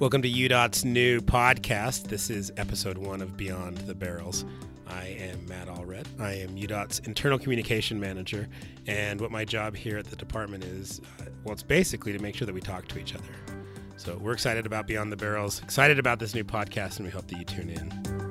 Welcome 0.00 0.22
to 0.22 0.28
UDOT's 0.28 0.84
new 0.84 1.20
podcast. 1.20 2.08
This 2.08 2.28
is 2.28 2.52
episode 2.56 2.98
one 2.98 3.22
of 3.22 3.36
Beyond 3.36 3.78
the 3.78 3.94
Barrels. 3.94 4.44
I 4.88 5.06
am 5.06 5.46
Matt 5.46 5.68
Allred. 5.68 6.06
I 6.20 6.32
am 6.32 6.56
UDOT's 6.56 6.98
internal 7.06 7.38
communication 7.38 8.00
manager, 8.00 8.48
and 8.88 9.20
what 9.20 9.30
my 9.30 9.44
job 9.44 9.76
here 9.76 9.96
at 9.96 10.06
the 10.06 10.16
department 10.16 10.64
is 10.64 11.00
uh, 11.20 11.26
well, 11.44 11.52
it's 11.52 11.62
basically 11.62 12.12
to 12.12 12.18
make 12.18 12.34
sure 12.34 12.44
that 12.44 12.52
we 12.52 12.60
talk 12.60 12.88
to 12.88 12.98
each 12.98 13.14
other. 13.14 13.22
So 13.96 14.18
we're 14.20 14.32
excited 14.32 14.66
about 14.66 14.88
Beyond 14.88 15.12
the 15.12 15.16
Barrels, 15.16 15.62
excited 15.62 16.00
about 16.00 16.18
this 16.18 16.34
new 16.34 16.44
podcast, 16.44 16.96
and 16.96 17.06
we 17.06 17.12
hope 17.12 17.28
that 17.28 17.38
you 17.38 17.44
tune 17.44 17.70
in. 17.70 18.24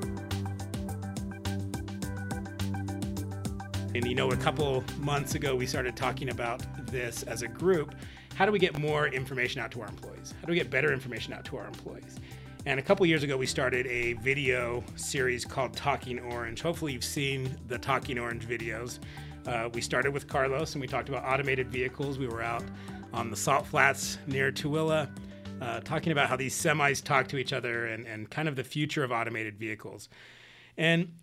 And 3.95 4.05
you 4.05 4.15
know, 4.15 4.31
a 4.31 4.37
couple 4.37 4.83
months 4.99 5.35
ago, 5.35 5.55
we 5.55 5.65
started 5.65 5.95
talking 5.95 6.29
about 6.29 6.61
this 6.87 7.23
as 7.23 7.41
a 7.41 7.47
group. 7.47 7.95
How 8.35 8.47
do 8.47 8.51
we 8.51 8.57
get 8.57 8.77
more 8.79 9.07
information 9.07 9.61
out 9.61 9.71
to 9.71 9.81
our 9.81 9.87
employees? 9.87 10.33
How 10.39 10.47
do 10.47 10.51
we 10.51 10.57
get 10.57 10.71
better 10.71 10.91
information 10.91 11.33
out 11.33 11.45
to 11.45 11.57
our 11.57 11.67
employees? 11.67 12.19
And 12.65 12.79
a 12.79 12.83
couple 12.83 13.05
years 13.05 13.21
ago, 13.21 13.37
we 13.37 13.45
started 13.45 13.85
a 13.85 14.13
video 14.13 14.83
series 14.95 15.45
called 15.45 15.75
Talking 15.75 16.19
Orange. 16.19 16.61
Hopefully, 16.61 16.93
you've 16.93 17.03
seen 17.03 17.55
the 17.67 17.77
Talking 17.77 18.17
Orange 18.17 18.47
videos. 18.47 18.99
Uh, 19.45 19.69
we 19.73 19.81
started 19.81 20.13
with 20.13 20.27
Carlos 20.27 20.73
and 20.73 20.81
we 20.81 20.87
talked 20.87 21.09
about 21.09 21.23
automated 21.25 21.69
vehicles. 21.69 22.17
We 22.17 22.27
were 22.27 22.41
out 22.41 22.63
on 23.13 23.29
the 23.29 23.35
salt 23.35 23.67
flats 23.67 24.17
near 24.25 24.51
Tooele. 24.51 25.09
Uh, 25.61 25.79
talking 25.81 26.11
about 26.11 26.27
how 26.27 26.35
these 26.35 26.59
semis 26.59 27.03
talk 27.03 27.27
to 27.27 27.37
each 27.37 27.53
other 27.53 27.85
and, 27.87 28.07
and 28.07 28.29
kind 28.29 28.47
of 28.47 28.55
the 28.55 28.63
future 28.63 29.03
of 29.03 29.11
automated 29.11 29.59
vehicles. 29.59 30.09
And 30.75 31.13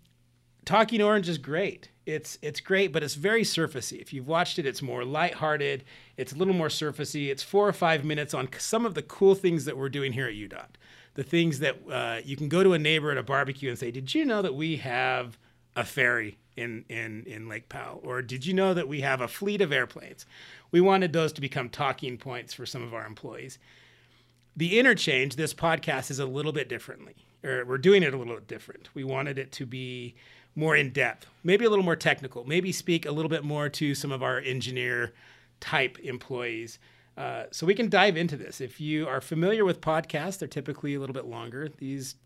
Talking 0.65 1.03
Orange 1.03 1.29
is 1.29 1.39
great. 1.39 1.89
It's 2.11 2.39
it's 2.43 2.61
great, 2.61 2.93
but 2.93 3.03
it's 3.03 3.15
very 3.15 3.43
surfacey. 3.43 4.01
If 4.01 4.13
you've 4.13 4.29
watched 4.29 4.59
it, 4.59 4.67
it's 4.67 4.83
more 4.83 5.05
lighthearted. 5.05 5.85
It's 6.17 6.33
a 6.33 6.37
little 6.37 6.55
more 6.55 6.69
surfacey. 6.69 7.29
It's 7.29 7.43
four 7.43 7.67
or 7.69 7.73
five 7.73 8.05
minutes 8.05 8.35
on 8.35 8.49
some 8.59 8.85
of 8.85 8.95
the 8.95 9.03
cool 9.03 9.35
things 9.35 9.65
that 9.65 9.77
we're 9.77 9.89
doing 9.89 10.13
here 10.13 10.27
at 10.27 10.35
UDOT. 10.35 10.71
The 11.15 11.23
things 11.23 11.59
that 11.61 11.77
uh, 11.91 12.21
you 12.25 12.37
can 12.37 12.49
go 12.49 12.63
to 12.63 12.73
a 12.73 12.79
neighbor 12.79 13.11
at 13.11 13.19
a 13.19 13.23
barbecue 13.23 13.69
and 13.69 13.79
say, 13.79 13.91
"Did 13.91 14.15
you 14.15 14.25
know 14.25 14.43
that 14.43 14.55
we 14.55 14.77
have 14.77 15.39
a 15.77 15.85
ferry 15.85 16.39
in 16.57 16.85
in 16.89 17.25
in 17.27 17.49
Lake 17.49 17.69
Powell?" 17.69 18.01
Or 18.05 18.23
"Did 18.23 18.47
you 18.47 18.55
know 18.55 18.75
that 18.75 18.89
we 18.89 19.01
have 19.01 19.21
a 19.21 19.29
fleet 19.29 19.61
of 19.61 19.73
airplanes?" 19.73 20.27
We 20.71 20.81
wanted 20.81 21.13
those 21.13 21.33
to 21.35 21.41
become 21.41 21.69
talking 21.69 22.17
points 22.17 22.55
for 22.55 22.67
some 22.67 22.83
of 22.83 22.95
our 22.95 23.07
employees. 23.07 23.59
The 24.57 24.79
interchange, 24.79 25.37
this 25.37 25.55
podcast 25.55 26.11
is 26.11 26.19
a 26.19 26.27
little 26.27 26.53
bit 26.53 26.69
differently, 26.69 27.15
or 27.45 27.65
we're 27.65 27.79
doing 27.79 28.03
it 28.03 28.13
a 28.13 28.17
little 28.17 28.35
bit 28.35 28.49
different. 28.49 28.89
We 28.95 29.05
wanted 29.05 29.39
it 29.39 29.53
to 29.53 29.67
be 29.67 30.15
more 30.55 30.77
in 30.77 30.91
depth, 30.91 31.27
maybe 31.45 31.65
a 31.65 31.71
little 31.71 31.85
more 31.85 31.97
technical, 31.97 32.45
maybe 32.45 32.73
speak 32.73 33.07
a 33.07 33.11
little 33.11 33.29
bit 33.29 33.45
more 33.45 33.69
to 33.69 33.95
some 33.95 34.13
of 34.13 34.23
our 34.23 34.39
engineer 34.39 35.13
type 35.61 35.99
employees. 36.01 36.79
Uh, 37.17 37.45
so 37.51 37.67
we 37.67 37.75
can 37.75 37.89
dive 37.89 38.17
into 38.17 38.37
this. 38.37 38.61
If 38.61 38.81
you 38.81 39.07
are 39.07 39.21
familiar 39.21 39.65
with 39.65 39.81
podcasts, 39.81 40.39
they're 40.39 40.49
typically 40.49 40.95
a 40.95 41.01
little 41.01 41.15
bit 41.15 41.27
longer. 41.27 41.69
These, 41.69 42.17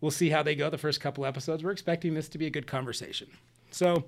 we'll 0.00 0.10
see 0.10 0.30
how 0.30 0.42
they 0.42 0.54
go 0.54 0.70
the 0.70 0.78
first 0.78 1.00
couple 1.00 1.24
episodes. 1.24 1.62
We're 1.62 1.70
expecting 1.70 2.14
this 2.14 2.28
to 2.30 2.38
be 2.38 2.46
a 2.46 2.50
good 2.50 2.66
conversation. 2.66 3.28
So 3.70 4.04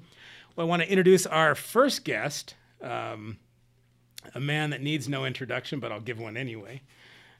well, 0.57 0.67
I 0.67 0.69
want 0.69 0.83
to 0.83 0.89
introduce 0.89 1.27
our 1.27 1.55
first 1.55 2.05
guest, 2.05 2.55
um, 2.83 3.39
a 4.35 4.41
man 4.41 4.71
that 4.71 4.83
needs 4.83 5.09
no 5.09 5.25
introduction, 5.25 5.81
but 5.81 5.93
I'll 5.93 6.01
give 6.01 6.19
one 6.19 6.37
anyway. 6.37 6.83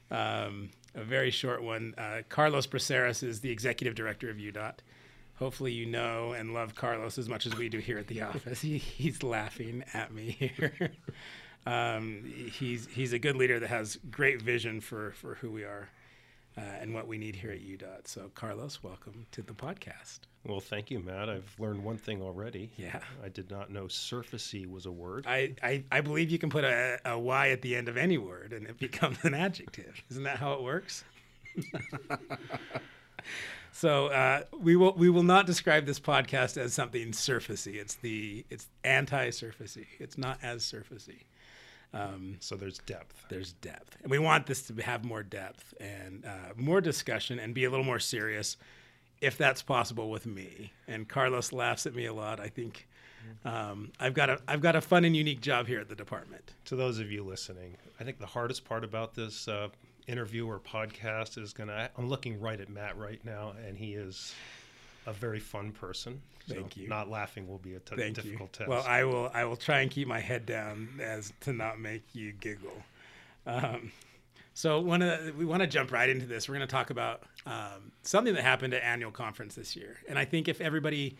Um, 0.09 0.69
a 0.95 1.03
very 1.03 1.31
short 1.31 1.61
one. 1.61 1.93
Uh, 1.97 2.21
Carlos 2.29 2.67
Braceras 2.67 3.23
is 3.23 3.41
the 3.41 3.51
executive 3.51 3.95
director 3.95 4.29
of 4.29 4.37
UDOT 4.37 4.75
hopefully 5.37 5.71
you 5.71 5.85
know 5.85 6.33
and 6.33 6.53
love 6.53 6.75
Carlos 6.75 7.17
as 7.17 7.29
much 7.29 7.45
as 7.45 7.55
we 7.55 7.69
do 7.69 7.79
here 7.79 7.97
at 7.97 8.07
the 8.07 8.21
office. 8.23 8.61
He, 8.61 8.77
he's 8.77 9.23
laughing 9.23 9.83
at 9.93 10.13
me 10.13 10.31
here. 10.31 10.91
um, 11.65 12.23
he's 12.51 12.87
he's 12.87 13.13
a 13.13 13.19
good 13.19 13.35
leader 13.35 13.59
that 13.59 13.69
has 13.69 13.97
great 14.11 14.41
vision 14.41 14.81
for 14.81 15.11
for 15.11 15.35
who 15.35 15.51
we 15.51 15.63
are 15.63 15.89
uh, 16.57 16.61
and 16.61 16.93
what 16.93 17.07
we 17.07 17.17
need 17.17 17.35
here 17.35 17.51
at 17.51 17.59
UDOT. 17.59 18.07
So, 18.07 18.31
Carlos, 18.33 18.81
welcome 18.81 19.27
to 19.31 19.41
the 19.41 19.53
podcast. 19.53 20.19
Well, 20.43 20.59
thank 20.59 20.89
you, 20.89 20.99
Matt. 20.99 21.29
I've 21.29 21.53
learned 21.59 21.83
one 21.83 21.97
thing 21.97 22.21
already. 22.21 22.71
Yeah. 22.77 22.99
I 23.23 23.29
did 23.29 23.51
not 23.51 23.69
know 23.69 23.83
surfacey 23.85 24.65
was 24.65 24.85
a 24.85 24.91
word. 24.91 25.25
I, 25.27 25.53
I, 25.61 25.83
I 25.91 26.01
believe 26.01 26.31
you 26.31 26.39
can 26.39 26.49
put 26.49 26.63
a, 26.63 26.99
a 27.05 27.19
Y 27.19 27.49
at 27.49 27.61
the 27.61 27.75
end 27.75 27.89
of 27.89 27.97
any 27.97 28.17
word 28.17 28.53
and 28.53 28.65
it 28.65 28.77
becomes 28.79 29.17
an 29.23 29.33
adjective. 29.33 30.01
Isn't 30.09 30.23
that 30.23 30.37
how 30.37 30.53
it 30.53 30.63
works? 30.63 31.03
So 33.71 34.07
uh, 34.07 34.43
we 34.59 34.75
will 34.75 34.93
we 34.93 35.09
will 35.09 35.23
not 35.23 35.45
describe 35.45 35.85
this 35.85 35.99
podcast 35.99 36.57
as 36.57 36.73
something 36.73 37.11
surfacey. 37.11 37.75
It's 37.75 37.95
the 37.95 38.45
it's 38.49 38.67
anti-surfacey. 38.83 39.85
It's 39.99 40.17
not 40.17 40.39
as 40.41 40.63
surfacey. 40.63 41.23
Um, 41.93 42.37
so 42.39 42.55
there's 42.55 42.79
depth. 42.79 43.25
There's 43.29 43.53
depth, 43.53 43.97
and 44.01 44.11
we 44.11 44.19
want 44.19 44.45
this 44.45 44.63
to 44.63 44.73
have 44.81 45.05
more 45.05 45.23
depth 45.23 45.73
and 45.79 46.25
uh, 46.25 46.53
more 46.55 46.81
discussion 46.81 47.39
and 47.39 47.53
be 47.53 47.63
a 47.63 47.69
little 47.69 47.85
more 47.85 47.99
serious, 47.99 48.57
if 49.21 49.37
that's 49.37 49.61
possible 49.61 50.09
with 50.09 50.25
me. 50.25 50.73
And 50.87 51.07
Carlos 51.07 51.53
laughs 51.53 51.85
at 51.85 51.95
me 51.95 52.05
a 52.05 52.13
lot. 52.13 52.39
I 52.39 52.49
think 52.49 52.87
um, 53.45 53.91
I've 53.99 54.13
got 54.13 54.29
a 54.29 54.39
I've 54.47 54.61
got 54.61 54.75
a 54.75 54.81
fun 54.81 55.05
and 55.05 55.15
unique 55.15 55.41
job 55.41 55.67
here 55.67 55.79
at 55.79 55.89
the 55.89 55.95
department. 55.95 56.53
To 56.65 56.75
those 56.75 56.99
of 56.99 57.11
you 57.11 57.23
listening, 57.23 57.77
I 57.99 58.03
think 58.03 58.19
the 58.19 58.25
hardest 58.25 58.65
part 58.65 58.83
about 58.83 59.15
this 59.15 59.47
uh, 59.47 59.69
interview 60.07 60.47
or 60.47 60.59
podcast 60.59 61.37
is 61.37 61.53
going 61.53 61.69
to. 61.69 61.89
I'm 61.97 62.09
looking 62.09 62.39
right 62.39 62.59
at 62.59 62.69
Matt 62.69 62.97
right 62.97 63.23
now, 63.23 63.53
and 63.65 63.77
he 63.77 63.93
is 63.93 64.33
a 65.05 65.13
very 65.13 65.39
fun 65.39 65.71
person. 65.71 66.21
Thank 66.47 66.77
you. 66.77 66.87
Not 66.87 67.09
laughing 67.09 67.47
will 67.47 67.57
be 67.57 67.75
a 67.75 67.79
t- 67.79 67.95
Thank 67.95 68.15
difficult 68.15 68.49
you. 68.53 68.65
test. 68.65 68.69
Well, 68.69 68.85
I 68.87 69.03
will. 69.03 69.29
I 69.33 69.43
will 69.45 69.57
try 69.57 69.81
and 69.81 69.91
keep 69.91 70.07
my 70.07 70.19
head 70.19 70.45
down 70.45 70.89
as 71.01 71.33
to 71.41 71.53
not 71.53 71.79
make 71.79 72.03
you 72.13 72.31
giggle. 72.31 72.83
Um, 73.45 73.91
so 74.53 74.79
one 74.79 75.01
of 75.01 75.25
the, 75.25 75.33
we 75.33 75.45
want 75.45 75.61
to 75.61 75.67
jump 75.67 75.91
right 75.91 76.09
into 76.09 76.25
this. 76.25 76.47
We're 76.47 76.55
going 76.55 76.67
to 76.67 76.71
talk 76.71 76.89
about 76.89 77.23
um, 77.45 77.91
something 78.03 78.33
that 78.33 78.43
happened 78.43 78.73
at 78.73 78.83
annual 78.83 79.11
conference 79.11 79.55
this 79.55 79.75
year, 79.75 79.97
and 80.07 80.17
I 80.17 80.25
think 80.25 80.47
if 80.47 80.61
everybody 80.61 81.17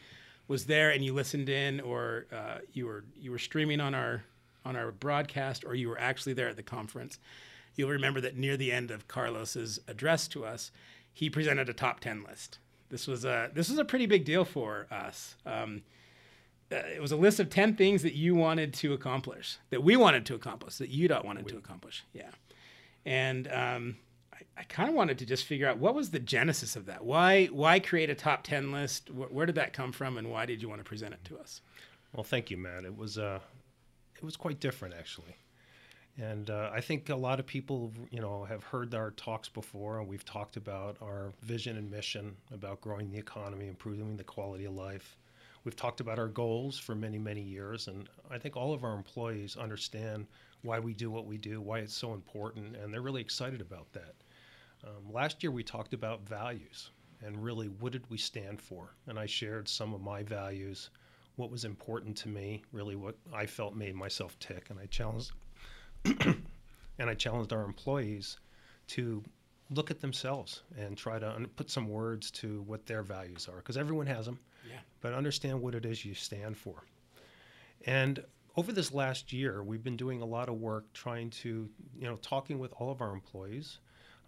was 0.48 0.66
there 0.66 0.92
and 0.92 1.04
you 1.04 1.14
listened 1.14 1.50
in, 1.50 1.82
or 1.82 2.26
uh, 2.32 2.60
you 2.74 2.86
were 2.86 3.04
you 3.20 3.32
were 3.32 3.40
streaming 3.40 3.82
on 3.82 3.94
our 3.94 4.24
on 4.66 4.76
our 4.76 4.92
broadcast, 4.92 5.66
or 5.66 5.76
you 5.76 5.90
were 5.90 6.00
actually 6.00 6.34
there 6.34 6.50
at 6.50 6.56
the 6.56 6.64
conference, 6.64 7.20
you'll 7.78 7.90
remember 7.90 8.20
that 8.20 8.36
near 8.36 8.58
the 8.58 8.74
end 8.74 8.92
of 8.92 9.08
Carlos's 9.08 9.80
address 9.88 10.28
to 10.30 10.44
us, 10.44 10.72
he 11.14 11.30
presented 11.30 11.70
a 11.70 11.74
top 11.74 12.02
10 12.02 12.24
list. 12.28 12.60
This 12.90 13.08
was 13.08 13.24
a, 13.24 13.50
this 13.54 13.70
was 13.70 13.80
a 13.80 13.86
pretty 13.86 14.06
big 14.06 14.26
deal 14.26 14.44
for 14.44 14.88
us. 14.92 15.36
Um, 15.46 15.84
uh, 16.72 16.76
it 16.76 17.02
was 17.02 17.12
a 17.12 17.16
list 17.16 17.40
of 17.40 17.50
10 17.50 17.76
things 17.76 18.02
that 18.02 18.14
you 18.14 18.36
wanted 18.36 18.74
to 18.74 18.94
accomplish, 18.94 19.58
that 19.70 19.84
we 19.84 19.96
wanted 19.96 20.26
to 20.26 20.36
accomplish, 20.36 20.78
that 20.78 20.92
UDOT 20.92 21.24
wanted 21.24 21.46
we. 21.46 21.52
to 21.52 21.58
accomplish. 21.58 22.04
Yeah. 22.14 22.30
And 23.06 23.48
um, 23.50 23.98
I, 24.34 24.40
I 24.58 24.64
kind 24.64 24.90
of 24.90 24.96
wanted 24.96 25.18
to 25.20 25.26
just 25.26 25.46
figure 25.46 25.68
out 25.68 25.78
what 25.78 25.96
was 25.96 26.10
the 26.10 26.20
genesis 26.20 26.76
of 26.76 26.88
that? 26.88 27.06
Why, 27.06 27.46
why 27.46 27.80
create 27.80 28.10
a 28.10 28.16
top 28.16 28.44
10 28.44 28.72
list? 28.72 29.10
Where, 29.12 29.30
where 29.30 29.46
did 29.46 29.56
that 29.56 29.72
come 29.72 29.92
from? 29.92 30.18
And 30.18 30.30
why 30.30 30.46
did 30.46 30.62
you 30.62 30.68
want 30.68 30.82
to 30.82 30.86
present 30.86 31.14
it 31.14 31.24
to 31.26 31.38
us? 31.38 31.62
Well, 32.14 32.24
thank 32.24 32.50
you, 32.50 32.58
Matt. 32.58 32.84
It 32.84 32.98
was, 32.98 33.18
uh, 33.18 33.40
it 34.16 34.24
was 34.24 34.36
quite 34.36 34.60
different, 34.60 34.96
actually. 34.98 35.38
And 36.20 36.50
uh, 36.50 36.72
I 36.74 36.82
think 36.82 37.10
a 37.10 37.16
lot 37.16 37.40
of 37.40 37.46
people, 37.46 37.94
you 38.10 38.22
know, 38.22 38.44
have 38.46 38.64
heard 38.64 38.96
our 38.96 39.12
talks 39.12 39.50
before, 39.50 40.00
and 40.00 40.08
we've 40.08 40.26
talked 40.26 40.58
about 40.58 40.98
our 41.00 41.32
vision 41.44 41.78
and 41.78 41.92
mission 41.92 42.36
about 42.52 42.82
growing 42.82 43.12
the 43.12 43.20
economy, 43.20 43.68
improving 43.68 44.18
the 44.18 44.24
quality 44.24 44.66
of 44.66 44.74
life. 44.74 45.16
We've 45.64 45.76
talked 45.76 46.00
about 46.00 46.18
our 46.18 46.28
goals 46.28 46.80
for 46.80 46.96
many, 46.96 47.20
many 47.20 47.42
years, 47.42 47.88
and 47.88 48.10
I 48.32 48.40
think 48.40 48.58
all 48.58 48.74
of 48.74 48.84
our 48.84 48.96
employees 48.96 49.58
understand 49.58 50.26
why 50.64 50.80
we 50.80 50.94
do 50.94 51.12
what 51.12 51.28
we 51.28 51.38
do, 51.38 51.62
why 51.62 51.80
it's 51.80 51.94
so 51.94 52.14
important, 52.14 52.76
and 52.76 52.92
they're 52.92 53.02
really 53.02 53.22
excited 53.22 53.62
about 53.62 53.92
that. 53.94 54.16
Um, 54.84 55.14
last 55.14 55.44
year, 55.44 55.52
we 55.52 55.64
talked 55.64 55.94
about 55.94 56.28
values 56.28 56.92
and 57.24 57.44
really 57.44 57.68
what 57.68 57.92
did 57.92 58.10
we 58.10 58.18
stand 58.18 58.60
for, 58.60 58.96
and 59.06 59.20
I 59.20 59.28
shared 59.28 59.68
some 59.68 59.94
of 59.94 60.02
my 60.02 60.24
values, 60.24 60.90
what 61.36 61.52
was 61.52 61.64
important 61.64 62.16
to 62.18 62.28
me, 62.28 62.64
really 62.72 62.96
what 62.96 63.18
I 63.32 63.46
felt 63.46 63.76
made 63.76 63.96
myself 63.96 64.38
tick, 64.40 64.70
and 64.72 64.80
I 64.80 64.88
challenged 64.88 65.32
and 66.06 67.10
I 67.10 67.14
challenged 67.14 67.54
our 67.54 67.64
employees 67.64 68.38
to 68.88 69.24
look 69.70 69.92
at 69.92 70.00
themselves 70.00 70.62
and 70.78 70.98
try 70.98 71.20
to 71.20 71.30
un- 71.30 71.48
put 71.56 71.70
some 71.70 71.88
words 71.90 72.32
to 72.32 72.62
what 72.62 72.86
their 72.86 73.04
values 73.04 73.48
are 73.50 73.58
because 73.58 73.78
everyone 73.78 74.08
has 74.08 74.26
them 74.26 74.40
yeah. 74.70 74.78
but 75.02 75.14
understand 75.14 75.62
what 75.62 75.76
it 75.76 75.86
is 75.86 76.06
you 76.06 76.14
stand 76.14 76.58
for. 76.58 76.84
And 77.86 78.24
over 78.56 78.72
this 78.72 78.94
last 78.94 79.32
year 79.34 79.64
we've 79.64 79.84
been 79.84 79.98
doing 79.98 80.22
a 80.22 80.26
lot 80.26 80.50
of 80.50 80.56
work 80.56 80.92
trying 80.94 81.30
to 81.30 81.70
you 81.98 82.08
know 82.08 82.16
talking 82.18 82.60
with 82.60 82.74
all 82.80 82.92
of 82.92 83.02
our 83.02 83.14
employees 83.14 83.80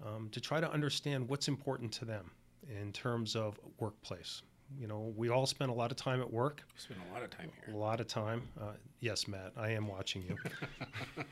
um, 0.06 0.30
to 0.31 0.39
try 0.39 0.60
to 0.60 0.72
understand 0.72 1.27
what's 1.27 1.48
important 1.48 1.92
to 1.94 2.06
them 2.06 2.31
in 2.81 2.92
terms 2.92 3.36
of 3.36 3.60
workplace. 3.80 4.42
You 4.77 4.88
know 4.88 5.13
we 5.15 5.30
all 5.30 5.45
spend 5.45 5.72
a 5.72 5.74
lot 5.74 5.92
of 5.92 5.98
time 5.98 6.22
at 6.22 6.31
work. 6.31 6.63
We 6.75 6.80
spend 6.81 7.00
a 7.10 7.13
lot 7.13 7.24
of 7.24 7.30
time 7.30 7.50
here. 7.65 7.74
A 7.74 7.77
lot 7.77 8.00
of 8.00 8.07
time. 8.07 8.44
Uh, 8.60 8.74
yes 9.00 9.27
matt 9.27 9.54
i 9.56 9.69
am 9.69 9.88
watching 9.88 10.24
you 10.24 10.36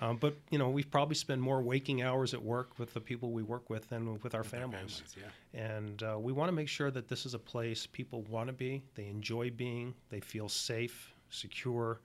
Um, 0.00 0.16
but 0.16 0.36
you 0.50 0.58
know, 0.58 0.70
we 0.70 0.82
probably 0.82 1.14
spend 1.14 1.40
more 1.40 1.62
waking 1.62 2.02
hours 2.02 2.34
at 2.34 2.42
work 2.42 2.78
with 2.78 2.92
the 2.94 3.00
people 3.00 3.30
we 3.30 3.42
work 3.42 3.70
with 3.70 3.88
than 3.88 4.18
with 4.22 4.34
our 4.34 4.42
with 4.42 4.50
families. 4.50 5.02
families 5.02 5.16
yeah. 5.54 5.76
And 5.76 6.02
uh, 6.02 6.18
we 6.18 6.32
want 6.32 6.48
to 6.48 6.52
make 6.52 6.68
sure 6.68 6.90
that 6.90 7.08
this 7.08 7.26
is 7.26 7.34
a 7.34 7.38
place 7.38 7.86
people 7.86 8.22
want 8.22 8.48
to 8.48 8.52
be, 8.52 8.82
they 8.94 9.06
enjoy 9.06 9.50
being, 9.50 9.94
they 10.10 10.20
feel 10.20 10.48
safe, 10.48 11.14
secure, 11.30 12.00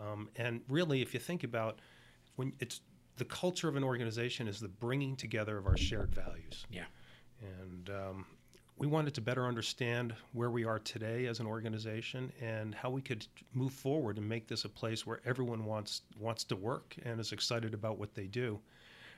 um, 0.00 0.28
and 0.36 0.60
really, 0.68 1.02
if 1.02 1.14
you 1.14 1.20
think 1.20 1.44
about 1.44 1.78
when 2.36 2.52
it's 2.60 2.80
the 3.16 3.24
culture 3.24 3.68
of 3.68 3.76
an 3.76 3.84
organization 3.84 4.48
is 4.48 4.58
the 4.58 4.68
bringing 4.68 5.16
together 5.16 5.58
of 5.58 5.66
our 5.66 5.76
shared 5.76 6.14
values. 6.14 6.66
Yeah. 6.70 6.84
And 7.40 7.90
um, 7.90 8.26
we 8.82 8.88
wanted 8.88 9.14
to 9.14 9.20
better 9.20 9.46
understand 9.46 10.12
where 10.32 10.50
we 10.50 10.64
are 10.64 10.80
today 10.80 11.26
as 11.26 11.38
an 11.38 11.46
organization 11.46 12.32
and 12.40 12.74
how 12.74 12.90
we 12.90 13.00
could 13.00 13.24
move 13.54 13.72
forward 13.72 14.18
and 14.18 14.28
make 14.28 14.48
this 14.48 14.64
a 14.64 14.68
place 14.68 15.06
where 15.06 15.20
everyone 15.24 15.64
wants 15.64 16.02
wants 16.18 16.42
to 16.42 16.56
work 16.56 16.96
and 17.04 17.20
is 17.20 17.30
excited 17.30 17.74
about 17.74 17.96
what 17.96 18.12
they 18.12 18.26
do. 18.26 18.58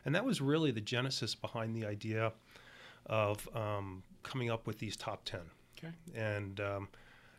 And 0.04 0.14
that 0.14 0.22
was 0.22 0.42
really 0.42 0.70
the 0.70 0.82
genesis 0.82 1.34
behind 1.34 1.74
the 1.74 1.86
idea 1.86 2.30
of 3.06 3.48
um, 3.56 4.02
coming 4.22 4.50
up 4.50 4.66
with 4.66 4.78
these 4.78 4.98
top 4.98 5.24
10. 5.24 5.40
Okay. 5.78 5.94
And, 6.14 6.60
um, 6.60 6.88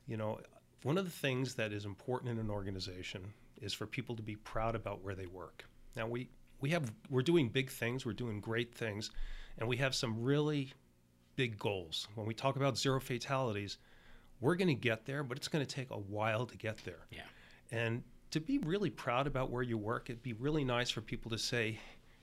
you 0.08 0.18
know, 0.18 0.40
one 0.82 0.98
of 0.98 1.06
the 1.06 1.12
things 1.12 1.54
that 1.54 1.72
is 1.72 1.86
important 1.86 2.32
in 2.32 2.40
an 2.40 2.50
organization 2.50 3.22
is 3.62 3.72
for 3.72 3.86
people 3.86 4.16
to 4.16 4.24
be 4.24 4.36
proud 4.38 4.74
about 4.74 5.04
where 5.04 5.14
they 5.14 5.28
work. 5.28 5.64
Now, 5.96 6.08
we, 6.08 6.30
we 6.60 6.72
have, 6.72 6.92
we're 7.12 7.22
doing 7.22 7.50
big 7.50 7.70
things, 7.70 8.04
we're 8.04 8.14
doing 8.14 8.40
great 8.40 8.74
things, 8.74 9.12
and 9.60 9.70
we 9.70 9.78
have 9.78 9.94
some 9.94 10.24
really 10.24 10.74
big 11.36 11.58
goals. 11.58 12.08
When 12.16 12.26
we 12.26 12.34
talk 12.34 12.56
about 12.56 12.78
zero 12.78 13.00
fatalities, 13.00 13.78
we're 14.42 14.56
going 14.56 14.68
to 14.68 14.74
get 14.74 15.06
there, 15.06 15.24
but 15.24 15.38
it's 15.38 15.48
going 15.48 15.66
to 15.66 15.76
take 15.76 15.92
a 15.92 15.98
while 15.98 16.46
to 16.46 16.58
get 16.58 16.78
there. 16.84 17.06
Yeah. 17.12 17.22
And 17.72 18.04
to 18.32 18.40
be 18.40 18.58
really 18.60 18.90
proud 18.90 19.28
about 19.28 19.50
where 19.50 19.64
you 19.64 19.78
work, 19.78 20.10
it'd 20.10 20.24
be 20.24 20.34
really 20.34 20.64
nice 20.64 20.90
for 20.90 21.02
people 21.02 21.32
to 21.32 21.38
say, 21.38 21.80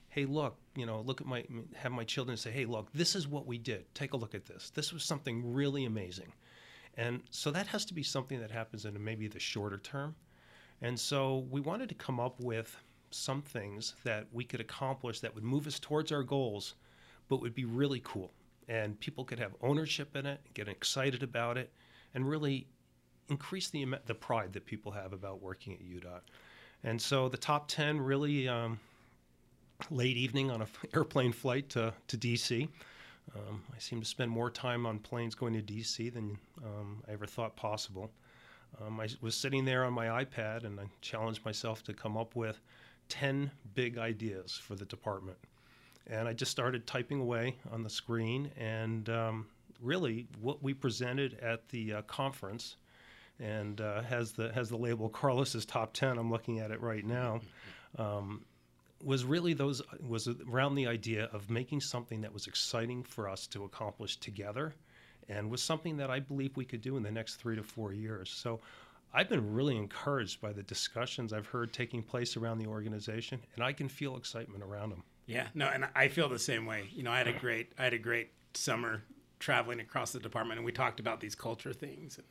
hey, 0.09 0.25
look, 0.25 0.57
you 0.75 0.85
know, 0.85 1.01
look 1.01 1.21
at 1.21 1.27
my, 1.27 1.43
have 1.75 1.91
my 1.91 2.03
children 2.03 2.37
say, 2.37 2.51
hey, 2.51 2.65
look, 2.65 2.91
this 2.93 3.15
is 3.15 3.27
what 3.27 3.47
we 3.47 3.57
did. 3.57 3.85
Take 3.95 4.13
a 4.13 4.17
look 4.17 4.35
at 4.35 4.45
this. 4.45 4.71
This 4.75 4.93
was 4.93 5.03
something 5.03 5.53
really 5.53 5.85
amazing. 5.85 6.31
And 6.95 7.21
so 7.31 7.49
that 7.51 7.65
has 7.67 7.85
to 7.85 7.93
be 7.93 8.03
something 8.03 8.39
that 8.39 8.51
happens 8.51 8.85
in 8.85 9.03
maybe 9.03 9.27
the 9.27 9.39
shorter 9.39 9.79
term. 9.79 10.15
And 10.81 10.99
so 10.99 11.47
we 11.49 11.61
wanted 11.61 11.89
to 11.89 11.95
come 11.95 12.19
up 12.19 12.39
with 12.39 12.77
some 13.09 13.41
things 13.41 13.95
that 14.03 14.27
we 14.31 14.43
could 14.43 14.61
accomplish 14.61 15.19
that 15.21 15.33
would 15.33 15.43
move 15.43 15.65
us 15.65 15.79
towards 15.79 16.11
our 16.11 16.23
goals, 16.23 16.75
but 17.27 17.41
would 17.41 17.55
be 17.55 17.65
really 17.65 18.01
cool. 18.03 18.31
And 18.67 18.99
people 18.99 19.25
could 19.25 19.39
have 19.39 19.53
ownership 19.61 20.15
in 20.15 20.25
it, 20.25 20.39
get 20.53 20.67
excited 20.67 21.23
about 21.23 21.57
it, 21.57 21.71
and 22.13 22.27
really 22.27 22.67
increase 23.29 23.69
the, 23.69 23.85
the 24.05 24.15
pride 24.15 24.53
that 24.53 24.65
people 24.65 24.91
have 24.91 25.13
about 25.13 25.41
working 25.41 25.73
at 25.73 25.81
UDOT. 25.81 26.21
And 26.83 27.01
so 27.01 27.29
the 27.29 27.37
top 27.37 27.67
10 27.67 27.99
really 27.99 28.47
um, 28.47 28.79
late 29.89 30.17
evening 30.17 30.51
on 30.51 30.61
an 30.61 30.67
airplane 30.93 31.31
flight 31.31 31.69
to, 31.69 31.93
to 32.07 32.17
DC. 32.17 32.67
Um, 33.35 33.63
I 33.73 33.79
seem 33.79 34.01
to 34.01 34.05
spend 34.05 34.29
more 34.29 34.49
time 34.49 34.85
on 34.85 34.99
planes 34.99 35.33
going 35.33 35.53
to 35.53 35.61
DC 35.61 36.13
than 36.13 36.37
um, 36.63 37.01
I 37.07 37.13
ever 37.13 37.25
thought 37.25 37.55
possible. 37.55 38.11
Um, 38.81 38.99
I 38.99 39.07
was 39.21 39.35
sitting 39.35 39.65
there 39.65 39.85
on 39.85 39.93
my 39.93 40.23
iPad 40.23 40.65
and 40.65 40.79
I 40.79 40.85
challenged 41.01 41.45
myself 41.45 41.83
to 41.83 41.93
come 41.93 42.17
up 42.17 42.35
with 42.35 42.59
10 43.09 43.51
big 43.75 43.97
ideas 43.97 44.59
for 44.61 44.75
the 44.75 44.85
department. 44.85 45.37
And 46.07 46.27
I 46.27 46.33
just 46.33 46.51
started 46.51 46.85
typing 46.85 47.21
away 47.21 47.57
on 47.71 47.83
the 47.83 47.89
screen. 47.89 48.51
And 48.57 49.09
um, 49.09 49.47
really, 49.81 50.27
what 50.41 50.61
we 50.61 50.73
presented 50.73 51.39
at 51.41 51.69
the 51.69 51.93
uh, 51.93 52.01
conference 52.03 52.75
and 53.39 53.81
uh, 53.81 54.01
has 54.03 54.31
the 54.33 54.51
has 54.53 54.69
the 54.69 54.77
label 54.77 55.09
Carlos's 55.09 55.65
top 55.65 55.93
10. 55.93 56.17
I'm 56.17 56.31
looking 56.31 56.59
at 56.59 56.71
it 56.71 56.81
right 56.81 57.05
now. 57.05 57.41
Um, 57.97 58.45
was 59.03 59.25
really 59.25 59.53
those 59.53 59.81
was 60.07 60.29
around 60.49 60.75
the 60.75 60.87
idea 60.87 61.29
of 61.33 61.49
making 61.49 61.81
something 61.81 62.21
that 62.21 62.33
was 62.33 62.47
exciting 62.47 63.03
for 63.03 63.27
us 63.27 63.47
to 63.47 63.65
accomplish 63.65 64.17
together 64.17 64.73
and 65.29 65.49
was 65.49 65.61
something 65.61 65.97
that 65.97 66.09
I 66.09 66.19
believe 66.19 66.55
we 66.55 66.65
could 66.65 66.81
do 66.81 66.97
in 66.97 67.03
the 67.03 67.11
next 67.11 67.35
3 67.35 67.55
to 67.55 67.63
4 67.63 67.93
years. 67.93 68.29
So 68.29 68.59
I've 69.13 69.29
been 69.29 69.53
really 69.53 69.77
encouraged 69.77 70.41
by 70.41 70.51
the 70.53 70.63
discussions 70.63 71.33
I've 71.33 71.47
heard 71.47 71.71
taking 71.71 72.01
place 72.01 72.35
around 72.35 72.59
the 72.59 72.67
organization 72.67 73.41
and 73.55 73.63
I 73.63 73.73
can 73.73 73.87
feel 73.87 74.17
excitement 74.17 74.63
around 74.63 74.89
them. 74.89 75.03
Yeah, 75.25 75.47
no, 75.53 75.67
and 75.67 75.87
I 75.95 76.09
feel 76.09 76.27
the 76.29 76.39
same 76.39 76.65
way. 76.65 76.89
You 76.93 77.03
know, 77.03 77.11
I 77.11 77.17
had 77.17 77.27
a 77.27 77.33
great 77.33 77.71
I 77.77 77.83
had 77.83 77.93
a 77.93 77.99
great 77.99 78.31
summer 78.53 79.03
traveling 79.39 79.79
across 79.79 80.11
the 80.11 80.19
department 80.19 80.57
and 80.57 80.65
we 80.65 80.71
talked 80.71 80.99
about 80.99 81.19
these 81.19 81.35
culture 81.35 81.73
things 81.73 82.17
and, 82.17 82.27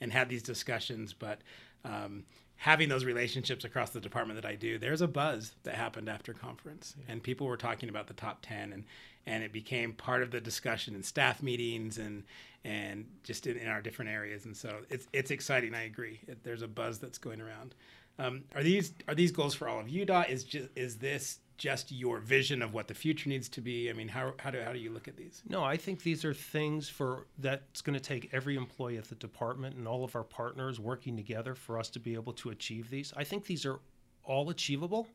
and 0.00 0.12
had 0.12 0.28
these 0.28 0.42
discussions, 0.42 1.14
but 1.14 1.40
um, 1.84 2.24
having 2.56 2.90
those 2.90 3.06
relationships 3.06 3.64
across 3.64 3.90
the 3.90 4.00
department 4.00 4.40
that 4.40 4.48
I 4.48 4.54
do, 4.54 4.78
there's 4.78 5.00
a 5.00 5.08
buzz 5.08 5.54
that 5.62 5.74
happened 5.74 6.08
after 6.08 6.34
conference, 6.34 6.94
yeah. 6.98 7.12
and 7.12 7.22
people 7.22 7.46
were 7.46 7.56
talking 7.56 7.88
about 7.88 8.06
the 8.06 8.14
top 8.14 8.38
ten, 8.42 8.72
and 8.72 8.84
and 9.26 9.42
it 9.42 9.52
became 9.52 9.92
part 9.92 10.22
of 10.22 10.30
the 10.30 10.40
discussion 10.40 10.94
in 10.94 11.02
staff 11.02 11.42
meetings 11.42 11.98
and 11.98 12.24
and 12.64 13.06
just 13.24 13.46
in, 13.46 13.56
in 13.56 13.68
our 13.68 13.80
different 13.80 14.10
areas, 14.10 14.44
and 14.44 14.56
so 14.56 14.80
it's 14.90 15.08
it's 15.12 15.30
exciting. 15.30 15.74
I 15.74 15.84
agree. 15.84 16.20
It, 16.28 16.44
there's 16.44 16.62
a 16.62 16.68
buzz 16.68 16.98
that's 16.98 17.18
going 17.18 17.40
around. 17.40 17.74
Um, 18.18 18.44
are 18.54 18.62
these 18.62 18.92
are 19.08 19.14
these 19.14 19.32
goals 19.32 19.54
for 19.54 19.66
all 19.66 19.80
of 19.80 19.86
UDOT? 19.86 20.28
Is 20.28 20.44
just 20.44 20.68
is 20.76 20.98
this 20.98 21.38
just 21.60 21.92
your 21.92 22.20
vision 22.20 22.62
of 22.62 22.72
what 22.72 22.88
the 22.88 22.94
future 22.94 23.28
needs 23.28 23.46
to 23.50 23.60
be? 23.60 23.90
I 23.90 23.92
mean, 23.92 24.08
how, 24.08 24.32
how, 24.38 24.50
do, 24.50 24.62
how 24.62 24.72
do 24.72 24.78
you 24.78 24.90
look 24.90 25.08
at 25.08 25.16
these? 25.18 25.42
No, 25.46 25.62
I 25.62 25.76
think 25.76 26.02
these 26.02 26.24
are 26.24 26.32
things 26.32 26.88
for 26.88 27.26
that's 27.36 27.82
going 27.82 27.92
to 27.92 28.00
take 28.00 28.30
every 28.32 28.56
employee 28.56 28.96
at 28.96 29.04
the 29.04 29.14
department 29.16 29.76
and 29.76 29.86
all 29.86 30.02
of 30.02 30.16
our 30.16 30.24
partners 30.24 30.80
working 30.80 31.18
together 31.18 31.54
for 31.54 31.78
us 31.78 31.90
to 31.90 32.00
be 32.00 32.14
able 32.14 32.32
to 32.32 32.48
achieve 32.48 32.88
these. 32.88 33.12
I 33.14 33.24
think 33.24 33.44
these 33.44 33.66
are 33.66 33.78
all 34.24 34.48
achievable, 34.48 35.06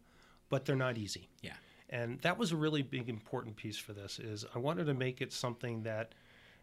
but 0.50 0.66
they're 0.66 0.76
not 0.76 1.00
easy. 1.00 1.28
Yeah. 1.42 1.54
And 1.90 2.20
that 2.22 2.38
was 2.38 2.52
a 2.52 2.56
really 2.56 2.84
big 2.84 3.10
important 3.10 3.56
piece 3.56 3.78
for 3.78 3.94
this 3.94 4.20
is 4.20 4.46
I 4.54 4.60
wanted 4.60 4.86
to 4.86 4.94
make 4.94 5.22
it 5.22 5.34
something 5.34 5.82
that, 5.82 6.14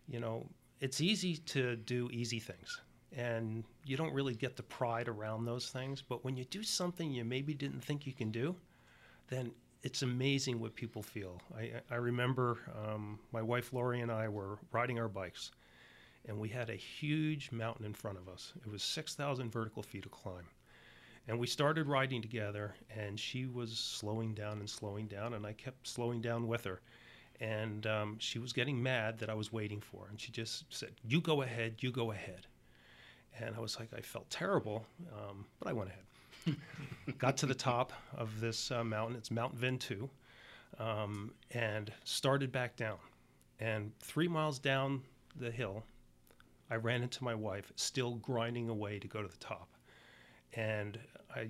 you 0.06 0.20
know, 0.20 0.46
it's 0.78 1.00
easy 1.00 1.38
to 1.38 1.74
do 1.74 2.08
easy 2.12 2.38
things 2.38 2.80
and 3.16 3.64
you 3.84 3.96
don't 3.96 4.14
really 4.14 4.34
get 4.34 4.56
the 4.56 4.62
pride 4.62 5.08
around 5.08 5.44
those 5.44 5.70
things, 5.70 6.02
but 6.02 6.24
when 6.24 6.36
you 6.36 6.44
do 6.44 6.62
something 6.62 7.10
you 7.10 7.24
maybe 7.24 7.52
didn't 7.52 7.82
think 7.82 8.06
you 8.06 8.12
can 8.12 8.30
do, 8.30 8.54
then 9.28 9.50
it's 9.82 10.02
amazing 10.02 10.60
what 10.60 10.74
people 10.74 11.02
feel. 11.02 11.40
I, 11.56 11.72
I 11.90 11.96
remember 11.96 12.58
um, 12.86 13.18
my 13.32 13.42
wife 13.42 13.72
Lori 13.72 14.00
and 14.00 14.12
I 14.12 14.28
were 14.28 14.58
riding 14.70 14.98
our 14.98 15.08
bikes, 15.08 15.50
and 16.26 16.38
we 16.38 16.48
had 16.48 16.70
a 16.70 16.74
huge 16.74 17.50
mountain 17.50 17.84
in 17.84 17.92
front 17.92 18.18
of 18.18 18.28
us. 18.28 18.52
It 18.64 18.70
was 18.70 18.82
6,000 18.82 19.50
vertical 19.50 19.82
feet 19.82 20.06
of 20.06 20.12
climb. 20.12 20.46
And 21.28 21.38
we 21.38 21.46
started 21.46 21.86
riding 21.86 22.22
together, 22.22 22.74
and 22.96 23.18
she 23.18 23.46
was 23.46 23.78
slowing 23.78 24.34
down 24.34 24.58
and 24.58 24.68
slowing 24.68 25.06
down, 25.06 25.34
and 25.34 25.46
I 25.46 25.52
kept 25.52 25.86
slowing 25.86 26.20
down 26.20 26.46
with 26.48 26.64
her. 26.64 26.80
And 27.40 27.86
um, 27.86 28.16
she 28.18 28.38
was 28.38 28.52
getting 28.52 28.80
mad 28.80 29.18
that 29.18 29.30
I 29.30 29.34
was 29.34 29.52
waiting 29.52 29.80
for 29.80 30.04
her. 30.04 30.10
And 30.10 30.20
she 30.20 30.30
just 30.30 30.64
said, 30.70 30.90
You 31.04 31.20
go 31.20 31.42
ahead, 31.42 31.76
you 31.80 31.90
go 31.90 32.12
ahead. 32.12 32.46
And 33.40 33.54
I 33.56 33.60
was 33.60 33.78
like, 33.80 33.88
I 33.96 34.00
felt 34.00 34.28
terrible, 34.30 34.84
um, 35.12 35.46
but 35.58 35.68
I 35.68 35.72
went 35.72 35.90
ahead. 35.90 36.04
got 37.18 37.36
to 37.38 37.46
the 37.46 37.54
top 37.54 37.92
of 38.16 38.40
this 38.40 38.70
uh, 38.70 38.84
mountain. 38.84 39.16
It's 39.16 39.30
Mount 39.30 39.58
Ventoux, 39.58 40.08
um, 40.78 41.32
and 41.52 41.92
started 42.04 42.52
back 42.52 42.76
down. 42.76 42.98
And 43.60 43.92
three 44.00 44.28
miles 44.28 44.58
down 44.58 45.02
the 45.36 45.50
hill, 45.50 45.84
I 46.70 46.76
ran 46.76 47.02
into 47.02 47.22
my 47.22 47.34
wife, 47.34 47.72
still 47.76 48.16
grinding 48.16 48.68
away 48.68 48.98
to 48.98 49.08
go 49.08 49.22
to 49.22 49.28
the 49.28 49.36
top. 49.36 49.68
And 50.54 50.98
I 51.34 51.48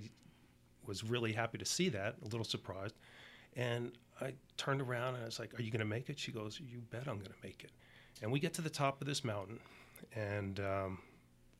was 0.87 1.04
really 1.04 1.32
happy 1.32 1.58
to 1.58 1.64
see 1.64 1.88
that, 1.90 2.16
a 2.22 2.25
little 2.25 2.44
surprised. 2.44 2.96
And 3.56 3.92
I 4.20 4.34
turned 4.56 4.80
around 4.80 5.14
and 5.14 5.22
I 5.22 5.26
was 5.26 5.38
like, 5.38 5.58
Are 5.58 5.62
you 5.62 5.70
going 5.70 5.80
to 5.80 5.87
make 5.87 6.08
it? 6.11 6.18
She 6.18 6.32
goes, 6.32 6.61
You 6.61 6.80
bet 6.90 7.08
I'm 7.08 7.18
going 7.18 7.26
to 7.26 7.42
make 7.42 7.64
it. 7.64 7.70
And 8.22 8.30
we 8.30 8.40
get 8.40 8.52
to 8.54 8.62
the 8.62 8.70
top 8.70 9.00
of 9.00 9.06
this 9.06 9.25
mountain, 9.25 9.58
and 10.14 10.61
um, 10.61 10.99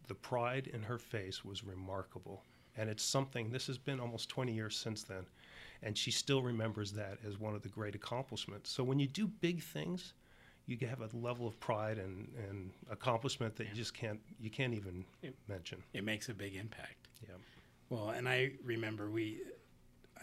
the 0.07 0.15
pride 0.15 0.69
in 0.73 0.83
her 0.83 0.99
face 0.99 1.45
was 1.45 1.65
remarkable 1.65 2.43
and 2.77 2.89
it's 2.89 3.05
something, 3.05 3.51
this 3.51 3.67
has 3.67 3.79
been 3.79 4.01
almost 4.01 4.29
20 4.29 4.53
years 4.53 4.77
since 4.77 5.03
then. 5.03 5.27
And 5.83 5.99
she 5.99 6.11
still 6.11 6.43
remembers 6.43 6.93
that 6.93 7.19
as 7.27 7.39
one 7.39 7.55
of 7.55 7.63
the 7.63 7.69
great 7.69 7.95
accomplishments. 7.95 8.71
So 8.71 8.85
when 8.85 8.99
you 8.99 9.09
do 9.09 9.27
big 9.27 9.63
things, 9.63 10.13
you 10.67 10.79
have 10.87 11.01
a 11.01 11.17
level 11.17 11.47
of 11.47 11.59
pride 11.59 11.99
and, 11.99 12.29
and 12.49 12.71
accomplishment 12.91 13.57
that 13.57 13.65
yeah. 13.65 13.71
you 13.71 13.77
just 13.77 13.95
can't 13.95 14.21
you 14.41 14.49
can't 14.49 14.75
even 14.75 15.05
it, 15.23 15.35
mention. 15.49 15.83
It 15.93 16.05
makes 16.05 16.29
a 16.29 16.35
big 16.35 16.55
impact. 16.55 17.09
Yeah. 17.29 17.35
Well, 17.91 18.11
and 18.11 18.29
I 18.29 18.53
remember 18.65 19.11
we 19.11 19.41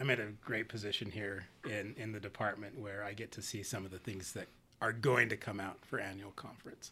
I'm 0.00 0.08
at 0.08 0.18
a 0.18 0.28
great 0.42 0.68
position 0.68 1.10
here 1.10 1.44
in, 1.66 1.94
in 1.98 2.10
the 2.10 2.20
department 2.20 2.78
where 2.78 3.04
I 3.04 3.12
get 3.12 3.32
to 3.32 3.42
see 3.42 3.62
some 3.62 3.84
of 3.84 3.90
the 3.90 3.98
things 3.98 4.32
that 4.32 4.48
are 4.80 4.92
going 4.92 5.28
to 5.28 5.36
come 5.36 5.60
out 5.60 5.76
for 5.84 6.00
annual 6.00 6.30
conference. 6.30 6.90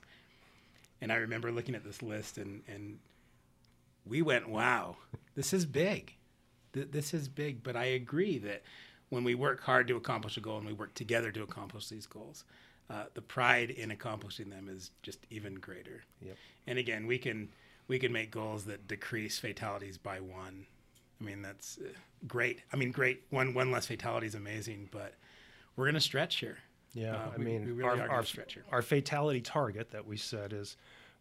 And 1.01 1.11
I 1.11 1.17
remember 1.17 1.51
looking 1.51 1.75
at 1.75 1.85
this 1.85 2.03
list 2.03 2.37
and, 2.37 2.61
and 2.69 2.99
we 4.09 4.23
went, 4.23 4.49
wow, 4.49 4.97
this 5.35 5.53
is 5.53 5.67
big. 5.67 6.15
This 6.73 7.15
is 7.15 7.29
big. 7.29 7.63
But 7.63 7.77
I 7.77 7.85
agree 7.85 8.39
that 8.39 8.63
when 9.09 9.25
we 9.25 9.35
work 9.35 9.63
hard 9.63 9.89
to 9.89 9.97
accomplish 9.97 10.37
a 10.37 10.41
goal 10.41 10.59
and 10.59 10.67
we 10.67 10.73
work 10.73 10.95
together 10.95 11.31
to 11.33 11.43
accomplish 11.43 11.89
these 11.89 12.07
goals, 12.07 12.45
uh, 12.91 13.05
the 13.15 13.23
pride 13.23 13.71
in 13.71 13.91
accomplishing 13.91 14.51
them 14.51 14.69
is 14.69 14.91
just 15.03 15.27
even 15.31 15.55
greater. 15.55 16.05
Yep. 16.23 16.37
And 16.67 16.79
again, 16.79 17.07
we 17.07 17.19
can 17.19 17.49
we 17.87 17.99
can 17.99 18.13
make 18.13 18.31
goals 18.31 18.65
that 18.65 18.87
decrease 18.87 19.39
fatalities 19.39 19.99
by 19.99 20.21
one. 20.21 20.67
I 21.21 21.25
mean, 21.25 21.43
that's 21.43 21.79
uh, 21.79 21.89
great. 22.27 22.63
I 22.73 22.77
mean, 22.77 22.91
great. 22.91 23.25
One 23.31 23.55
one 23.55 23.71
less 23.71 23.87
fatality 23.87 24.27
is 24.27 24.35
amazing, 24.35 24.89
but 24.91 25.15
we're 25.77 25.85
going 25.85 25.95
to 25.95 26.01
stretch 26.01 26.37
here. 26.37 26.59
Yeah, 26.95 27.15
uh, 27.15 27.31
I 27.35 27.39
we, 27.39 27.45
mean, 27.45 27.67
we 27.67 27.73
really 27.73 28.01
our, 28.01 28.11
our, 28.11 28.25
our 28.73 28.83
fatality 28.83 29.41
target 29.41 29.91
that 29.91 30.07
we 30.07 30.17
set 30.17 30.53
is 30.53 30.77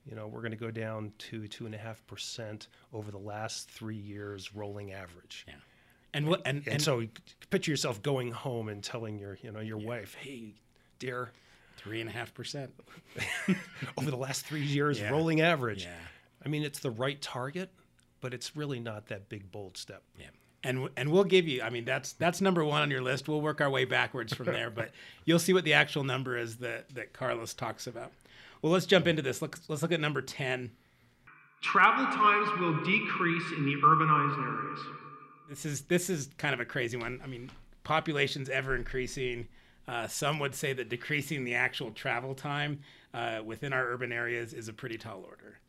you 0.10 0.16
know, 0.16 0.28
we're 0.28 0.42
going 0.42 0.52
to 0.52 0.58
go 0.58 0.72
down 0.72 1.12
to 1.18 1.48
two 1.48 1.66
and 1.66 1.76
a 1.76 1.78
half 1.78 2.06
percent 2.08 2.68
over 2.94 3.12
the 3.12 3.18
last 3.18 3.70
three 3.70 3.96
years 3.98 4.54
rolling 4.56 4.94
average. 4.94 5.46
Yeah. 5.48 5.56
And 6.14 6.28
what 6.28 6.42
and, 6.46 6.60
And, 6.66 6.76
and 6.76 6.82
so 6.82 7.04
picture 7.50 7.72
yourself 7.72 8.02
going 8.02 8.32
home 8.32 8.70
and 8.70 8.84
telling 8.84 9.20
your, 9.20 9.38
you 9.42 9.52
know, 9.52 9.60
your 9.60 9.78
wife, 9.78 10.16
"Hey, 10.16 10.54
dear, 11.00 11.32
three 11.78 12.00
and 12.02 12.10
a 12.10 12.14
half 12.14 12.34
percent. 12.34 12.72
over 13.98 14.10
the 14.10 14.18
last 14.18 14.46
three 14.46 14.64
years, 14.64 15.00
Yeah. 15.00 15.10
rolling 15.10 15.42
average." 15.42 15.84
Yeah. 15.84 15.92
I 16.46 16.50
mean, 16.50 16.64
it's 16.64 16.80
the 16.80 16.92
right 16.92 17.22
target, 17.22 17.70
but 18.22 18.34
it's 18.34 18.56
really 18.56 18.80
not 18.80 19.08
that 19.08 19.28
big 19.30 19.52
bold 19.52 19.76
step. 19.78 20.04
Yeah. 20.18 20.28
And, 20.64 20.90
and 20.98 21.12
we'll 21.12 21.24
give 21.24 21.48
you. 21.48 21.62
I 21.62 21.70
mean, 21.70 21.86
that's 21.86 22.14
that's 22.14 22.42
number 22.42 22.64
one 22.64 22.82
on 22.82 22.90
your 22.90 23.02
list. 23.02 23.28
We'll 23.28 23.42
work 23.42 23.62
our 23.62 23.70
way 23.70 23.86
backwards 23.86 24.34
from 24.34 24.46
there, 24.58 24.70
but 24.70 24.92
you'll 25.26 25.40
see 25.40 25.54
what 25.54 25.66
the 25.66 25.74
actual 25.74 26.04
number 26.04 26.38
is 26.38 26.58
that 26.58 26.90
that 26.96 27.14
Carlos 27.14 27.54
talks 27.54 27.86
about. 27.88 28.12
Well, 28.62 28.72
let's 28.72 28.86
jump 28.86 29.08
into 29.08 29.22
this. 29.22 29.42
Let's 29.42 29.68
let's 29.70 29.82
look 29.82 29.92
at 29.92 30.00
number 30.00 30.22
ten. 30.22 30.72
Travel 31.62 32.06
times 32.06 32.60
will 32.60 32.84
decrease 32.84 33.52
in 33.58 33.66
the 33.66 33.76
urbanized 33.84 34.38
areas. 34.38 34.80
This 35.50 35.66
is 35.66 35.82
this 35.82 36.10
is 36.10 36.30
kind 36.38 36.54
of 36.54 36.60
a 36.60 36.66
crazy 36.66 36.98
one. 36.98 37.20
I 37.24 37.28
mean, 37.28 37.50
population's 37.84 38.50
ever 38.50 38.76
increasing. 38.76 39.48
Uh, 39.88 40.06
some 40.08 40.40
would 40.40 40.54
say 40.54 40.74
that 40.74 40.90
decreasing 40.90 41.46
the 41.46 41.56
actual 41.56 41.92
travel 41.92 42.36
time 42.36 42.82
uh, 43.14 43.40
within 43.44 43.72
our 43.72 43.88
urban 43.88 44.12
areas 44.12 44.54
is 44.54 44.68
a 44.68 44.74
pretty 44.74 44.98
tall 44.98 45.24
order. 45.26 45.60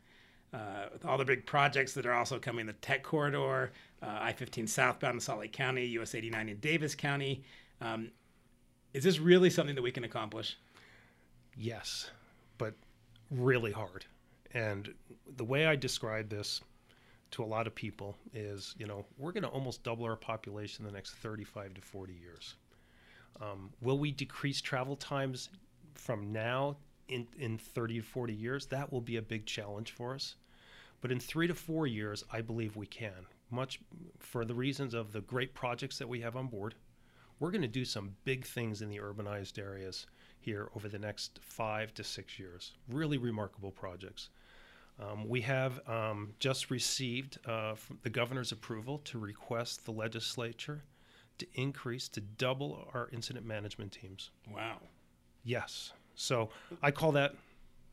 Uh, 0.51 0.87
with 0.91 1.05
all 1.05 1.17
the 1.17 1.25
big 1.25 1.45
projects 1.45 1.93
that 1.93 2.05
are 2.05 2.13
also 2.13 2.39
coming, 2.39 2.65
the 2.65 2.73
Tech 2.73 3.03
Corridor, 3.03 3.71
uh, 4.01 4.17
I-15 4.21 4.67
southbound 4.67 5.13
in 5.13 5.19
Salt 5.19 5.39
Lake 5.39 5.53
County, 5.53 5.85
US 5.85 6.15
89 6.15 6.49
in 6.49 6.57
Davis 6.57 6.95
County, 6.95 7.43
um, 7.81 8.09
is 8.93 9.03
this 9.03 9.19
really 9.19 9.49
something 9.49 9.75
that 9.75 9.81
we 9.81 9.91
can 9.91 10.03
accomplish? 10.03 10.57
Yes, 11.55 12.09
but 12.59 12.75
really 13.31 13.71
hard. 13.71 14.05
And 14.53 14.93
the 15.37 15.43
way 15.43 15.65
I 15.65 15.75
describe 15.75 16.29
this 16.29 16.61
to 17.31 17.43
a 17.43 17.45
lot 17.45 17.65
of 17.65 17.73
people 17.73 18.15
is, 18.33 18.75
you 18.77 18.85
know, 18.85 19.05
we're 19.17 19.31
going 19.31 19.43
to 19.43 19.49
almost 19.49 19.83
double 19.83 20.05
our 20.05 20.15
population 20.15 20.85
in 20.85 20.91
the 20.91 20.95
next 20.95 21.15
35 21.15 21.75
to 21.75 21.81
40 21.81 22.13
years. 22.13 22.55
Um, 23.41 23.71
will 23.81 23.97
we 23.97 24.11
decrease 24.11 24.61
travel 24.61 24.95
times 24.95 25.49
from 25.95 26.31
now 26.31 26.77
in, 27.07 27.27
in 27.37 27.57
30 27.57 27.99
to 27.99 28.01
40 28.01 28.33
years? 28.33 28.65
That 28.67 28.91
will 28.91 29.01
be 29.01 29.17
a 29.17 29.21
big 29.21 29.45
challenge 29.45 29.91
for 29.91 30.13
us. 30.13 30.35
But 31.01 31.11
in 31.11 31.19
three 31.19 31.47
to 31.47 31.55
four 31.55 31.87
years, 31.87 32.23
I 32.31 32.41
believe 32.41 32.75
we 32.75 32.87
can. 32.87 33.25
Much 33.51 33.79
for 34.19 34.43
the 34.43 34.53
reasons 34.53 34.93
of 34.93 35.13
the 35.13 35.21
great 35.21 35.53
projects 35.53 35.97
that 35.99 36.09
we 36.09 36.21
have 36.21 36.35
on 36.35 36.47
board. 36.47 36.75
We're 37.39 37.51
going 37.51 37.61
to 37.61 37.67
do 37.67 37.85
some 37.85 38.15
big 38.25 38.45
things 38.45 38.81
in 38.81 38.89
the 38.89 38.97
urbanized 38.97 39.57
areas 39.57 40.07
here 40.49 40.69
over 40.75 40.89
the 40.89 40.97
next 40.97 41.39
five 41.43 41.93
to 41.93 42.03
six 42.03 42.39
years. 42.39 42.73
Really 42.87 43.19
remarkable 43.19 43.71
projects. 43.71 44.29
Um, 44.99 45.29
we 45.29 45.41
have 45.41 45.79
um, 45.87 46.33
just 46.39 46.71
received 46.71 47.37
uh, 47.45 47.75
from 47.75 47.99
the 48.01 48.09
governor's 48.09 48.51
approval 48.51 48.97
to 49.05 49.19
request 49.19 49.85
the 49.85 49.91
legislature 49.91 50.83
to 51.37 51.45
increase 51.53 52.09
to 52.09 52.21
double 52.21 52.89
our 52.93 53.09
incident 53.13 53.45
management 53.45 53.91
teams. 53.91 54.31
Wow. 54.51 54.79
Yes. 55.43 55.93
So 56.15 56.49
I 56.81 56.89
call 56.91 57.11
that, 57.13 57.35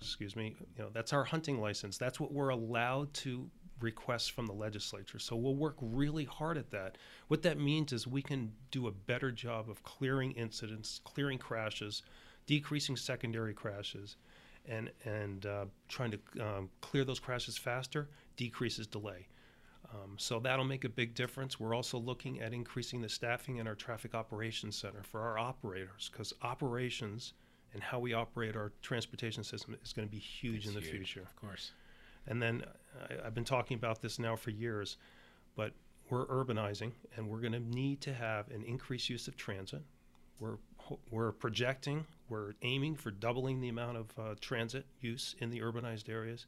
excuse 0.00 0.34
me, 0.34 0.56
you 0.58 0.82
know, 0.82 0.88
that's 0.92 1.12
our 1.12 1.24
hunting 1.24 1.60
license. 1.60 1.98
That's 1.98 2.18
what 2.18 2.32
we're 2.32 2.48
allowed 2.48 3.12
to 3.14 3.48
request 3.80 4.32
from 4.32 4.46
the 4.46 4.54
legislature. 4.54 5.18
So 5.18 5.36
we'll 5.36 5.54
work 5.54 5.76
really 5.80 6.24
hard 6.24 6.56
at 6.56 6.70
that. 6.70 6.96
What 7.28 7.42
that 7.42 7.60
means 7.60 7.92
is 7.92 8.06
we 8.06 8.22
can 8.22 8.50
do 8.70 8.88
a 8.88 8.90
better 8.90 9.30
job 9.30 9.68
of 9.68 9.82
clearing 9.82 10.32
incidents, 10.32 11.00
clearing 11.04 11.38
crashes, 11.38 12.02
decreasing 12.46 12.96
secondary 12.96 13.54
crashes, 13.54 14.16
and 14.66 14.90
and 15.04 15.46
uh, 15.46 15.64
trying 15.88 16.12
to 16.12 16.18
um, 16.40 16.70
clear 16.80 17.04
those 17.04 17.20
crashes 17.20 17.56
faster 17.56 18.08
decreases 18.36 18.86
delay. 18.86 19.26
Um, 19.94 20.16
so 20.16 20.40
that'll 20.40 20.64
make 20.64 20.84
a 20.84 20.88
big 20.88 21.14
difference. 21.14 21.60
We're 21.60 21.74
also 21.74 21.98
looking 21.98 22.40
at 22.40 22.52
increasing 22.52 23.00
the 23.00 23.08
staffing 23.08 23.58
in 23.58 23.68
our 23.68 23.74
traffic 23.74 24.14
operations 24.14 24.76
center 24.76 25.02
for 25.02 25.20
our 25.20 25.38
operators 25.38 26.10
because 26.10 26.32
operations 26.42 27.34
and 27.72 27.82
how 27.82 27.98
we 27.98 28.12
operate 28.12 28.56
our 28.56 28.72
transportation 28.82 29.44
system 29.44 29.76
is 29.84 29.92
going 29.92 30.08
to 30.08 30.12
be 30.12 30.18
huge 30.18 30.66
in 30.66 30.74
the 30.74 30.80
future. 30.80 31.20
Of 31.20 31.36
course. 31.36 31.72
And 32.26 32.42
then 32.42 32.64
I, 33.08 33.26
I've 33.26 33.34
been 33.34 33.44
talking 33.44 33.76
about 33.76 34.00
this 34.00 34.18
now 34.18 34.34
for 34.34 34.50
years, 34.50 34.96
but 35.54 35.72
we're 36.10 36.26
urbanizing 36.26 36.92
and 37.16 37.28
we're 37.28 37.40
going 37.40 37.52
to 37.52 37.60
need 37.60 38.00
to 38.02 38.14
have 38.14 38.50
an 38.50 38.62
increased 38.64 39.08
use 39.08 39.28
of 39.28 39.36
transit. 39.36 39.82
We're 40.40 40.56
we're 41.10 41.32
projecting, 41.32 42.06
we're 42.28 42.54
aiming 42.62 42.96
for 42.96 43.10
doubling 43.10 43.60
the 43.60 43.68
amount 43.68 43.96
of 43.96 44.06
uh, 44.18 44.34
transit 44.40 44.86
use 45.00 45.34
in 45.38 45.50
the 45.50 45.60
urbanized 45.60 46.08
areas, 46.08 46.46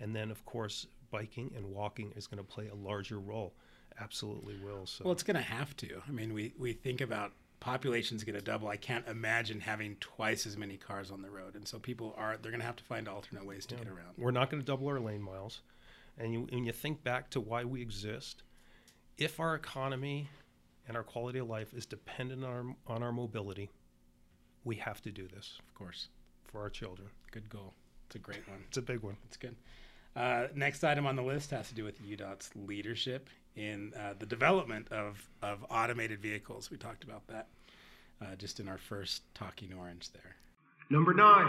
and 0.00 0.14
then 0.14 0.30
of 0.30 0.44
course 0.44 0.86
biking 1.10 1.52
and 1.56 1.66
walking 1.66 2.12
is 2.16 2.26
going 2.26 2.38
to 2.38 2.44
play 2.44 2.68
a 2.68 2.74
larger 2.74 3.18
role. 3.18 3.54
Absolutely 4.00 4.56
will. 4.62 4.86
So 4.86 5.04
Well, 5.04 5.12
it's 5.12 5.22
going 5.22 5.36
to 5.36 5.42
have 5.42 5.76
to. 5.78 6.00
I 6.06 6.10
mean, 6.10 6.32
we, 6.32 6.52
we 6.58 6.72
think 6.72 7.00
about 7.00 7.32
population's 7.60 8.22
going 8.22 8.36
to 8.36 8.42
double. 8.42 8.68
I 8.68 8.76
can't 8.76 9.06
imagine 9.08 9.60
having 9.60 9.96
twice 10.00 10.46
as 10.46 10.56
many 10.56 10.76
cars 10.76 11.10
on 11.10 11.22
the 11.22 11.30
road, 11.30 11.56
and 11.56 11.66
so 11.66 11.78
people 11.78 12.14
are 12.16 12.36
they're 12.36 12.52
going 12.52 12.60
to 12.60 12.66
have 12.66 12.76
to 12.76 12.84
find 12.84 13.08
alternate 13.08 13.44
ways 13.44 13.66
to 13.66 13.74
get 13.74 13.88
around. 13.88 14.14
We're 14.16 14.30
not 14.30 14.50
going 14.50 14.62
to 14.62 14.66
double 14.66 14.86
our 14.88 15.00
lane 15.00 15.22
miles. 15.22 15.60
And 16.18 16.32
you, 16.32 16.48
when 16.50 16.64
you 16.64 16.72
think 16.72 17.04
back 17.04 17.30
to 17.30 17.40
why 17.40 17.64
we 17.64 17.80
exist, 17.80 18.42
if 19.16 19.38
our 19.38 19.54
economy 19.54 20.28
and 20.86 20.96
our 20.96 21.02
quality 21.02 21.38
of 21.38 21.48
life 21.48 21.72
is 21.74 21.86
dependent 21.86 22.44
on 22.44 22.50
our, 22.50 22.94
on 22.94 23.02
our 23.02 23.12
mobility, 23.12 23.70
we 24.64 24.76
have 24.76 25.00
to 25.02 25.10
do 25.10 25.26
this 25.28 25.58
Of 25.66 25.74
course, 25.74 26.08
for 26.44 26.60
our 26.60 26.70
children. 26.70 27.08
good 27.30 27.48
goal. 27.48 27.74
It's 28.06 28.16
a 28.16 28.18
great 28.18 28.46
one. 28.48 28.58
It's 28.68 28.78
a 28.78 28.82
big 28.82 29.00
one. 29.02 29.16
It's 29.26 29.36
good. 29.36 29.54
Uh, 30.16 30.48
next 30.54 30.82
item 30.82 31.06
on 31.06 31.14
the 31.16 31.22
list 31.22 31.50
has 31.50 31.68
to 31.68 31.74
do 31.74 31.84
with 31.84 32.02
UDOT's 32.02 32.50
leadership 32.56 33.28
in 33.56 33.92
uh, 33.94 34.14
the 34.18 34.26
development 34.26 34.88
of, 34.90 35.28
of 35.42 35.64
automated 35.70 36.20
vehicles. 36.20 36.70
We 36.70 36.76
talked 36.76 37.04
about 37.04 37.26
that 37.28 37.46
uh, 38.22 38.34
just 38.36 38.60
in 38.60 38.68
our 38.68 38.78
first 38.78 39.22
Talking 39.34 39.72
Orange 39.78 40.10
there. 40.12 40.36
Number 40.90 41.12
nine. 41.12 41.46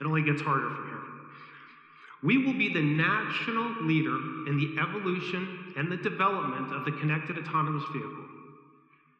It 0.00 0.06
only 0.06 0.22
gets 0.22 0.40
harder 0.42 0.68
from 0.70 0.86
here. 0.88 1.00
We 2.22 2.38
will 2.44 2.54
be 2.54 2.72
the 2.72 2.82
national 2.82 3.84
leader 3.86 4.16
in 4.48 4.56
the 4.58 4.80
evolution 4.80 5.74
and 5.76 5.92
the 5.92 5.96
development 5.98 6.72
of 6.74 6.84
the 6.84 6.92
connected 6.92 7.38
autonomous 7.38 7.84
vehicle. 7.92 8.24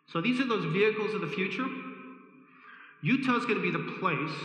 So 0.06 0.20
these 0.20 0.40
are 0.40 0.46
those 0.46 0.64
vehicles 0.72 1.14
of 1.14 1.20
the 1.20 1.28
future. 1.28 1.66
Utah 3.06 3.36
is 3.36 3.44
going 3.44 3.54
to 3.56 3.62
be 3.62 3.70
the 3.70 3.98
place 4.00 4.36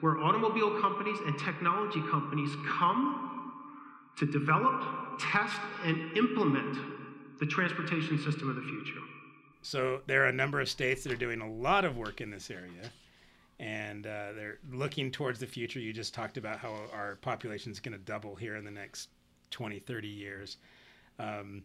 where 0.00 0.18
automobile 0.18 0.80
companies 0.80 1.18
and 1.26 1.36
technology 1.36 2.00
companies 2.12 2.50
come 2.78 3.52
to 4.16 4.24
develop, 4.24 4.84
test, 5.18 5.56
and 5.84 6.16
implement 6.16 6.78
the 7.40 7.46
transportation 7.46 8.16
system 8.18 8.48
of 8.48 8.54
the 8.54 8.62
future. 8.62 9.00
So 9.62 10.00
there 10.06 10.22
are 10.22 10.28
a 10.28 10.32
number 10.32 10.60
of 10.60 10.68
states 10.68 11.02
that 11.02 11.12
are 11.12 11.16
doing 11.16 11.40
a 11.40 11.50
lot 11.50 11.84
of 11.84 11.96
work 11.96 12.20
in 12.20 12.30
this 12.30 12.52
area, 12.52 12.92
and 13.58 14.06
uh, 14.06 14.32
they're 14.36 14.58
looking 14.70 15.10
towards 15.10 15.40
the 15.40 15.46
future. 15.46 15.80
You 15.80 15.92
just 15.92 16.14
talked 16.14 16.36
about 16.36 16.58
how 16.58 16.72
our 16.92 17.16
population 17.16 17.72
is 17.72 17.80
going 17.80 17.98
to 17.98 18.04
double 18.04 18.36
here 18.36 18.54
in 18.54 18.64
the 18.64 18.70
next 18.70 19.08
20, 19.50 19.80
30 19.80 20.06
years. 20.06 20.58
Um, 21.18 21.64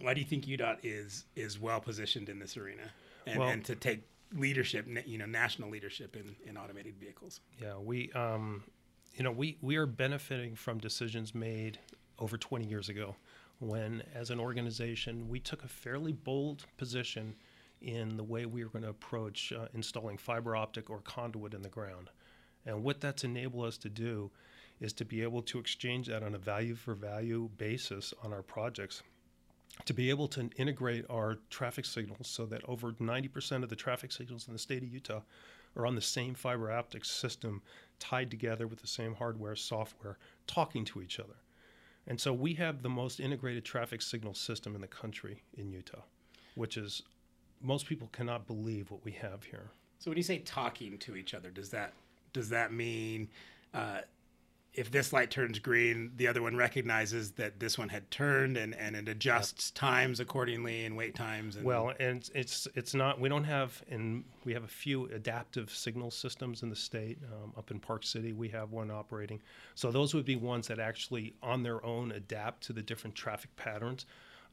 why 0.00 0.14
do 0.14 0.20
you 0.20 0.26
think 0.26 0.44
UDOT 0.44 0.76
is 0.84 1.24
is 1.34 1.58
well 1.58 1.80
positioned 1.80 2.28
in 2.28 2.38
this 2.38 2.56
arena 2.56 2.82
and, 3.26 3.40
Well- 3.40 3.48
and 3.48 3.64
to 3.64 3.74
take 3.74 4.02
leadership, 4.34 4.86
you 5.06 5.18
know, 5.18 5.26
national 5.26 5.70
leadership 5.70 6.16
in, 6.16 6.34
in 6.48 6.56
automated 6.56 6.96
vehicles? 6.98 7.40
Yeah, 7.60 7.78
we, 7.78 8.10
um, 8.12 8.64
you 9.14 9.24
know, 9.24 9.30
we, 9.30 9.58
we 9.60 9.76
are 9.76 9.86
benefiting 9.86 10.54
from 10.54 10.78
decisions 10.78 11.34
made 11.34 11.78
over 12.18 12.36
20 12.36 12.66
years 12.66 12.88
ago 12.88 13.16
when, 13.58 14.02
as 14.14 14.30
an 14.30 14.40
organization, 14.40 15.28
we 15.28 15.40
took 15.40 15.64
a 15.64 15.68
fairly 15.68 16.12
bold 16.12 16.66
position 16.76 17.34
in 17.80 18.16
the 18.16 18.24
way 18.24 18.46
we 18.46 18.64
were 18.64 18.70
going 18.70 18.82
to 18.82 18.90
approach 18.90 19.52
uh, 19.52 19.66
installing 19.74 20.18
fiber 20.18 20.56
optic 20.56 20.90
or 20.90 21.00
conduit 21.00 21.54
in 21.54 21.62
the 21.62 21.68
ground. 21.68 22.10
And 22.64 22.82
what 22.82 23.00
that's 23.00 23.24
enabled 23.24 23.66
us 23.66 23.78
to 23.78 23.88
do 23.88 24.30
is 24.80 24.92
to 24.94 25.04
be 25.04 25.22
able 25.22 25.42
to 25.42 25.58
exchange 25.58 26.08
that 26.08 26.22
on 26.22 26.34
a 26.34 26.38
value 26.38 26.74
for 26.74 26.94
value 26.94 27.48
basis 27.56 28.12
on 28.22 28.32
our 28.32 28.42
projects 28.42 29.02
to 29.84 29.94
be 29.94 30.10
able 30.10 30.28
to 30.28 30.48
integrate 30.56 31.04
our 31.10 31.38
traffic 31.50 31.84
signals 31.84 32.28
so 32.28 32.46
that 32.46 32.62
over 32.66 32.92
90% 32.92 33.62
of 33.62 33.68
the 33.68 33.76
traffic 33.76 34.10
signals 34.10 34.46
in 34.46 34.52
the 34.52 34.58
state 34.58 34.82
of 34.82 34.88
Utah 34.88 35.20
are 35.76 35.86
on 35.86 35.94
the 35.94 36.00
same 36.00 36.34
fiber 36.34 36.72
optic 36.72 37.04
system 37.04 37.62
tied 37.98 38.30
together 38.30 38.66
with 38.66 38.80
the 38.80 38.86
same 38.86 39.14
hardware, 39.14 39.54
software, 39.54 40.18
talking 40.46 40.84
to 40.86 41.02
each 41.02 41.20
other. 41.20 41.36
And 42.06 42.20
so 42.20 42.32
we 42.32 42.54
have 42.54 42.82
the 42.82 42.88
most 42.88 43.20
integrated 43.20 43.64
traffic 43.64 44.00
signal 44.00 44.34
system 44.34 44.74
in 44.74 44.80
the 44.80 44.86
country 44.86 45.42
in 45.56 45.70
Utah, 45.70 46.02
which 46.54 46.76
is 46.76 47.02
most 47.60 47.86
people 47.86 48.08
cannot 48.12 48.46
believe 48.46 48.90
what 48.90 49.04
we 49.04 49.12
have 49.12 49.44
here. 49.44 49.70
So 49.98 50.10
when 50.10 50.16
you 50.16 50.22
say 50.22 50.38
talking 50.38 50.98
to 50.98 51.16
each 51.16 51.34
other, 51.34 51.50
does 51.50 51.70
that 51.70 51.92
does 52.32 52.50
that 52.50 52.72
mean 52.72 53.28
uh, 53.74 54.00
if 54.76 54.90
this 54.90 55.12
light 55.12 55.30
turns 55.30 55.58
green, 55.58 56.12
the 56.16 56.28
other 56.28 56.42
one 56.42 56.54
recognizes 56.54 57.32
that 57.32 57.58
this 57.58 57.78
one 57.78 57.88
had 57.88 58.10
turned 58.10 58.56
and, 58.56 58.74
and 58.76 58.94
it 58.94 59.08
adjusts 59.08 59.70
times 59.70 60.20
accordingly 60.20 60.84
and 60.84 60.96
wait 60.96 61.14
times? 61.14 61.56
And, 61.56 61.64
Well, 61.64 61.94
and 61.98 62.28
it's 62.34 62.68
it's 62.74 62.94
not. 62.94 63.18
We 63.18 63.28
don't 63.28 63.44
have, 63.44 63.82
and 63.90 64.24
we 64.44 64.52
have 64.52 64.64
a 64.64 64.68
few 64.68 65.06
adaptive 65.06 65.70
signal 65.70 66.10
systems 66.10 66.62
in 66.62 66.68
the 66.68 66.76
state. 66.76 67.18
Um, 67.32 67.54
up 67.56 67.70
in 67.70 67.80
Park 67.80 68.04
City, 68.04 68.32
we 68.32 68.48
have 68.50 68.70
one 68.70 68.90
operating. 68.90 69.40
So 69.74 69.90
those 69.90 70.14
would 70.14 70.26
be 70.26 70.36
ones 70.36 70.68
that 70.68 70.78
actually, 70.78 71.34
on 71.42 71.62
their 71.62 71.84
own, 71.84 72.12
adapt 72.12 72.62
to 72.64 72.72
the 72.72 72.82
different 72.82 73.16
traffic 73.16 73.54
patterns. 73.56 74.04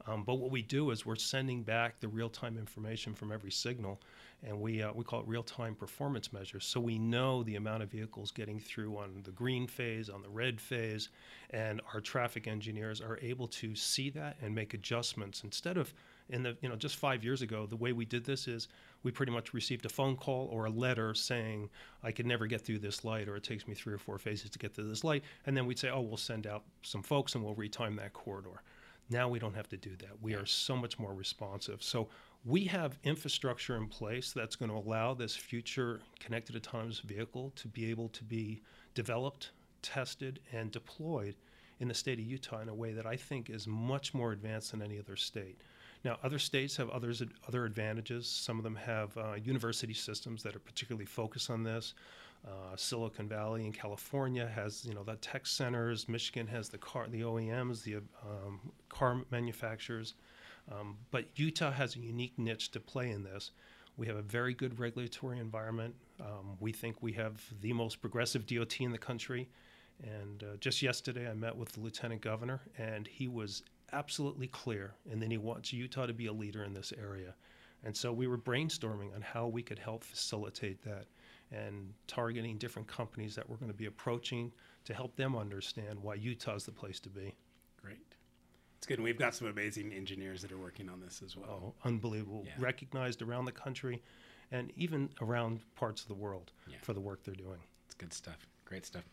Um, 0.06 0.22
but 0.24 0.34
what 0.34 0.50
we 0.50 0.62
do 0.62 0.90
is 0.90 1.06
we're 1.06 1.16
sending 1.16 1.62
back 1.62 2.00
the 2.00 2.08
real-time 2.08 2.58
information 2.58 3.14
from 3.14 3.32
every 3.32 3.50
signal, 3.50 4.00
and 4.42 4.60
we 4.60 4.82
uh, 4.82 4.92
we 4.92 5.04
call 5.04 5.20
it 5.20 5.26
real-time 5.26 5.74
performance 5.74 6.32
measures. 6.32 6.64
So 6.64 6.80
we 6.80 6.98
know 6.98 7.42
the 7.42 7.56
amount 7.56 7.82
of 7.82 7.90
vehicles 7.90 8.30
getting 8.30 8.60
through 8.60 8.98
on 8.98 9.22
the 9.24 9.30
green 9.30 9.66
phase, 9.66 10.10
on 10.10 10.22
the 10.22 10.28
red 10.28 10.60
phase, 10.60 11.08
and 11.50 11.80
our 11.92 12.00
traffic 12.00 12.46
engineers 12.46 13.00
are 13.00 13.18
able 13.22 13.48
to 13.48 13.74
see 13.74 14.10
that 14.10 14.36
and 14.42 14.54
make 14.54 14.74
adjustments 14.74 15.42
instead 15.44 15.76
of 15.76 15.94
in 16.30 16.42
the 16.42 16.56
you 16.60 16.68
know 16.68 16.76
just 16.76 16.96
five 16.96 17.22
years 17.22 17.42
ago 17.42 17.66
the 17.66 17.76
way 17.76 17.92
we 17.92 18.04
did 18.04 18.24
this 18.24 18.48
is 18.48 18.68
we 19.02 19.10
pretty 19.10 19.32
much 19.32 19.52
received 19.52 19.84
a 19.84 19.88
phone 19.88 20.16
call 20.16 20.48
or 20.50 20.64
a 20.64 20.70
letter 20.70 21.14
saying 21.14 21.68
i 22.02 22.10
could 22.10 22.26
never 22.26 22.46
get 22.46 22.62
through 22.62 22.78
this 22.78 23.04
light 23.04 23.28
or 23.28 23.36
it 23.36 23.42
takes 23.42 23.68
me 23.68 23.74
three 23.74 23.92
or 23.92 23.98
four 23.98 24.18
phases 24.18 24.48
to 24.50 24.58
get 24.58 24.74
to 24.74 24.82
this 24.82 25.04
light 25.04 25.22
and 25.46 25.56
then 25.56 25.66
we'd 25.66 25.78
say 25.78 25.90
oh 25.90 26.00
we'll 26.00 26.16
send 26.16 26.46
out 26.46 26.64
some 26.82 27.02
folks 27.02 27.34
and 27.34 27.44
we'll 27.44 27.54
retime 27.54 27.96
that 27.96 28.12
corridor 28.12 28.62
now 29.10 29.28
we 29.28 29.38
don't 29.38 29.54
have 29.54 29.68
to 29.68 29.76
do 29.76 29.90
that 29.96 30.10
we 30.20 30.34
are 30.34 30.46
so 30.46 30.76
much 30.76 30.98
more 30.98 31.14
responsive 31.14 31.82
so 31.82 32.08
we 32.44 32.64
have 32.64 32.98
infrastructure 33.04 33.76
in 33.76 33.86
place 33.88 34.32
that's 34.32 34.56
going 34.56 34.70
to 34.70 34.76
allow 34.76 35.14
this 35.14 35.34
future 35.34 36.00
connected 36.20 36.56
autonomous 36.56 37.00
vehicle 37.00 37.52
to 37.56 37.68
be 37.68 37.90
able 37.90 38.08
to 38.08 38.24
be 38.24 38.62
developed 38.94 39.50
tested 39.82 40.40
and 40.52 40.70
deployed 40.70 41.34
in 41.80 41.88
the 41.88 41.94
state 41.94 42.18
of 42.18 42.24
utah 42.24 42.60
in 42.60 42.68
a 42.68 42.74
way 42.74 42.92
that 42.92 43.06
i 43.06 43.16
think 43.16 43.50
is 43.50 43.66
much 43.66 44.14
more 44.14 44.32
advanced 44.32 44.70
than 44.70 44.82
any 44.82 44.98
other 44.98 45.16
state 45.16 45.60
now, 46.04 46.18
other 46.22 46.38
states 46.38 46.76
have 46.76 46.90
others 46.90 47.22
other 47.48 47.64
advantages. 47.64 48.28
Some 48.28 48.58
of 48.58 48.62
them 48.62 48.76
have 48.76 49.16
uh, 49.16 49.34
university 49.42 49.94
systems 49.94 50.42
that 50.42 50.54
are 50.54 50.60
particularly 50.60 51.06
focused 51.06 51.48
on 51.48 51.62
this. 51.62 51.94
Uh, 52.46 52.76
Silicon 52.76 53.26
Valley 53.26 53.64
in 53.64 53.72
California 53.72 54.46
has 54.54 54.84
you 54.84 54.94
know 54.94 55.02
the 55.02 55.16
tech 55.16 55.46
centers. 55.46 56.08
Michigan 56.08 56.46
has 56.46 56.68
the 56.68 56.78
car, 56.78 57.06
the 57.08 57.22
OEMs, 57.22 57.82
the 57.82 57.96
um, 57.96 58.60
car 58.88 59.22
manufacturers. 59.30 60.14
Um, 60.70 60.96
but 61.10 61.26
Utah 61.36 61.70
has 61.70 61.96
a 61.96 62.00
unique 62.00 62.38
niche 62.38 62.70
to 62.72 62.80
play 62.80 63.10
in 63.10 63.22
this. 63.22 63.50
We 63.96 64.06
have 64.06 64.16
a 64.16 64.22
very 64.22 64.54
good 64.54 64.78
regulatory 64.78 65.38
environment. 65.38 65.94
Um, 66.20 66.56
we 66.60 66.72
think 66.72 67.02
we 67.02 67.12
have 67.12 67.42
the 67.60 67.72
most 67.72 68.00
progressive 68.00 68.46
DOT 68.46 68.80
in 68.80 68.90
the 68.90 68.98
country. 68.98 69.48
And 70.02 70.42
uh, 70.42 70.56
just 70.58 70.82
yesterday, 70.82 71.30
I 71.30 71.34
met 71.34 71.56
with 71.56 71.70
the 71.72 71.80
lieutenant 71.80 72.20
governor, 72.20 72.60
and 72.78 73.06
he 73.06 73.28
was 73.28 73.62
absolutely 73.92 74.48
clear, 74.48 74.94
and 75.10 75.22
then 75.22 75.30
he 75.30 75.38
wants 75.38 75.72
Utah 75.72 76.06
to 76.06 76.12
be 76.12 76.26
a 76.26 76.32
leader 76.32 76.64
in 76.64 76.74
this 76.74 76.92
area. 77.00 77.34
And 77.84 77.96
so 77.96 78.12
we 78.12 78.26
were 78.26 78.38
brainstorming 78.38 79.14
on 79.14 79.20
how 79.20 79.46
we 79.46 79.62
could 79.62 79.78
help 79.78 80.02
facilitate 80.02 80.82
that 80.84 81.06
and 81.52 81.92
targeting 82.06 82.58
different 82.58 82.88
companies 82.88 83.34
that 83.34 83.48
we're 83.48 83.56
going 83.56 83.70
to 83.70 83.76
be 83.76 83.86
approaching 83.86 84.52
to 84.84 84.94
help 84.94 85.16
them 85.16 85.36
understand 85.36 85.98
why 86.00 86.14
Utah 86.14 86.54
is 86.54 86.64
the 86.64 86.72
place 86.72 87.00
to 87.00 87.08
be. 87.08 87.34
Great. 87.80 87.98
It's 88.78 88.86
good. 88.86 88.98
And 88.98 89.04
we've 89.04 89.18
got 89.18 89.34
some 89.34 89.48
amazing 89.48 89.92
engineers 89.92 90.42
that 90.42 90.52
are 90.52 90.58
working 90.58 90.88
on 90.88 91.00
this 91.00 91.22
as 91.24 91.36
well. 91.36 91.74
Oh, 91.84 91.88
unbelievable. 91.88 92.44
Yeah. 92.46 92.52
Recognized 92.58 93.22
around 93.22 93.46
the 93.46 93.52
country 93.52 94.02
and 94.50 94.72
even 94.76 95.08
around 95.20 95.60
parts 95.74 96.02
of 96.02 96.08
the 96.08 96.14
world 96.14 96.52
yeah. 96.68 96.76
for 96.82 96.92
the 96.92 97.00
work 97.00 97.22
they're 97.24 97.34
doing. 97.34 97.60
It's 97.86 97.94
good 97.94 98.12
stuff. 98.12 98.46
Great 98.64 98.84
stuff. 98.84 99.04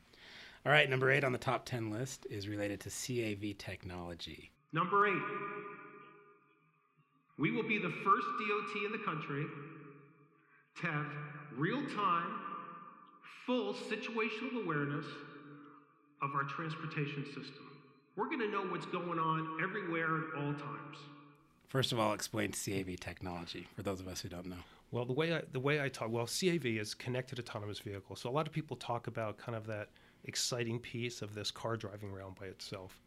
All 0.66 0.72
right, 0.72 0.90
number 0.90 1.10
eight 1.10 1.24
on 1.24 1.32
the 1.32 1.40
top 1.40 1.66
10 1.66 1.90
list 1.90 2.28
is 2.30 2.48
related 2.48 2.80
to 2.82 2.90
CAV 2.90 3.58
technology. 3.58 4.52
Number 4.74 5.08
eight, 5.08 5.24
we 7.40 7.52
will 7.52 7.68
be 7.68 7.80
the 7.80 7.90
first 8.04 8.28
DOT 8.40 8.86
in 8.86 8.92
the 8.92 9.04
country 9.04 9.46
to 10.82 10.88
have 10.88 11.06
real 11.58 11.82
time, 11.90 12.40
full 13.46 13.74
situational 13.74 14.64
awareness 14.64 15.06
of 16.22 16.32
our 16.36 16.44
transportation 16.44 17.26
system. 17.26 17.68
We're 18.16 18.28
going 18.28 18.40
to 18.40 18.50
know 18.50 18.64
what's 18.64 18.86
going 18.86 19.20
on 19.20 19.60
everywhere 19.64 20.18
at 20.18 20.44
all 20.44 20.54
times. 20.54 20.98
First 21.68 21.92
of 21.92 22.00
all, 22.00 22.14
explain 22.14 22.52
CAV 22.52 23.00
technology 23.00 23.68
for 23.76 23.82
those 23.82 24.00
of 24.00 24.08
us 24.08 24.22
who 24.22 24.30
don't 24.30 24.48
know. 24.48 24.58
Well, 24.92 25.06
the 25.06 25.14
way 25.14 25.34
I, 25.34 25.42
the 25.54 25.60
way 25.60 25.82
I 25.82 25.88
talk, 25.88 26.12
well, 26.12 26.28
CAV 26.28 26.66
is 26.66 26.94
connected 26.94 27.40
autonomous 27.40 27.80
vehicle. 27.80 28.18
So 28.18 28.30
a 28.30 28.32
lot 28.32 28.46
of 28.46 28.54
people 28.54 28.76
talk 28.76 29.08
about 29.08 29.38
kind 29.38 29.56
of 29.56 29.66
that 29.68 29.88
exciting 30.26 30.80
piece 30.80 31.22
of 31.22 31.34
this 31.34 31.50
car 31.50 31.78
driving 31.78 32.12
around 32.12 32.36
by 32.36 32.48
itself. 32.48 33.00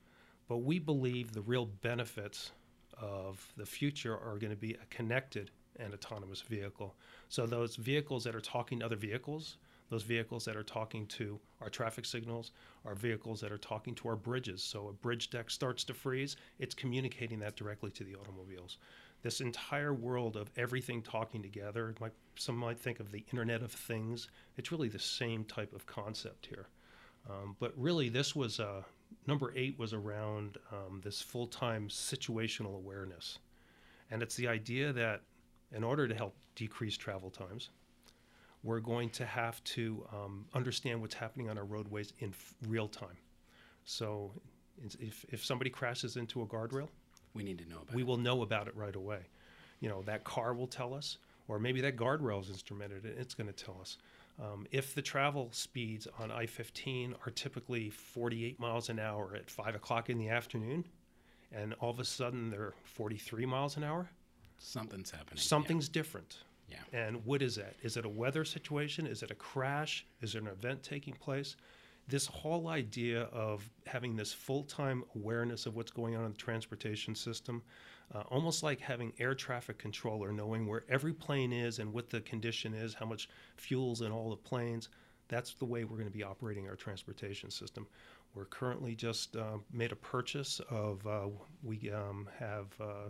But 0.49 0.59
we 0.59 0.79
believe 0.79 1.33
the 1.33 1.43
real 1.43 1.67
benefits 1.67 2.53
of 2.99 3.47
the 3.57 3.67
future 3.67 4.15
are 4.15 4.39
going 4.39 4.51
to 4.51 4.57
be 4.57 4.73
a 4.73 4.87
connected 4.89 5.51
and 5.79 5.93
autonomous 5.93 6.41
vehicle. 6.41 6.95
So 7.29 7.47
those 7.47 7.77
vehicles 7.77 8.25
that 8.25 8.35
are 8.35 8.41
talking 8.41 8.81
to 8.81 8.87
other 8.87 8.97
vehicles, 8.97 9.57
those 9.91 10.03
vehicles 10.03 10.45
that 10.45 10.57
are 10.57 10.63
talking 10.63 11.07
to 11.07 11.39
our 11.61 11.69
traffic 11.69 12.05
signals, 12.05 12.53
our 12.85 12.95
vehicles 12.95 13.41
that 13.41 13.53
are 13.53 13.59
talking 13.59 13.95
to 13.97 14.09
our 14.09 14.17
bridges. 14.17 14.63
So 14.63 14.89
a 14.89 14.93
bridge 14.93 15.31
deck 15.31 15.51
starts 15.51 15.85
to 15.85 15.95
freeze, 15.95 16.37
it's 16.59 16.75
communicating 16.75 17.39
that 17.41 17.57
directly 17.57 17.91
to 17.93 18.05
the 18.05 18.17
automobiles. 18.17 18.79
This 19.23 19.41
entire 19.41 19.95
world 19.95 20.37
of 20.37 20.51
everything 20.57 21.01
talking 21.01 21.43
together, 21.43 21.95
like 22.01 22.13
some 22.37 22.57
might 22.57 22.79
think 22.79 23.01
of 23.01 23.11
the 23.11 23.25
Internet 23.31 23.63
of 23.63 23.73
Things, 23.73 24.29
it's 24.57 24.71
really 24.71 24.89
the 24.89 24.99
same 24.99 25.45
type 25.45 25.73
of 25.73 25.87
concept 25.87 26.47
here. 26.47 26.69
Um, 27.29 27.57
but 27.59 27.73
really, 27.77 28.11
this 28.11 28.37
was 28.37 28.59
a, 28.59 28.85
number 29.27 29.53
eight 29.57 29.79
was 29.79 29.95
around 29.95 30.59
um, 30.71 31.01
this 31.03 31.23
full 31.23 31.47
time 31.47 31.89
situational 31.89 32.77
awareness. 32.77 33.39
And 34.11 34.23
it's 34.23 34.37
the 34.37 34.49
idea 34.49 34.93
that 34.93 35.23
in 35.73 35.85
order 35.85 36.07
to 36.09 36.15
help 36.15 36.35
decrease 36.55 36.97
travel 36.97 37.31
times, 37.31 37.71
we're 38.63 38.81
going 38.81 39.11
to 39.11 39.27
have 39.27 39.63
to 39.65 40.07
um, 40.13 40.47
understand 40.55 41.01
what's 41.01 41.15
happening 41.15 41.51
on 41.51 41.59
our 41.59 41.65
roadways 41.65 42.13
in 42.21 42.31
f- 42.31 42.55
real 42.69 42.89
time. 42.89 43.17
So 43.85 44.33
if, 44.99 45.25
if 45.29 45.45
somebody 45.45 45.71
crashes 45.71 46.17
into 46.17 46.43
a 46.43 46.47
guardrail, 46.47 46.89
we 47.35 47.43
need 47.43 47.59
to 47.59 47.69
know 47.69 47.77
about 47.83 47.95
we 47.95 48.03
it. 48.03 48.07
will 48.07 48.17
know 48.17 48.43
about 48.43 48.69
it 48.69 48.77
right 48.77 48.95
away. 48.97 49.21
You 49.81 49.89
know, 49.89 50.03
that 50.03 50.25
car 50.25 50.55
will 50.55 50.67
tell 50.67 50.95
us, 50.95 51.19
or 51.49 51.59
maybe 51.59 51.81
that 51.83 51.97
guardrail 51.97 52.41
is 52.41 52.49
instrumented 52.49 53.05
and 53.05 53.19
it's 53.19 53.35
going 53.35 53.49
to 53.49 53.65
tell 53.65 53.77
us. 53.81 53.99
Um, 54.41 54.67
if 54.73 54.95
the 54.95 55.03
travel 55.03 55.49
speeds 55.53 56.09
on 56.19 56.31
I 56.33 56.47
15 56.47 57.15
are 57.25 57.31
typically 57.31 57.91
48 57.91 58.59
miles 58.59 58.89
an 58.89 58.99
hour 58.99 59.35
at 59.37 59.51
5 59.51 59.75
o'clock 59.75 60.11
in 60.11 60.19
the 60.19 60.29
afternoon, 60.29 60.85
and 61.53 61.75
all 61.75 61.91
of 61.91 62.01
a 62.01 62.05
sudden 62.05 62.51
they're 62.51 62.73
43 62.85 63.47
miles 63.47 63.77
an 63.77 63.85
hour, 63.85 64.09
something's 64.59 65.11
happening. 65.11 65.39
Something's 65.39 65.89
yeah. 65.89 65.93
different. 65.93 66.39
Yeah. 66.69 66.79
And 66.93 67.25
what 67.25 67.43
is 67.43 67.57
that? 67.57 67.75
Is 67.83 67.97
it 67.97 68.05
a 68.05 68.09
weather 68.09 68.45
situation? 68.45 69.07
Is 69.07 69.23
it 69.23 69.31
a 69.31 69.35
crash? 69.35 70.07
Is 70.23 70.33
there 70.33 70.43
an 70.43 70.49
event 70.49 70.83
taking 70.83 71.15
place? 71.15 71.57
This 72.09 72.27
whole 72.27 72.69
idea 72.69 73.23
of 73.25 73.69
having 73.87 74.17
this 74.17 74.33
full 74.33 74.65
time 74.65 75.05
awareness 75.17 75.67
of 75.67 75.75
what's 75.75 75.91
going 75.91 76.17
on 76.17 76.25
in 76.25 76.33
the 76.33 76.37
transportation 76.37 77.15
system 77.15 77.63
uh, 78.13 78.23
almost 78.31 78.63
like 78.63 78.81
having 78.81 79.13
air 79.19 79.35
traffic 79.35 79.79
controller, 79.79 80.33
knowing 80.33 80.67
where 80.67 80.85
every 80.89 81.13
plane 81.13 81.53
is 81.53 81.79
and 81.79 81.93
what 81.93 82.11
the 82.11 82.21
condition 82.21 82.75
is, 82.75 82.95
how 82.95 83.07
much 83.07 83.29
fuel's 83.57 84.03
in 84.03 84.13
all 84.13 84.31
the 84.31 84.37
planes. 84.37 84.89
That's 85.29 85.55
the 85.55 85.65
way 85.65 85.85
we're 85.85 85.97
going 85.97 86.11
to 86.11 86.17
be 86.17 86.23
operating 86.23 86.69
our 86.69 86.77
transportation 86.77 87.51
system. 87.51 87.87
We're 88.35 88.45
currently 88.45 88.95
just 88.95 89.37
uh, 89.37 89.59
made 89.73 89.93
a 89.93 89.97
purchase 89.97 90.61
of, 90.69 91.07
uh, 91.07 91.29
we 91.63 91.91
um, 91.91 92.29
have 92.39 92.67
uh, 92.81 93.09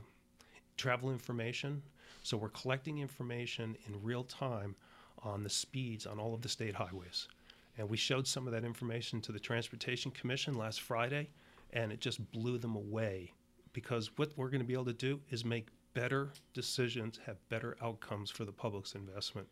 travel 0.77 1.11
information. 1.11 1.83
So 2.23 2.37
we're 2.37 2.49
collecting 2.51 2.99
information 2.99 3.77
in 3.87 4.03
real 4.03 4.25
time 4.25 4.75
on 5.23 5.43
the 5.43 5.51
speeds 5.51 6.07
on 6.07 6.19
all 6.19 6.35
of 6.35 6.43
the 6.43 6.49
state 6.49 6.75
highways. 6.75 7.29
And 7.77 7.89
we 7.89 7.97
showed 7.97 8.27
some 8.27 8.47
of 8.47 8.53
that 8.53 8.65
information 8.65 9.21
to 9.23 9.33
the 9.33 9.41
Transportation 9.41 10.11
Commission 10.13 10.55
last 10.55 10.81
Friday, 10.81 11.29
and 11.73 11.91
it 11.91 12.01
just 12.01 12.31
blew 12.31 12.59
them 12.59 12.77
away 12.77 13.33
because 13.73 14.11
what 14.17 14.33
we're 14.37 14.49
going 14.49 14.61
to 14.61 14.67
be 14.67 14.75
able 14.75 14.85
to 14.85 14.93
do 14.93 15.21
is 15.31 15.45
make 15.45 15.69
better 15.93 16.31
decisions, 16.53 17.19
have 17.27 17.37
better 17.49 17.77
outcomes 17.83 18.31
for 18.31 18.45
the 18.45 18.53
public's 18.53 18.95
investment. 18.95 19.49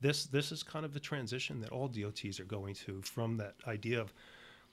This 0.00 0.26
this 0.26 0.52
is 0.52 0.62
kind 0.62 0.84
of 0.84 0.92
the 0.92 1.00
transition 1.00 1.60
that 1.60 1.70
all 1.70 1.88
DOTs 1.88 2.40
are 2.40 2.44
going 2.44 2.74
to 2.74 3.00
from 3.02 3.36
that 3.38 3.54
idea 3.66 4.00
of 4.00 4.12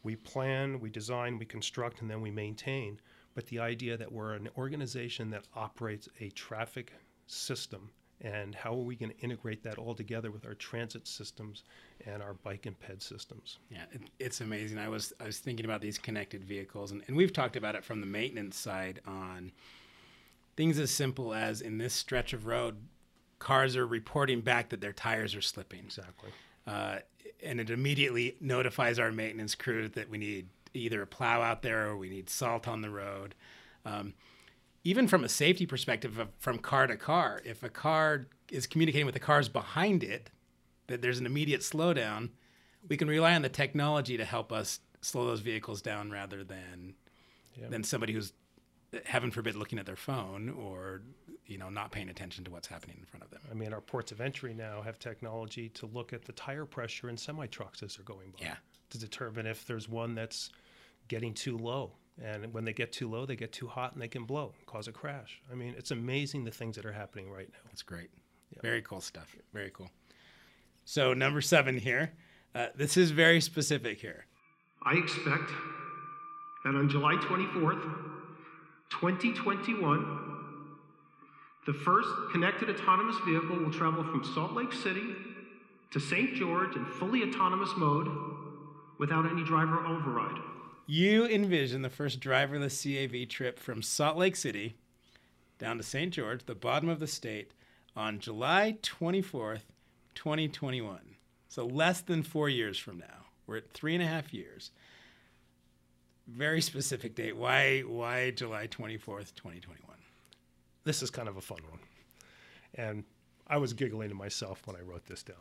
we 0.03 0.15
plan, 0.15 0.79
we 0.79 0.89
design, 0.89 1.37
we 1.37 1.45
construct, 1.45 2.01
and 2.01 2.09
then 2.09 2.21
we 2.21 2.31
maintain. 2.31 2.99
But 3.35 3.47
the 3.47 3.59
idea 3.59 3.97
that 3.97 4.11
we're 4.11 4.33
an 4.33 4.49
organization 4.57 5.29
that 5.31 5.45
operates 5.55 6.09
a 6.19 6.29
traffic 6.31 6.93
system 7.27 7.91
and 8.21 8.53
how 8.53 8.73
are 8.73 8.83
we 8.83 8.97
going 8.97 9.11
to 9.11 9.19
integrate 9.19 9.63
that 9.63 9.77
all 9.77 9.95
together 9.95 10.29
with 10.29 10.45
our 10.45 10.53
transit 10.55 11.07
systems 11.07 11.63
and 12.05 12.21
our 12.21 12.33
bike 12.33 12.65
and 12.65 12.77
ped 12.79 13.01
systems? 13.01 13.59
Yeah 13.69 13.83
it, 13.91 14.01
it's 14.19 14.41
amazing. 14.41 14.77
I 14.77 14.89
was 14.89 15.13
i 15.19 15.25
was 15.25 15.39
thinking 15.39 15.65
about 15.65 15.81
these 15.81 15.97
connected 15.97 16.43
vehicles 16.43 16.91
and, 16.91 17.03
and 17.07 17.15
we've 17.15 17.33
talked 17.33 17.55
about 17.55 17.75
it 17.75 17.85
from 17.85 18.01
the 18.01 18.07
maintenance 18.07 18.57
side 18.57 18.99
on 19.05 19.51
things 20.57 20.77
as 20.79 20.91
simple 20.91 21.33
as 21.33 21.61
in 21.61 21.77
this 21.77 21.93
stretch 21.93 22.33
of 22.33 22.45
road 22.45 22.75
cars 23.39 23.77
are 23.77 23.87
reporting 23.87 24.41
back 24.41 24.69
that 24.69 24.81
their 24.81 24.93
tires 24.93 25.33
are 25.33 25.41
slipping. 25.41 25.79
Exactly. 25.79 26.29
Uh, 26.67 26.97
and 27.41 27.59
it 27.59 27.69
immediately 27.69 28.35
notifies 28.41 28.99
our 28.99 29.11
maintenance 29.11 29.55
crew 29.55 29.87
that 29.87 30.09
we 30.09 30.17
need 30.17 30.47
either 30.73 31.01
a 31.01 31.07
plow 31.07 31.41
out 31.41 31.61
there 31.61 31.87
or 31.87 31.97
we 31.97 32.09
need 32.09 32.29
salt 32.29 32.67
on 32.67 32.81
the 32.81 32.89
road 32.89 33.35
um, 33.85 34.13
even 34.83 35.07
from 35.07 35.23
a 35.23 35.29
safety 35.29 35.65
perspective 35.65 36.27
from 36.39 36.57
car 36.57 36.87
to 36.87 36.95
car, 36.95 37.41
if 37.43 37.63
a 37.63 37.69
car 37.69 38.27
is 38.49 38.65
communicating 38.67 39.05
with 39.05 39.13
the 39.13 39.19
cars 39.19 39.49
behind 39.49 40.03
it, 40.03 40.29
that 40.87 41.01
there's 41.01 41.19
an 41.19 41.25
immediate 41.25 41.61
slowdown, 41.61 42.29
we 42.87 42.97
can 42.97 43.07
rely 43.07 43.35
on 43.35 43.41
the 43.41 43.49
technology 43.49 44.17
to 44.17 44.25
help 44.25 44.51
us 44.51 44.79
slow 45.01 45.25
those 45.25 45.41
vehicles 45.41 45.81
down 45.81 46.11
rather 46.11 46.43
than 46.43 46.95
than 47.69 47.83
somebody 47.83 48.13
who's 48.13 48.31
heaven 49.05 49.31
forbid, 49.31 49.55
looking 49.55 49.79
at 49.79 49.85
their 49.85 49.97
phone 49.97 50.49
or 50.49 51.01
you 51.45 51.57
know 51.57 51.69
not 51.69 51.91
paying 51.91 52.07
attention 52.07 52.45
to 52.45 52.51
what's 52.51 52.67
happening 52.67 52.95
in 52.99 53.05
front 53.05 53.23
of 53.23 53.31
them. 53.31 53.41
I 53.51 53.53
mean, 53.53 53.73
our 53.73 53.81
ports 53.81 54.13
of 54.13 54.21
entry 54.21 54.53
now 54.53 54.81
have 54.81 54.97
technology 54.97 55.67
to 55.69 55.87
look 55.87 56.13
at 56.13 56.23
the 56.23 56.31
tire 56.31 56.65
pressure 56.65 57.09
in 57.09 57.17
semi 57.17 57.47
trucks 57.47 57.83
as 57.83 57.97
they're 57.97 58.05
going 58.05 58.31
by 58.31 58.45
Yeah. 58.45 58.55
To 58.89 58.97
determine 58.97 59.45
if 59.45 59.65
there's 59.65 59.87
one 59.87 60.15
that's 60.15 60.49
getting 61.07 61.33
too 61.33 61.57
low. 61.57 61.91
And 62.21 62.53
when 62.53 62.65
they 62.65 62.73
get 62.73 62.91
too 62.91 63.09
low, 63.09 63.25
they 63.25 63.35
get 63.35 63.53
too 63.53 63.67
hot 63.67 63.93
and 63.93 64.01
they 64.01 64.07
can 64.07 64.25
blow, 64.25 64.53
cause 64.65 64.87
a 64.87 64.91
crash. 64.91 65.41
I 65.51 65.55
mean, 65.55 65.73
it's 65.77 65.91
amazing 65.91 66.43
the 66.43 66.51
things 66.51 66.75
that 66.75 66.85
are 66.85 66.91
happening 66.91 67.31
right 67.31 67.49
now. 67.51 67.59
That's 67.65 67.81
great. 67.81 68.09
Very 68.61 68.81
cool 68.81 68.99
stuff. 68.99 69.35
Very 69.53 69.69
cool. 69.69 69.89
So 70.85 71.13
number 71.13 71.41
seven 71.41 71.77
here. 71.77 72.13
Uh, 72.53 72.67
this 72.75 72.97
is 72.97 73.11
very 73.11 73.39
specific 73.39 74.01
here. 74.01 74.25
I 74.83 74.93
expect 74.95 75.51
that 76.65 76.75
on 76.75 76.89
July 76.89 77.13
24th, 77.15 77.83
2021, 78.89 80.39
the 81.67 81.73
first 81.73 82.09
connected 82.31 82.69
autonomous 82.69 83.17
vehicle 83.25 83.57
will 83.59 83.71
travel 83.71 84.03
from 84.03 84.23
Salt 84.33 84.53
Lake 84.53 84.73
City 84.73 85.13
to 85.91 85.99
St. 85.99 86.33
George 86.35 86.75
in 86.75 86.85
fully 86.85 87.21
autonomous 87.23 87.69
mode 87.77 88.07
without 88.99 89.25
any 89.25 89.43
driver 89.43 89.83
override. 89.85 90.39
You 90.85 91.25
envision 91.25 91.81
the 91.81 91.89
first 91.89 92.19
driverless 92.19 92.83
CAV 92.83 93.27
trip 93.29 93.57
from 93.59 93.81
Salt 93.81 94.17
Lake 94.17 94.35
City 94.35 94.75
down 95.57 95.77
to 95.77 95.83
St. 95.83 96.13
George, 96.13 96.45
the 96.45 96.55
bottom 96.55 96.89
of 96.89 96.99
the 96.99 97.07
state, 97.07 97.51
on 97.95 98.19
July 98.19 98.77
24th, 98.81 99.61
2021. 100.15 100.99
So 101.47 101.65
less 101.65 102.01
than 102.01 102.23
four 102.23 102.49
years 102.49 102.77
from 102.77 102.99
now. 102.99 103.25
We're 103.47 103.57
at 103.57 103.71
three 103.71 103.93
and 103.95 104.03
a 104.03 104.07
half 104.07 104.33
years. 104.33 104.71
Very 106.27 106.61
specific 106.61 107.15
date. 107.15 107.35
Why? 107.35 107.81
Why 107.81 108.31
July 108.31 108.67
24th, 108.67 109.33
2021? 109.35 109.97
This 110.83 111.01
is 111.01 111.09
kind 111.09 111.27
of 111.27 111.37
a 111.37 111.41
fun 111.41 111.59
one. 111.69 111.79
And 112.75 113.03
I 113.47 113.57
was 113.57 113.73
giggling 113.73 114.09
to 114.09 114.15
myself 114.15 114.61
when 114.65 114.75
I 114.75 114.81
wrote 114.81 115.05
this 115.07 115.23
down. 115.23 115.37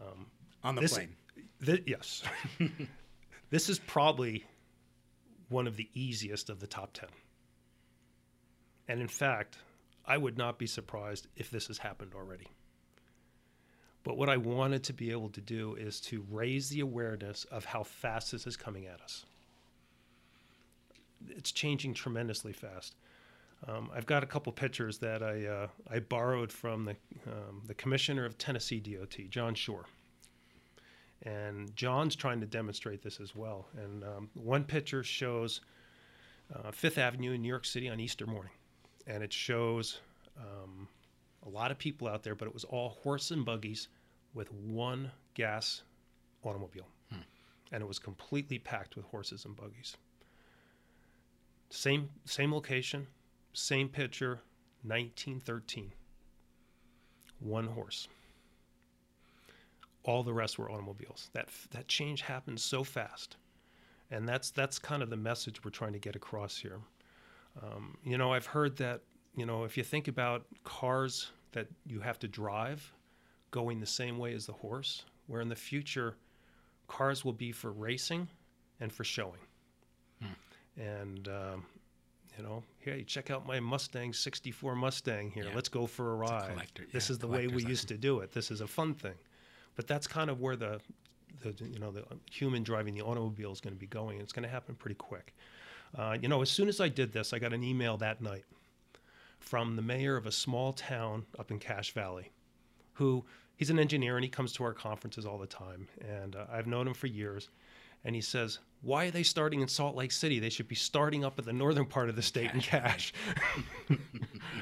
Um, 0.00 0.26
on 0.62 0.74
the 0.76 0.82
This- 0.82 0.94
plane. 0.94 1.16
Thi- 1.62 1.82
yes. 1.86 2.22
this 3.50 3.68
is 3.68 3.78
probably 3.78 4.44
one 5.48 5.66
of 5.66 5.76
the 5.76 5.88
easiest 5.94 6.50
of 6.50 6.60
the 6.60 6.66
top 6.66 6.92
10. 6.92 7.08
And 8.88 9.00
in 9.00 9.08
fact, 9.08 9.58
I 10.06 10.16
would 10.16 10.38
not 10.38 10.58
be 10.58 10.66
surprised 10.66 11.26
if 11.36 11.50
this 11.50 11.66
has 11.66 11.78
happened 11.78 12.12
already. 12.14 12.46
But 14.04 14.16
what 14.16 14.30
I 14.30 14.36
wanted 14.36 14.84
to 14.84 14.92
be 14.92 15.10
able 15.10 15.28
to 15.30 15.40
do 15.40 15.74
is 15.74 16.00
to 16.02 16.24
raise 16.30 16.70
the 16.70 16.80
awareness 16.80 17.44
of 17.50 17.64
how 17.64 17.82
fast 17.82 18.32
this 18.32 18.46
is 18.46 18.56
coming 18.56 18.86
at 18.86 19.00
us. 19.00 19.26
It's 21.28 21.52
changing 21.52 21.94
tremendously 21.94 22.52
fast. 22.52 22.94
Um, 23.66 23.90
I've 23.92 24.06
got 24.06 24.22
a 24.22 24.26
couple 24.26 24.52
pictures 24.52 24.98
that 24.98 25.22
I, 25.22 25.46
uh, 25.46 25.66
I 25.90 25.98
borrowed 25.98 26.52
from 26.52 26.84
the, 26.84 26.96
um, 27.26 27.62
the 27.66 27.74
commissioner 27.74 28.24
of 28.24 28.38
Tennessee 28.38 28.78
DOT, 28.78 29.16
John 29.30 29.54
Schroer 29.54 29.84
and 31.22 31.74
John's 31.74 32.14
trying 32.14 32.40
to 32.40 32.46
demonstrate 32.46 33.02
this 33.02 33.20
as 33.20 33.34
well. 33.34 33.66
And 33.76 34.04
um, 34.04 34.30
one 34.34 34.64
picture 34.64 35.02
shows 35.02 35.60
uh, 36.54 36.70
Fifth 36.70 36.98
Avenue 36.98 37.32
in 37.32 37.42
New 37.42 37.48
York 37.48 37.64
City 37.64 37.88
on 37.88 38.00
Easter 38.00 38.26
morning, 38.26 38.52
and 39.06 39.22
it 39.22 39.32
shows 39.32 40.00
um, 40.38 40.88
a 41.46 41.48
lot 41.48 41.70
of 41.70 41.78
people 41.78 42.08
out 42.08 42.22
there, 42.22 42.34
but 42.34 42.46
it 42.46 42.54
was 42.54 42.64
all 42.64 42.90
horse 43.02 43.30
and 43.30 43.44
buggies 43.44 43.88
with 44.34 44.52
one 44.52 45.10
gas 45.34 45.82
automobile, 46.44 46.86
and 47.72 47.82
it 47.82 47.86
was 47.86 47.98
completely 47.98 48.58
packed 48.58 48.96
with 48.96 49.04
horses 49.06 49.44
and 49.44 49.56
buggies. 49.56 49.96
Same 51.70 52.08
same 52.24 52.52
location, 52.52 53.06
same 53.52 53.88
picture, 53.88 54.40
1913. 54.84 55.92
One 57.40 57.66
horse 57.66 58.08
all 60.04 60.22
the 60.22 60.32
rest 60.32 60.58
were 60.58 60.70
automobiles. 60.70 61.30
That 61.32 61.48
that 61.70 61.88
change 61.88 62.22
happened 62.22 62.60
so 62.60 62.84
fast, 62.84 63.36
and 64.10 64.28
that's 64.28 64.50
that's 64.50 64.78
kind 64.78 65.02
of 65.02 65.10
the 65.10 65.16
message 65.16 65.64
we're 65.64 65.70
trying 65.70 65.92
to 65.92 65.98
get 65.98 66.16
across 66.16 66.56
here. 66.56 66.78
Um, 67.62 67.96
you 68.04 68.16
know, 68.18 68.32
I've 68.32 68.46
heard 68.46 68.76
that 68.78 69.02
you 69.36 69.46
know 69.46 69.64
if 69.64 69.76
you 69.76 69.82
think 69.82 70.08
about 70.08 70.44
cars 70.64 71.30
that 71.52 71.66
you 71.86 72.00
have 72.00 72.18
to 72.20 72.28
drive 72.28 72.92
going 73.50 73.80
the 73.80 73.86
same 73.86 74.18
way 74.18 74.34
as 74.34 74.46
the 74.46 74.52
horse, 74.52 75.04
where 75.26 75.40
in 75.40 75.48
the 75.48 75.56
future 75.56 76.16
cars 76.86 77.24
will 77.24 77.32
be 77.32 77.52
for 77.52 77.72
racing 77.72 78.28
and 78.80 78.92
for 78.92 79.04
showing. 79.04 79.40
And 80.76 81.26
um, 81.28 81.66
you 82.36 82.44
know, 82.44 82.62
hey, 82.78 83.02
check 83.02 83.30
out 83.30 83.46
my 83.46 83.58
Mustang 83.58 84.12
'64 84.12 84.76
Mustang 84.76 85.30
here. 85.32 85.44
Yeah. 85.44 85.54
Let's 85.54 85.68
go 85.68 85.86
for 85.86 86.10
a 86.10 86.14
a 86.14 86.16
ride. 86.16 86.50
collector- 86.50 86.86
this 86.92 87.08
yeah, 87.08 87.14
is 87.14 87.18
the 87.18 87.26
way 87.26 87.48
we 87.48 87.64
used 87.64 87.88
to 87.88 87.98
do 87.98 88.20
it. 88.20 88.30
This 88.30 88.52
is 88.52 88.60
a 88.60 88.66
fun 88.66 88.94
thing. 88.94 89.14
But 89.78 89.86
that's 89.86 90.08
kind 90.08 90.28
of 90.28 90.40
where 90.40 90.56
the, 90.56 90.80
the 91.40 91.54
you 91.64 91.78
know 91.78 91.92
the 91.92 92.02
human 92.28 92.64
driving 92.64 92.94
the 92.94 93.02
automobile 93.02 93.52
is 93.52 93.60
going 93.60 93.74
to 93.74 93.78
be 93.78 93.86
going. 93.86 94.18
It's 94.18 94.32
going 94.32 94.42
to 94.42 94.48
happen 94.48 94.74
pretty 94.74 94.96
quick. 94.96 95.36
Uh, 95.96 96.16
you 96.20 96.26
know, 96.26 96.42
as 96.42 96.50
soon 96.50 96.68
as 96.68 96.80
I 96.80 96.88
did 96.88 97.12
this, 97.12 97.32
I 97.32 97.38
got 97.38 97.52
an 97.52 97.62
email 97.62 97.96
that 97.98 98.20
night 98.20 98.44
from 99.38 99.76
the 99.76 99.82
mayor 99.82 100.16
of 100.16 100.26
a 100.26 100.32
small 100.32 100.72
town 100.72 101.26
up 101.38 101.52
in 101.52 101.60
Cache 101.60 101.92
Valley, 101.92 102.32
who 102.94 103.24
he's 103.54 103.70
an 103.70 103.78
engineer 103.78 104.16
and 104.16 104.24
he 104.24 104.28
comes 104.28 104.52
to 104.54 104.64
our 104.64 104.74
conferences 104.74 105.24
all 105.24 105.38
the 105.38 105.46
time, 105.46 105.86
and 106.00 106.34
uh, 106.34 106.46
I've 106.50 106.66
known 106.66 106.88
him 106.88 106.94
for 106.94 107.06
years. 107.06 107.48
And 108.04 108.14
he 108.14 108.20
says, 108.20 108.60
"Why 108.80 109.06
are 109.06 109.10
they 109.10 109.22
starting 109.22 109.60
in 109.60 109.68
Salt 109.68 109.96
Lake 109.96 110.12
City? 110.12 110.38
They 110.38 110.50
should 110.50 110.68
be 110.68 110.74
starting 110.74 111.24
up 111.24 111.38
at 111.38 111.44
the 111.44 111.52
northern 111.52 111.84
part 111.86 112.08
of 112.08 112.16
the 112.16 112.22
state 112.22 112.52
in 112.54 112.60
Cache." 112.60 113.12
I 113.90 113.96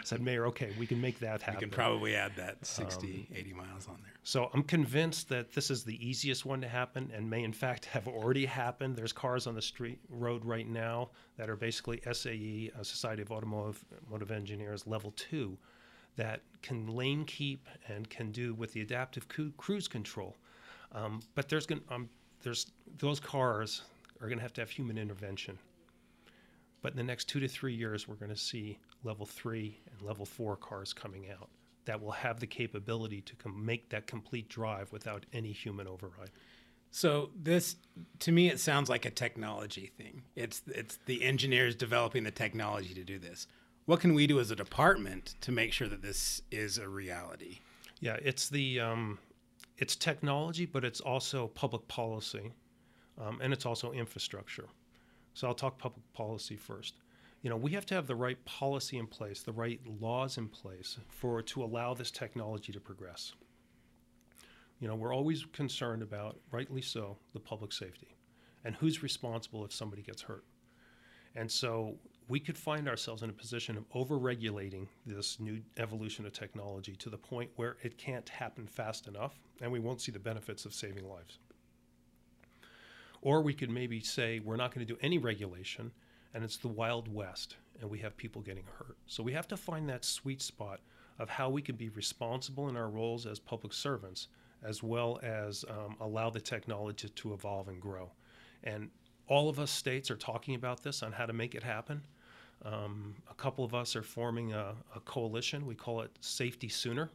said, 0.04 0.20
"Mayor, 0.20 0.46
okay, 0.46 0.72
we 0.78 0.86
can 0.86 1.00
make 1.00 1.18
that 1.20 1.42
happen. 1.42 1.46
You 1.46 1.52
happen." 1.54 1.70
can 1.70 1.76
probably 1.76 2.16
add 2.16 2.32
that 2.36 2.64
60, 2.64 3.28
Um, 3.30 3.36
80 3.36 3.52
miles 3.52 3.86
on 3.88 3.98
there. 4.02 4.12
So 4.22 4.50
I'm 4.52 4.62
convinced 4.62 5.28
that 5.28 5.52
this 5.52 5.70
is 5.70 5.84
the 5.84 6.04
easiest 6.06 6.44
one 6.44 6.60
to 6.62 6.68
happen 6.68 7.12
and 7.14 7.28
may 7.30 7.44
in 7.44 7.52
fact 7.52 7.84
have 7.86 8.08
already 8.08 8.46
happened. 8.46 8.96
There's 8.96 9.12
cars 9.12 9.46
on 9.46 9.54
the 9.54 9.62
street 9.62 10.00
road 10.08 10.44
right 10.44 10.66
now 10.66 11.10
that 11.36 11.48
are 11.48 11.56
basically 11.56 12.00
SAE, 12.10 12.72
a 12.78 12.84
Society 12.84 13.22
of 13.22 13.30
Automotive, 13.30 13.84
Automotive 14.02 14.30
Engineers 14.32 14.86
level 14.86 15.12
two, 15.16 15.58
that 16.16 16.40
can 16.62 16.86
lane 16.88 17.24
keep 17.24 17.68
and 17.88 18.08
can 18.08 18.32
do 18.32 18.54
with 18.54 18.72
the 18.72 18.80
adaptive 18.80 19.26
cruise 19.56 19.86
control. 19.86 20.36
Um, 20.92 21.20
but 21.34 21.48
there's 21.48 21.66
going 21.66 21.82
to, 21.82 21.94
um, 21.94 22.08
there's 22.46 22.66
those 22.98 23.18
cars 23.18 23.82
are 24.20 24.28
going 24.28 24.38
to 24.38 24.42
have 24.42 24.52
to 24.52 24.60
have 24.60 24.70
human 24.70 24.96
intervention. 24.96 25.58
But 26.80 26.92
in 26.92 26.96
the 26.96 27.02
next 27.02 27.24
two 27.24 27.40
to 27.40 27.48
three 27.48 27.74
years, 27.74 28.06
we're 28.06 28.14
going 28.14 28.30
to 28.30 28.36
see 28.36 28.78
level 29.02 29.26
three 29.26 29.80
and 29.90 30.00
level 30.06 30.24
four 30.24 30.54
cars 30.54 30.92
coming 30.92 31.24
out 31.28 31.48
that 31.86 32.00
will 32.00 32.12
have 32.12 32.38
the 32.38 32.46
capability 32.46 33.20
to 33.22 33.34
com- 33.34 33.66
make 33.66 33.88
that 33.88 34.06
complete 34.06 34.48
drive 34.48 34.92
without 34.92 35.26
any 35.32 35.50
human 35.50 35.88
override. 35.88 36.30
So 36.92 37.30
this, 37.34 37.74
to 38.20 38.30
me, 38.30 38.48
it 38.48 38.60
sounds 38.60 38.88
like 38.88 39.04
a 39.04 39.10
technology 39.10 39.90
thing. 39.98 40.22
It's 40.36 40.62
it's 40.68 41.00
the 41.06 41.24
engineers 41.24 41.74
developing 41.74 42.22
the 42.22 42.30
technology 42.30 42.94
to 42.94 43.02
do 43.02 43.18
this. 43.18 43.48
What 43.86 43.98
can 43.98 44.14
we 44.14 44.28
do 44.28 44.38
as 44.38 44.52
a 44.52 44.56
department 44.56 45.34
to 45.40 45.50
make 45.50 45.72
sure 45.72 45.88
that 45.88 46.00
this 46.00 46.42
is 46.52 46.78
a 46.78 46.88
reality? 46.88 47.58
Yeah, 47.98 48.18
it's 48.22 48.48
the 48.48 48.78
um, 48.78 49.18
it's 49.78 49.96
technology, 49.96 50.66
but 50.66 50.84
it's 50.84 51.00
also 51.00 51.48
public 51.48 51.86
policy, 51.88 52.52
um, 53.18 53.40
and 53.42 53.52
it's 53.52 53.66
also 53.66 53.92
infrastructure. 53.92 54.68
So 55.34 55.46
I'll 55.46 55.54
talk 55.54 55.78
public 55.78 56.04
policy 56.12 56.56
first. 56.56 56.94
You 57.42 57.50
know, 57.50 57.56
we 57.56 57.72
have 57.72 57.86
to 57.86 57.94
have 57.94 58.06
the 58.06 58.14
right 58.14 58.42
policy 58.44 58.98
in 58.98 59.06
place, 59.06 59.42
the 59.42 59.52
right 59.52 59.80
laws 60.00 60.38
in 60.38 60.48
place 60.48 60.98
for 61.08 61.42
to 61.42 61.62
allow 61.62 61.94
this 61.94 62.10
technology 62.10 62.72
to 62.72 62.80
progress. 62.80 63.32
You 64.80 64.88
know, 64.88 64.94
we're 64.94 65.14
always 65.14 65.44
concerned 65.52 66.02
about, 66.02 66.38
rightly 66.50 66.82
so, 66.82 67.18
the 67.32 67.40
public 67.40 67.72
safety 67.72 68.16
and 68.64 68.74
who's 68.74 69.02
responsible 69.02 69.64
if 69.64 69.72
somebody 69.72 70.02
gets 70.02 70.22
hurt. 70.22 70.44
And 71.34 71.50
so 71.50 71.96
we 72.28 72.40
could 72.40 72.58
find 72.58 72.88
ourselves 72.88 73.22
in 73.22 73.30
a 73.30 73.32
position 73.32 73.76
of 73.76 73.88
overregulating 73.90 74.88
this 75.06 75.38
new 75.38 75.62
evolution 75.76 76.26
of 76.26 76.32
technology 76.32 76.96
to 76.96 77.08
the 77.08 77.16
point 77.16 77.50
where 77.56 77.76
it 77.82 77.96
can't 77.98 78.28
happen 78.28 78.66
fast 78.66 79.06
enough 79.06 79.38
and 79.60 79.70
we 79.70 79.78
won't 79.78 80.00
see 80.00 80.10
the 80.10 80.18
benefits 80.18 80.64
of 80.64 80.74
saving 80.74 81.08
lives. 81.08 81.38
Or 83.22 83.42
we 83.42 83.54
could 83.54 83.70
maybe 83.70 84.00
say 84.00 84.40
we're 84.40 84.56
not 84.56 84.74
going 84.74 84.86
to 84.86 84.92
do 84.92 84.98
any 85.00 85.18
regulation 85.18 85.92
and 86.34 86.42
it's 86.42 86.56
the 86.56 86.68
Wild 86.68 87.12
West 87.12 87.56
and 87.80 87.88
we 87.88 87.98
have 88.00 88.16
people 88.16 88.42
getting 88.42 88.64
hurt. 88.78 88.96
So 89.06 89.22
we 89.22 89.32
have 89.32 89.48
to 89.48 89.56
find 89.56 89.88
that 89.88 90.04
sweet 90.04 90.42
spot 90.42 90.80
of 91.18 91.28
how 91.28 91.48
we 91.48 91.62
can 91.62 91.76
be 91.76 91.90
responsible 91.90 92.68
in 92.68 92.76
our 92.76 92.88
roles 92.88 93.24
as 93.26 93.38
public 93.38 93.72
servants 93.72 94.28
as 94.64 94.82
well 94.82 95.20
as 95.22 95.64
um, 95.68 95.96
allow 96.00 96.30
the 96.30 96.40
technology 96.40 97.08
to 97.08 97.32
evolve 97.32 97.68
and 97.68 97.80
grow. 97.80 98.10
And 98.64 98.90
all 99.28 99.48
of 99.48 99.60
us 99.60 99.70
states 99.70 100.10
are 100.10 100.16
talking 100.16 100.54
about 100.54 100.82
this 100.82 101.02
on 101.02 101.12
how 101.12 101.26
to 101.26 101.32
make 101.32 101.54
it 101.54 101.62
happen. 101.62 102.02
Um, 102.64 103.14
a 103.30 103.34
couple 103.34 103.64
of 103.64 103.74
us 103.74 103.94
are 103.94 104.02
forming 104.02 104.52
a, 104.52 104.74
a 104.94 105.00
coalition. 105.00 105.66
We 105.66 105.74
call 105.74 106.00
it 106.00 106.10
Safety 106.20 106.68
Sooner. 106.68 107.10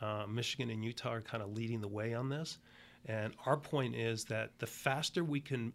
Uh, 0.00 0.26
Michigan 0.28 0.70
and 0.70 0.84
Utah 0.84 1.14
are 1.14 1.20
kind 1.22 1.42
of 1.42 1.56
leading 1.56 1.80
the 1.80 1.88
way 1.88 2.14
on 2.14 2.28
this. 2.28 2.58
And 3.06 3.32
our 3.46 3.56
point 3.56 3.94
is 3.94 4.24
that 4.24 4.50
the 4.58 4.66
faster 4.66 5.24
we 5.24 5.40
can 5.40 5.72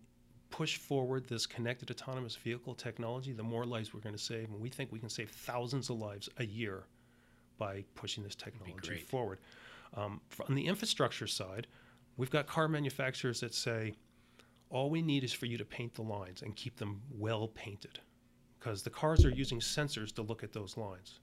push 0.50 0.78
forward 0.78 1.28
this 1.28 1.46
connected 1.46 1.90
autonomous 1.90 2.36
vehicle 2.36 2.76
technology, 2.76 3.32
the 3.32 3.44
more 3.44 3.66
lives 3.66 3.94
we're 3.94 4.02
going 4.02 4.16
to 4.16 4.22
save. 4.22 4.50
And 4.50 4.60
we 4.60 4.70
think 4.70 4.92
we 4.92 5.00
can 5.00 5.10
save 5.10 5.32
thousands 5.32 5.90
of 5.90 5.98
lives 5.98 6.30
a 6.38 6.46
year 6.46 6.84
by 7.58 7.84
pushing 7.96 8.24
this 8.24 8.36
technology 8.36 8.98
forward. 8.98 9.40
Um, 9.96 10.22
on 10.48 10.56
the 10.56 10.68
infrastructure 10.68 11.28
side, 11.28 11.68
we've 12.18 12.30
got 12.30 12.48
car 12.48 12.68
manufacturers 12.68 13.40
that 13.40 13.54
say, 13.54 13.94
all 14.70 14.90
we 14.90 15.02
need 15.02 15.24
is 15.24 15.34
for 15.34 15.48
you 15.48 15.58
to 15.58 15.66
paint 15.66 15.96
the 15.96 16.02
lines 16.02 16.44
and 16.44 16.56
keep 16.56 16.78
them 16.78 17.02
well 17.18 17.48
painted 17.48 18.00
because 18.62 18.84
the 18.84 18.90
cars 18.90 19.26
are 19.26 19.32
using 19.32 19.60
sensors 19.60 20.14
to 20.14 20.22
look 20.22 20.44
at 20.44 20.54
those 20.54 20.78
lines. 20.78 21.20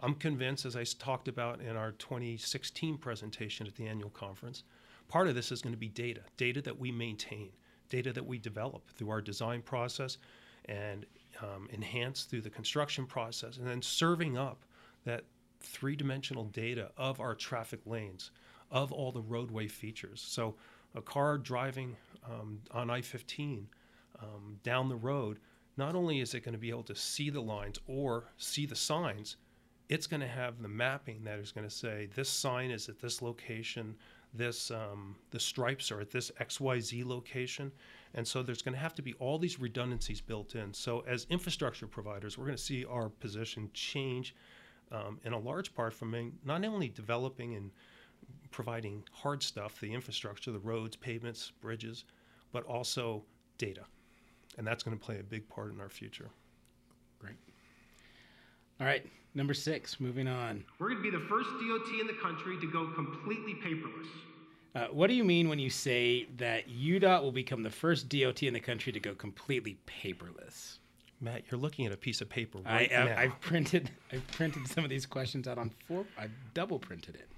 I'm 0.00 0.14
convinced, 0.14 0.64
as 0.64 0.76
I 0.76 0.84
talked 0.84 1.28
about 1.28 1.60
in 1.60 1.76
our 1.76 1.92
2016 1.92 2.98
presentation 2.98 3.66
at 3.66 3.76
the 3.76 3.86
annual 3.86 4.10
conference, 4.10 4.64
part 5.08 5.28
of 5.28 5.34
this 5.34 5.52
is 5.52 5.62
going 5.62 5.72
to 5.72 5.78
be 5.78 5.88
data, 5.88 6.20
data 6.36 6.60
that 6.62 6.78
we 6.78 6.90
maintain, 6.90 7.50
data 7.88 8.12
that 8.12 8.26
we 8.26 8.38
develop 8.38 8.90
through 8.90 9.10
our 9.10 9.20
design 9.20 9.62
process 9.62 10.18
and 10.66 11.06
um, 11.40 11.68
enhance 11.72 12.24
through 12.24 12.42
the 12.42 12.50
construction 12.50 13.06
process, 13.06 13.56
and 13.56 13.66
then 13.66 13.80
serving 13.80 14.36
up 14.36 14.64
that 15.04 15.24
three 15.60 15.96
dimensional 15.96 16.44
data 16.44 16.90
of 16.96 17.20
our 17.20 17.34
traffic 17.34 17.80
lanes, 17.86 18.30
of 18.70 18.92
all 18.92 19.12
the 19.12 19.22
roadway 19.22 19.66
features. 19.66 20.24
So, 20.26 20.54
a 20.94 21.02
car 21.02 21.38
driving 21.38 21.96
um, 22.26 22.60
on 22.70 22.90
I 22.90 23.02
15 23.02 23.68
um, 24.22 24.58
down 24.62 24.88
the 24.88 24.96
road, 24.96 25.38
not 25.78 25.94
only 25.94 26.20
is 26.20 26.34
it 26.34 26.40
going 26.40 26.52
to 26.52 26.58
be 26.58 26.70
able 26.70 26.82
to 26.82 26.94
see 26.94 27.30
the 27.30 27.40
lines 27.40 27.78
or 27.86 28.24
see 28.36 28.66
the 28.66 28.76
signs, 28.76 29.36
it's 29.88 30.06
going 30.06 30.20
to 30.20 30.28
have 30.28 30.60
the 30.60 30.68
mapping 30.68 31.24
that 31.24 31.38
is 31.38 31.52
going 31.52 31.66
to 31.66 31.74
say 31.74 32.08
this 32.14 32.28
sign 32.28 32.70
is 32.70 32.88
at 32.88 33.00
this 33.00 33.22
location, 33.22 33.94
this 34.34 34.70
um, 34.70 35.16
the 35.30 35.40
stripes 35.40 35.90
are 35.90 36.00
at 36.00 36.10
this 36.10 36.30
XYZ 36.40 37.06
location, 37.06 37.72
and 38.14 38.26
so 38.26 38.42
there's 38.42 38.60
going 38.60 38.74
to 38.74 38.80
have 38.80 38.94
to 38.96 39.02
be 39.02 39.14
all 39.14 39.38
these 39.38 39.58
redundancies 39.58 40.20
built 40.20 40.54
in. 40.54 40.74
So 40.74 41.04
as 41.06 41.26
infrastructure 41.30 41.86
providers, 41.86 42.36
we're 42.36 42.44
going 42.46 42.56
to 42.56 42.62
see 42.62 42.84
our 42.84 43.08
position 43.08 43.70
change 43.72 44.34
um, 44.92 45.18
in 45.24 45.32
a 45.32 45.38
large 45.38 45.74
part 45.74 45.94
from 45.94 46.32
not 46.44 46.64
only 46.64 46.88
developing 46.88 47.54
and 47.54 47.70
providing 48.50 49.04
hard 49.12 49.42
stuff, 49.42 49.80
the 49.80 49.92
infrastructure, 49.92 50.50
the 50.50 50.58
roads, 50.58 50.96
pavements, 50.96 51.52
bridges, 51.60 52.04
but 52.52 52.64
also 52.64 53.24
data, 53.58 53.84
and 54.58 54.66
that's 54.66 54.82
going 54.82 54.96
to 54.98 55.02
play 55.02 55.18
a 55.18 55.22
big 55.22 55.48
part 55.48 55.72
in 55.72 55.80
our 55.80 55.88
future. 55.88 56.28
Great. 57.18 57.36
All 58.80 58.86
right, 58.86 59.06
number 59.34 59.54
six, 59.54 59.98
moving 60.00 60.28
on. 60.28 60.64
We're 60.78 60.90
going 60.90 61.02
to 61.02 61.10
be 61.10 61.16
the 61.16 61.24
first 61.24 61.48
DOT 61.48 62.00
in 62.00 62.06
the 62.06 62.16
country 62.20 62.58
to 62.60 62.66
go 62.70 62.88
completely 62.94 63.54
paperless. 63.54 64.08
Uh, 64.74 64.86
what 64.92 65.06
do 65.06 65.14
you 65.14 65.24
mean 65.24 65.48
when 65.48 65.58
you 65.58 65.70
say 65.70 66.26
that 66.36 66.68
UDOT 66.68 67.22
will 67.22 67.32
become 67.32 67.62
the 67.62 67.70
first 67.70 68.08
DOT 68.08 68.42
in 68.42 68.52
the 68.52 68.60
country 68.60 68.92
to 68.92 69.00
go 69.00 69.14
completely 69.14 69.78
paperless? 69.86 70.78
Matt, 71.20 71.42
you're 71.50 71.58
looking 71.58 71.86
at 71.86 71.92
a 71.92 71.96
piece 71.96 72.20
of 72.20 72.28
paper 72.28 72.58
I, 72.64 72.72
right 72.72 72.92
I, 72.92 73.04
now. 73.04 73.18
I've 73.18 73.40
printed 73.40 73.90
I've 74.12 74.26
printed 74.28 74.68
some 74.68 74.84
of 74.84 74.90
these 74.90 75.06
questions 75.06 75.48
out 75.48 75.58
on 75.58 75.70
four. 75.88 76.04
I've 76.16 76.30
double 76.54 76.78
printed 76.78 77.16
it. 77.16 77.28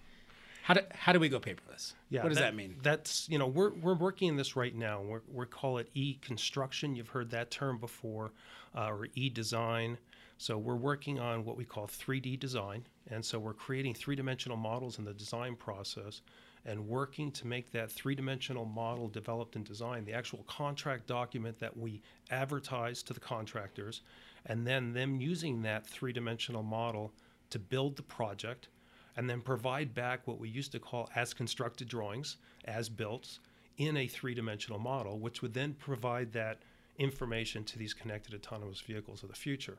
How 0.70 0.74
do 0.74 0.82
how 0.92 1.12
do 1.12 1.18
we 1.18 1.28
go 1.28 1.40
paperless? 1.40 1.94
what 2.22 2.28
does 2.28 2.38
that, 2.38 2.54
mean? 2.54 2.76
That's 2.80 3.28
you 3.28 3.38
know 3.38 3.48
we're 3.48 3.72
we're 3.72 3.96
working 3.96 4.28
in 4.28 4.36
this 4.36 4.54
right 4.54 4.72
now. 4.72 5.02
We're 5.02 5.22
we 5.32 5.46
call 5.46 5.78
it 5.78 5.90
e-construction. 5.94 6.94
You've 6.94 7.08
heard 7.08 7.28
that 7.32 7.50
term 7.50 7.78
before, 7.78 8.30
uh, 8.76 8.92
or 8.92 9.08
e-design. 9.16 9.98
So 10.38 10.56
we're 10.56 10.76
working 10.76 11.18
on 11.18 11.44
what 11.44 11.56
we 11.56 11.64
call 11.64 11.88
3D 11.88 12.38
design, 12.38 12.86
and 13.10 13.24
so 13.24 13.36
we're 13.40 13.52
creating 13.52 13.94
three-dimensional 13.94 14.56
models 14.56 15.00
in 15.00 15.04
the 15.04 15.12
design 15.12 15.56
process, 15.56 16.22
and 16.64 16.86
working 16.86 17.32
to 17.32 17.48
make 17.48 17.72
that 17.72 17.90
three-dimensional 17.90 18.64
model 18.64 19.08
developed 19.08 19.56
and 19.56 19.64
designed 19.64 20.06
the 20.06 20.12
actual 20.12 20.44
contract 20.46 21.08
document 21.08 21.58
that 21.58 21.76
we 21.76 22.00
advertise 22.30 23.02
to 23.02 23.12
the 23.12 23.18
contractors, 23.18 24.02
and 24.46 24.64
then 24.64 24.92
them 24.92 25.20
using 25.20 25.62
that 25.62 25.84
three-dimensional 25.84 26.62
model 26.62 27.12
to 27.50 27.58
build 27.58 27.96
the 27.96 28.02
project 28.02 28.68
and 29.16 29.28
then 29.28 29.40
provide 29.40 29.94
back 29.94 30.26
what 30.26 30.38
we 30.38 30.48
used 30.48 30.72
to 30.72 30.78
call 30.78 31.08
as 31.14 31.34
constructed 31.34 31.88
drawings, 31.88 32.36
as 32.64 32.88
built, 32.88 33.38
in 33.78 33.96
a 33.96 34.06
three 34.06 34.34
dimensional 34.34 34.78
model, 34.78 35.18
which 35.18 35.42
would 35.42 35.54
then 35.54 35.74
provide 35.74 36.32
that 36.32 36.58
information 36.98 37.64
to 37.64 37.78
these 37.78 37.94
connected 37.94 38.34
autonomous 38.34 38.80
vehicles 38.80 39.22
of 39.22 39.28
the 39.28 39.34
future. 39.34 39.78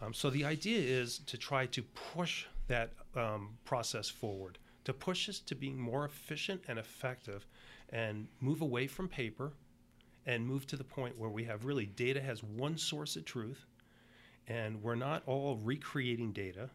Um, 0.00 0.14
so 0.14 0.30
the 0.30 0.44
idea 0.44 0.78
is 0.78 1.18
to 1.26 1.36
try 1.36 1.66
to 1.66 1.82
push 1.82 2.46
that 2.68 2.90
um, 3.16 3.58
process 3.64 4.08
forward, 4.08 4.58
to 4.84 4.92
push 4.92 5.28
us 5.28 5.40
to 5.40 5.54
being 5.54 5.78
more 5.78 6.04
efficient 6.04 6.62
and 6.68 6.78
effective, 6.78 7.46
and 7.90 8.28
move 8.40 8.60
away 8.60 8.86
from 8.86 9.08
paper 9.08 9.52
and 10.26 10.46
move 10.46 10.66
to 10.68 10.76
the 10.76 10.84
point 10.84 11.18
where 11.18 11.30
we 11.30 11.44
have 11.44 11.64
really 11.64 11.86
data 11.86 12.20
has 12.20 12.42
one 12.42 12.78
source 12.78 13.16
of 13.16 13.24
truth 13.24 13.66
and 14.46 14.82
we're 14.82 14.94
not 14.94 15.22
all 15.26 15.58
recreating 15.62 16.32
data. 16.32 16.70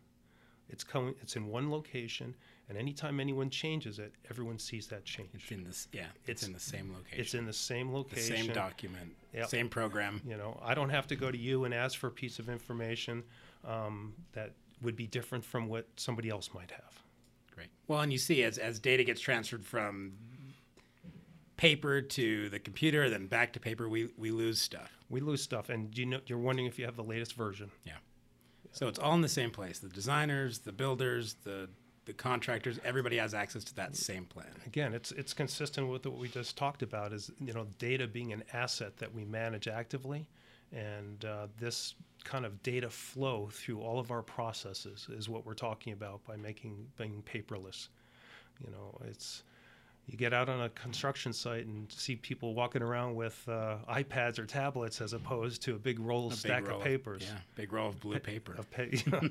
It's 0.69 0.83
coming. 0.83 1.15
It's 1.21 1.35
in 1.35 1.47
one 1.47 1.69
location, 1.69 2.35
and 2.69 2.77
anytime 2.77 3.19
anyone 3.19 3.49
changes 3.49 3.99
it, 3.99 4.13
everyone 4.29 4.57
sees 4.57 4.87
that 4.87 5.05
change. 5.05 5.29
It's 5.33 5.51
in 5.51 5.63
this 5.63 5.87
yeah. 5.93 6.05
It's, 6.25 6.43
It's- 6.43 6.47
in 6.47 6.53
the 6.53 6.59
same 6.59 6.91
location. 6.93 7.19
It's 7.19 7.33
in 7.35 7.45
the 7.45 7.53
same 7.53 7.87
the 7.91 7.97
location. 7.97 8.35
same 8.37 8.47
document. 8.53 9.15
Yep. 9.33 9.47
Same 9.49 9.69
program. 9.69 10.21
You 10.27 10.37
know, 10.37 10.59
I 10.63 10.73
don't 10.73 10.89
have 10.89 11.07
to 11.07 11.15
go 11.15 11.31
to 11.31 11.37
you 11.37 11.65
and 11.65 11.73
ask 11.73 11.97
for 11.99 12.07
a 12.07 12.11
piece 12.11 12.39
of 12.39 12.49
information 12.49 13.23
um, 13.63 14.13
that 14.33 14.53
would 14.81 14.95
be 14.95 15.07
different 15.07 15.45
from 15.45 15.67
what 15.67 15.87
somebody 15.97 16.29
else 16.29 16.49
might 16.53 16.71
have. 16.71 16.93
Great. 17.53 17.67
Well, 17.87 18.01
and 18.01 18.11
you 18.11 18.17
see 18.17 18.43
as 18.43 18.57
as 18.57 18.79
data 18.79 19.03
gets 19.03 19.21
transferred 19.21 19.65
from 19.65 20.13
paper 21.57 22.01
to 22.01 22.49
the 22.49 22.59
computer, 22.59 23.09
then 23.09 23.27
back 23.27 23.53
to 23.53 23.59
paper, 23.59 23.87
we 23.87 24.09
we 24.17 24.31
lose 24.31 24.59
stuff. 24.59 24.91
We 25.09 25.21
lose 25.21 25.41
stuff, 25.41 25.69
and 25.69 25.95
you 25.97 26.05
know, 26.05 26.19
you're 26.25 26.39
wondering 26.39 26.67
if 26.67 26.79
you 26.79 26.85
have 26.85 26.95
the 26.95 27.03
latest 27.03 27.33
version. 27.33 27.71
Yeah. 27.85 27.93
So 28.75 28.89
it's 28.89 28.99
all 28.99 29.15
in 29.15 29.21
the 29.21 29.29
same 29.29 29.51
place. 29.51 29.79
The 29.79 29.87
designers, 29.87 30.59
the 30.59 30.73
builders, 30.73 31.37
the 31.45 31.69
the 32.03 32.13
contractors, 32.13 32.79
everybody 32.83 33.17
has 33.17 33.33
access 33.33 33.63
to 33.63 33.75
that 33.77 33.95
same 33.95 34.25
plan. 34.25 34.51
Again, 34.67 34.93
it's 34.93 35.13
it's 35.13 35.33
consistent 35.33 35.87
with 35.87 36.05
what 36.05 36.17
we 36.17 36.27
just 36.27 36.57
talked 36.57 36.83
about. 36.83 37.13
Is 37.13 37.31
you 37.39 37.53
know, 37.53 37.67
data 37.79 38.05
being 38.05 38.33
an 38.33 38.43
asset 38.51 38.97
that 38.97 39.13
we 39.13 39.23
manage 39.23 39.69
actively, 39.69 40.27
and 40.73 41.23
uh, 41.23 41.47
this 41.57 41.95
kind 42.25 42.45
of 42.45 42.61
data 42.63 42.89
flow 42.89 43.49
through 43.49 43.79
all 43.81 43.97
of 43.97 44.11
our 44.11 44.21
processes 44.21 45.07
is 45.09 45.29
what 45.29 45.45
we're 45.45 45.53
talking 45.53 45.93
about 45.93 46.21
by 46.25 46.35
making 46.35 46.85
being 46.97 47.23
paperless. 47.25 47.87
You 48.61 48.71
know, 48.71 48.99
it's 49.05 49.43
you 50.07 50.17
get 50.17 50.33
out 50.33 50.49
on 50.49 50.61
a 50.61 50.69
construction 50.69 51.33
site 51.33 51.65
and 51.65 51.91
see 51.91 52.15
people 52.15 52.53
walking 52.53 52.81
around 52.81 53.15
with 53.15 53.41
uh, 53.47 53.77
iPads 53.89 54.37
or 54.37 54.45
tablets 54.45 55.01
as 55.01 55.13
opposed 55.13 55.61
to 55.63 55.75
a 55.75 55.77
big 55.77 55.99
roll 55.99 56.27
A 56.27 56.29
big 56.29 56.37
stack 56.37 56.67
roll 56.67 56.77
of 56.77 56.83
papers. 56.83 57.23
Yeah, 57.23 57.37
big 57.55 57.73
roll 57.73 57.89
of 57.89 57.99
blue 57.99 58.19
paper. 58.19 58.55
Of 58.57 58.69
pa- 58.69 58.83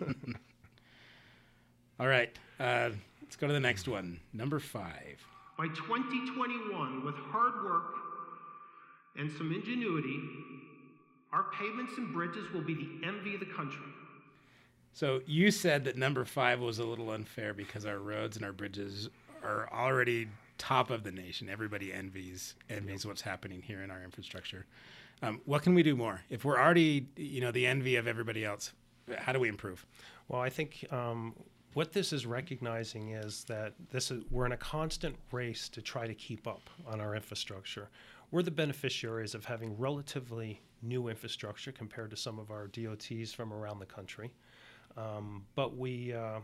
All 2.00 2.08
right, 2.08 2.36
uh, 2.58 2.90
let's 3.22 3.36
go 3.36 3.46
to 3.46 3.52
the 3.52 3.60
next 3.60 3.86
one. 3.86 4.18
Number 4.32 4.58
five. 4.58 5.24
By 5.56 5.68
2021, 5.68 7.04
with 7.04 7.14
hard 7.14 7.64
work 7.64 7.94
and 9.16 9.30
some 9.30 9.52
ingenuity, 9.52 10.18
our 11.32 11.44
pavements 11.56 11.92
and 11.96 12.12
bridges 12.12 12.52
will 12.52 12.62
be 12.62 12.74
the 12.74 13.06
envy 13.06 13.34
of 13.34 13.40
the 13.40 13.46
country. 13.46 13.86
So 14.92 15.20
you 15.26 15.52
said 15.52 15.84
that 15.84 15.96
number 15.96 16.24
five 16.24 16.58
was 16.60 16.80
a 16.80 16.84
little 16.84 17.10
unfair 17.10 17.54
because 17.54 17.86
our 17.86 17.98
roads 17.98 18.36
and 18.36 18.44
our 18.44 18.52
bridges 18.52 19.08
are 19.44 19.68
already 19.72 20.26
top 20.58 20.90
of 20.90 21.02
the 21.04 21.12
nation. 21.12 21.48
Everybody 21.48 21.92
envies 21.92 22.54
envies 22.68 23.06
what's 23.06 23.22
happening 23.22 23.62
here 23.62 23.82
in 23.82 23.90
our 23.90 24.02
infrastructure. 24.02 24.66
Um, 25.22 25.40
what 25.44 25.62
can 25.62 25.74
we 25.74 25.82
do 25.82 25.96
more? 25.96 26.20
If 26.28 26.44
we're 26.44 26.58
already, 26.58 27.08
you 27.16 27.40
know, 27.40 27.50
the 27.50 27.66
envy 27.66 27.96
of 27.96 28.06
everybody 28.06 28.44
else, 28.44 28.72
how 29.16 29.32
do 29.32 29.40
we 29.40 29.48
improve? 29.48 29.86
Well, 30.28 30.40
I 30.40 30.50
think 30.50 30.84
um, 30.90 31.34
what 31.74 31.92
this 31.92 32.12
is 32.12 32.26
recognizing 32.26 33.10
is 33.10 33.44
that 33.44 33.74
this 33.90 34.10
is 34.10 34.24
we're 34.30 34.46
in 34.46 34.52
a 34.52 34.56
constant 34.56 35.16
race 35.32 35.68
to 35.70 35.82
try 35.82 36.06
to 36.06 36.14
keep 36.14 36.46
up 36.46 36.70
on 36.86 37.00
our 37.00 37.14
infrastructure. 37.14 37.88
We're 38.30 38.42
the 38.42 38.50
beneficiaries 38.50 39.34
of 39.34 39.44
having 39.44 39.76
relatively 39.78 40.60
new 40.82 41.08
infrastructure 41.08 41.72
compared 41.72 42.10
to 42.10 42.16
some 42.16 42.38
of 42.38 42.50
our 42.50 42.66
DOTs 42.68 43.32
from 43.32 43.52
around 43.52 43.78
the 43.78 43.86
country. 43.86 44.32
Um, 44.96 45.44
but 45.54 45.76
we 45.76 46.12
uh, 46.12 46.40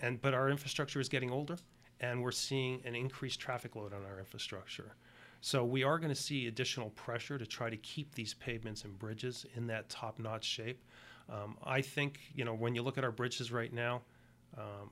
and 0.00 0.20
but 0.20 0.34
our 0.34 0.48
infrastructure 0.48 1.00
is 1.00 1.08
getting 1.08 1.30
older, 1.30 1.56
and 2.00 2.22
we're 2.22 2.30
seeing 2.30 2.80
an 2.84 2.94
increased 2.94 3.40
traffic 3.40 3.76
load 3.76 3.92
on 3.92 4.04
our 4.04 4.18
infrastructure. 4.18 4.94
So 5.40 5.64
we 5.64 5.84
are 5.84 5.98
going 5.98 6.12
to 6.12 6.20
see 6.20 6.48
additional 6.48 6.90
pressure 6.90 7.38
to 7.38 7.46
try 7.46 7.70
to 7.70 7.76
keep 7.76 8.14
these 8.14 8.34
pavements 8.34 8.84
and 8.84 8.98
bridges 8.98 9.46
in 9.54 9.66
that 9.68 9.88
top-notch 9.88 10.44
shape. 10.44 10.82
Um, 11.30 11.56
I 11.64 11.80
think 11.80 12.20
you 12.34 12.44
know 12.44 12.54
when 12.54 12.74
you 12.74 12.82
look 12.82 12.98
at 12.98 13.04
our 13.04 13.12
bridges 13.12 13.52
right 13.52 13.72
now, 13.72 14.02
um, 14.56 14.90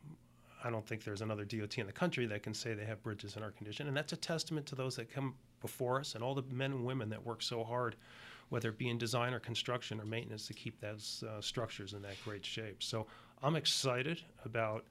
I 0.63 0.71
don't 0.71 0.87
think 0.87 1.05
there's 1.05 1.23
another 1.23 1.45
DOT 1.45 1.79
in 1.79 1.87
the 1.87 1.93
country 1.93 2.27
that 2.27 2.43
can 2.43 2.55
say 2.55 2.75
they 2.75 2.85
have 2.85 3.03
bridges 3.03 3.37
in 3.37 3.43
our 3.43 3.51
condition, 3.51 3.89
and 3.89 3.97
that's 3.97 4.13
a 4.13 4.17
testament 4.17 4.67
to 4.67 4.75
those 4.75 4.97
that 4.97 5.13
come 5.13 5.35
before 5.61 5.99
us 6.01 6.15
and 6.15 6.23
all 6.23 6.35
the 6.35 6.43
men 6.51 6.73
and 6.73 6.85
women 6.85 7.09
that 7.09 7.25
work 7.25 7.43
so 7.43 7.65
hard, 7.65 7.97
whether 8.51 8.69
it 8.69 8.79
be 8.79 8.89
in 8.89 8.99
design 8.99 9.33
or 9.33 9.41
construction 9.41 10.01
or 10.01 10.05
maintenance, 10.05 10.47
to 10.47 10.55
keep 10.55 10.79
those 10.81 11.25
uh, 11.29 11.41
structures 11.41 11.95
in 11.95 12.03
that 12.03 12.17
great 12.25 12.45
shape. 12.45 12.83
So 12.83 13.07
I'm 13.43 13.57
excited 13.57 14.21
about 14.45 14.85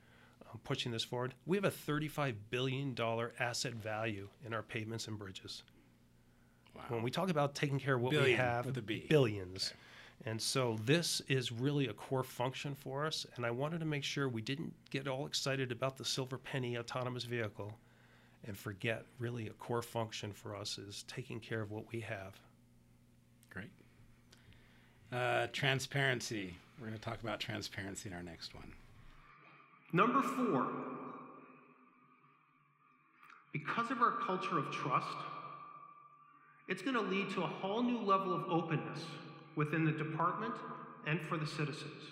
pushing 0.63 0.91
this 0.91 1.03
forward. 1.03 1.33
We 1.45 1.57
have 1.57 1.65
a 1.65 1.71
$35 1.71 2.35
billion 2.49 2.95
asset 3.39 3.73
value 3.73 4.29
in 4.45 4.53
our 4.53 4.63
pavements 4.63 5.07
and 5.07 5.17
bridges. 5.17 5.63
When 6.89 7.01
we 7.01 7.11
talk 7.11 7.29
about 7.29 7.55
taking 7.55 7.79
care 7.79 7.95
of 7.95 8.01
what 8.01 8.11
Billion 8.11 8.29
we 8.31 8.35
have, 8.35 8.65
with 8.65 8.77
a 8.77 8.81
B. 8.81 9.05
billions. 9.09 9.73
And 10.25 10.41
so 10.41 10.77
this 10.85 11.21
is 11.27 11.51
really 11.51 11.87
a 11.87 11.93
core 11.93 12.23
function 12.23 12.75
for 12.75 13.05
us. 13.05 13.25
And 13.35 13.45
I 13.45 13.51
wanted 13.51 13.79
to 13.79 13.85
make 13.85 14.03
sure 14.03 14.29
we 14.29 14.41
didn't 14.41 14.73
get 14.89 15.07
all 15.07 15.25
excited 15.25 15.71
about 15.71 15.97
the 15.97 16.05
silver 16.05 16.37
penny 16.37 16.77
autonomous 16.77 17.23
vehicle 17.23 17.77
and 18.47 18.57
forget 18.57 19.05
really 19.19 19.47
a 19.47 19.53
core 19.53 19.81
function 19.81 20.31
for 20.31 20.55
us 20.55 20.77
is 20.77 21.03
taking 21.07 21.39
care 21.39 21.61
of 21.61 21.71
what 21.71 21.91
we 21.91 21.99
have. 22.01 22.39
Great. 23.49 23.71
Uh, 25.11 25.47
transparency. 25.51 26.55
We're 26.79 26.87
going 26.87 26.97
to 26.97 27.03
talk 27.03 27.21
about 27.23 27.39
transparency 27.39 28.09
in 28.09 28.15
our 28.15 28.23
next 28.23 28.53
one. 28.53 28.71
Number 29.95 30.21
four, 30.21 30.67
because 33.53 33.91
of 33.91 34.01
our 34.01 34.11
culture 34.11 34.57
of 34.59 34.69
trust, 34.69 35.07
it's 36.67 36.81
going 36.81 36.95
to 36.95 37.01
lead 37.01 37.29
to 37.29 37.43
a 37.43 37.47
whole 37.47 37.81
new 37.81 37.99
level 37.99 38.33
of 38.33 38.43
openness 38.49 38.99
within 39.55 39.85
the 39.85 39.93
department 39.93 40.53
and 41.07 41.21
for 41.21 41.37
the 41.37 41.47
citizens. 41.47 42.03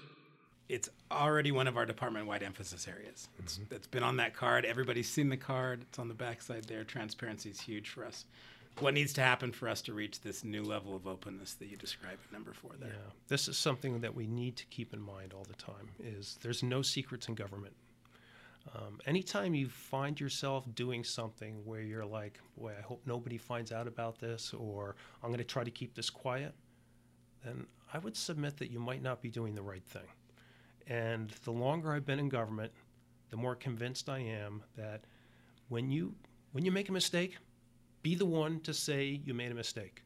It's 0.69 0.87
already 1.11 1.51
one 1.51 1.67
of 1.67 1.75
our 1.75 1.85
department-wide 1.85 2.41
emphasis 2.41 2.87
areas. 2.87 3.27
It's, 3.39 3.57
mm-hmm. 3.57 3.75
it's 3.75 3.87
been 3.87 4.01
on 4.01 4.15
that 4.15 4.33
card. 4.33 4.63
Everybody's 4.63 5.09
seen 5.09 5.27
the 5.27 5.35
card. 5.35 5.81
It's 5.81 5.99
on 5.99 6.07
the 6.07 6.13
backside 6.13 6.63
there. 6.63 6.85
Transparency 6.85 7.49
is 7.49 7.59
huge 7.59 7.89
for 7.89 8.05
us. 8.05 8.23
What 8.79 8.93
needs 8.93 9.13
to 9.13 9.21
happen 9.21 9.51
for 9.51 9.69
us 9.69 9.81
to 9.83 9.93
reach 9.93 10.21
this 10.21 10.43
new 10.43 10.63
level 10.63 10.95
of 10.95 11.07
openness 11.07 11.53
that 11.55 11.67
you 11.67 11.77
describe 11.77 12.17
at 12.23 12.31
number 12.33 12.53
four 12.53 12.71
there? 12.79 12.89
Yeah, 12.89 13.11
this 13.27 13.47
is 13.47 13.57
something 13.57 14.01
that 14.01 14.13
we 14.13 14.27
need 14.27 14.57
to 14.57 14.65
keep 14.65 14.93
in 14.93 15.01
mind 15.01 15.33
all 15.33 15.45
the 15.45 15.55
time. 15.55 15.89
Is 15.99 16.37
there's 16.41 16.63
no 16.63 16.81
secrets 16.81 17.27
in 17.27 17.35
government. 17.35 17.75
Um, 18.75 18.99
anytime 19.05 19.53
you 19.53 19.67
find 19.69 20.19
yourself 20.19 20.65
doing 20.73 21.03
something 21.03 21.63
where 21.65 21.81
you're 21.81 22.05
like, 22.05 22.39
"Boy, 22.57 22.73
I 22.77 22.81
hope 22.81 23.01
nobody 23.05 23.37
finds 23.37 23.71
out 23.71 23.87
about 23.87 24.19
this," 24.19 24.53
or 24.53 24.95
"I'm 25.21 25.29
going 25.29 25.37
to 25.37 25.43
try 25.43 25.63
to 25.63 25.71
keep 25.71 25.93
this 25.93 26.09
quiet," 26.09 26.55
then 27.43 27.67
I 27.93 27.99
would 27.99 28.15
submit 28.15 28.57
that 28.57 28.71
you 28.71 28.79
might 28.79 29.03
not 29.03 29.21
be 29.21 29.29
doing 29.29 29.53
the 29.53 29.61
right 29.61 29.85
thing. 29.85 30.07
And 30.87 31.29
the 31.43 31.51
longer 31.51 31.93
I've 31.93 32.05
been 32.05 32.19
in 32.19 32.29
government, 32.29 32.71
the 33.29 33.37
more 33.37 33.55
convinced 33.55 34.09
I 34.09 34.19
am 34.19 34.63
that 34.75 35.05
when 35.67 35.91
you 35.91 36.15
when 36.53 36.65
you 36.65 36.71
make 36.71 36.89
a 36.89 36.91
mistake, 36.91 37.37
be 38.03 38.15
the 38.15 38.25
one 38.25 38.59
to 38.61 38.73
say 38.73 39.21
you 39.25 39.33
made 39.33 39.51
a 39.51 39.55
mistake. 39.55 40.03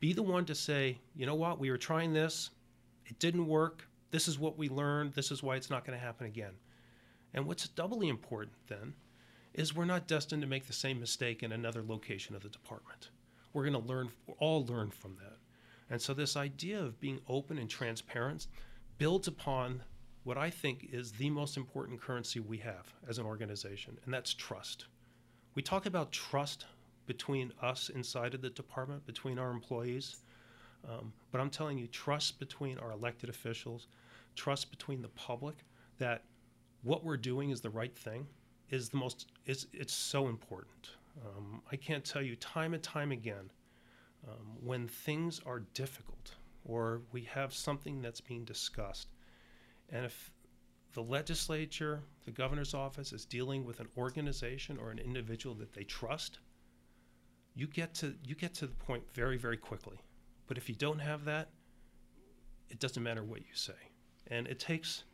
Be 0.00 0.12
the 0.12 0.22
one 0.22 0.46
to 0.46 0.54
say, 0.54 0.98
you 1.14 1.26
know 1.26 1.34
what, 1.34 1.60
we 1.60 1.70
were 1.70 1.78
trying 1.78 2.12
this, 2.12 2.50
it 3.06 3.18
didn't 3.18 3.46
work. 3.46 3.86
This 4.10 4.26
is 4.26 4.38
what 4.38 4.58
we 4.58 4.68
learned. 4.68 5.12
This 5.12 5.30
is 5.30 5.42
why 5.42 5.56
it's 5.56 5.70
not 5.70 5.84
going 5.84 5.98
to 5.98 6.04
happen 6.04 6.26
again. 6.26 6.54
And 7.34 7.46
what's 7.46 7.68
doubly 7.68 8.08
important 8.08 8.56
then 8.68 8.94
is 9.54 9.74
we're 9.74 9.84
not 9.84 10.08
destined 10.08 10.42
to 10.42 10.48
make 10.48 10.66
the 10.66 10.72
same 10.72 10.98
mistake 10.98 11.42
in 11.42 11.52
another 11.52 11.82
location 11.82 12.34
of 12.34 12.42
the 12.42 12.48
department. 12.48 13.10
We're 13.52 13.68
going 13.68 13.80
to 13.80 13.88
learn, 13.88 14.10
all 14.38 14.64
learn 14.64 14.90
from 14.90 15.16
that. 15.16 15.36
And 15.90 16.00
so 16.00 16.14
this 16.14 16.36
idea 16.36 16.80
of 16.80 17.00
being 17.00 17.20
open 17.28 17.58
and 17.58 17.68
transparent 17.68 18.46
builds 18.98 19.28
upon 19.28 19.82
what 20.24 20.38
I 20.38 20.50
think 20.50 20.88
is 20.92 21.12
the 21.12 21.30
most 21.30 21.56
important 21.56 22.00
currency 22.00 22.40
we 22.40 22.58
have 22.58 22.92
as 23.08 23.18
an 23.18 23.26
organization, 23.26 23.98
and 24.04 24.14
that's 24.14 24.34
trust. 24.34 24.86
We 25.54 25.62
talk 25.62 25.86
about 25.86 26.12
trust 26.12 26.66
between 27.06 27.52
us 27.62 27.88
inside 27.88 28.34
of 28.34 28.42
the 28.42 28.50
department, 28.50 29.04
between 29.06 29.38
our 29.38 29.50
employees, 29.50 30.16
um, 30.88 31.12
but 31.30 31.40
I'm 31.40 31.50
telling 31.50 31.78
you, 31.78 31.86
trust 31.88 32.38
between 32.38 32.78
our 32.78 32.92
elected 32.92 33.28
officials, 33.28 33.88
trust 34.34 34.70
between 34.70 35.02
the 35.02 35.08
public, 35.08 35.56
that 35.98 36.24
what 36.82 37.04
we're 37.04 37.16
doing 37.16 37.50
is 37.50 37.60
the 37.60 37.70
right 37.70 37.94
thing, 37.94 38.26
is 38.70 38.88
the 38.88 38.96
most. 38.96 39.26
is 39.46 39.66
It's 39.72 39.92
so 39.92 40.28
important. 40.28 40.90
Um, 41.24 41.60
I 41.70 41.76
can't 41.76 42.04
tell 42.04 42.22
you 42.22 42.36
time 42.36 42.72
and 42.72 42.82
time 42.82 43.12
again 43.12 43.50
um, 44.26 44.56
when 44.64 44.88
things 44.88 45.40
are 45.44 45.60
difficult 45.74 46.34
or 46.64 47.02
we 47.12 47.22
have 47.22 47.52
something 47.52 48.00
that's 48.00 48.20
being 48.20 48.44
discussed, 48.44 49.08
and 49.90 50.04
if 50.04 50.30
the 50.92 51.02
legislature, 51.02 52.02
the 52.24 52.30
governor's 52.30 52.74
office 52.74 53.12
is 53.12 53.24
dealing 53.24 53.64
with 53.64 53.80
an 53.80 53.88
organization 53.96 54.78
or 54.78 54.90
an 54.90 54.98
individual 54.98 55.54
that 55.56 55.72
they 55.72 55.84
trust, 55.84 56.38
you 57.54 57.66
get 57.66 57.94
to 57.94 58.14
you 58.24 58.34
get 58.34 58.54
to 58.54 58.66
the 58.66 58.74
point 58.74 59.02
very 59.12 59.36
very 59.36 59.56
quickly. 59.56 59.98
But 60.46 60.56
if 60.58 60.68
you 60.68 60.74
don't 60.74 60.98
have 60.98 61.24
that, 61.26 61.50
it 62.68 62.78
doesn't 62.80 63.02
matter 63.02 63.22
what 63.22 63.40
you 63.40 63.54
say, 63.54 63.72
and 64.28 64.46
it 64.48 64.58
takes 64.58 65.04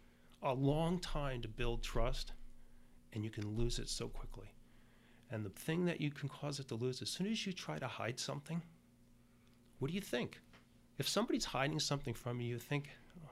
a 0.43 0.53
long 0.55 0.99
time 1.01 1.43
to 1.43 1.49
build 1.49 1.83
trust, 1.83 2.33
and 3.13 3.25
you 3.25 3.31
can 3.31 3.47
lose 3.57 3.79
it 3.79 3.89
so 3.89 4.09
quickly. 4.09 4.53
And 5.31 5.45
the 5.45 5.51
thing 5.51 5.85
that 5.87 6.01
you 6.01 6.11
can 6.11 6.29
cause 6.29 6.61
it 6.61 6.69
to 6.69 6.75
lose, 6.77 7.03
as 7.03 7.11
soon 7.11 7.27
as 7.27 7.47
you 7.47 7.53
try 7.53 7.79
to 7.79 7.87
hide 7.89 8.19
something, 8.21 8.63
what 9.79 9.89
do 9.89 9.95
you 9.95 10.01
think? 10.01 10.41
If 10.99 11.09
somebody's 11.09 11.45
hiding 11.45 11.81
something 11.81 12.15
from 12.15 12.41
you, 12.41 12.49
you 12.49 12.59
think, 12.59 12.89
oh, 13.25 13.29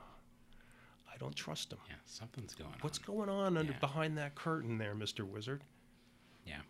I 1.12 1.16
don't 1.18 1.36
trust 1.36 1.70
them. 1.70 1.78
Yeah, 1.88 1.94
something's 2.04 2.54
going 2.54 2.70
What's 2.80 2.80
on. 2.80 2.82
What's 2.82 2.98
going 2.98 3.28
on 3.28 3.56
under 3.56 3.72
Yeah. 3.72 3.78
behind 3.78 4.18
that 4.18 4.34
curtain 4.34 4.76
there, 4.76 4.94
Mr. 4.94 5.24
Wizard? 5.24 5.62
Yeah. 6.44 6.60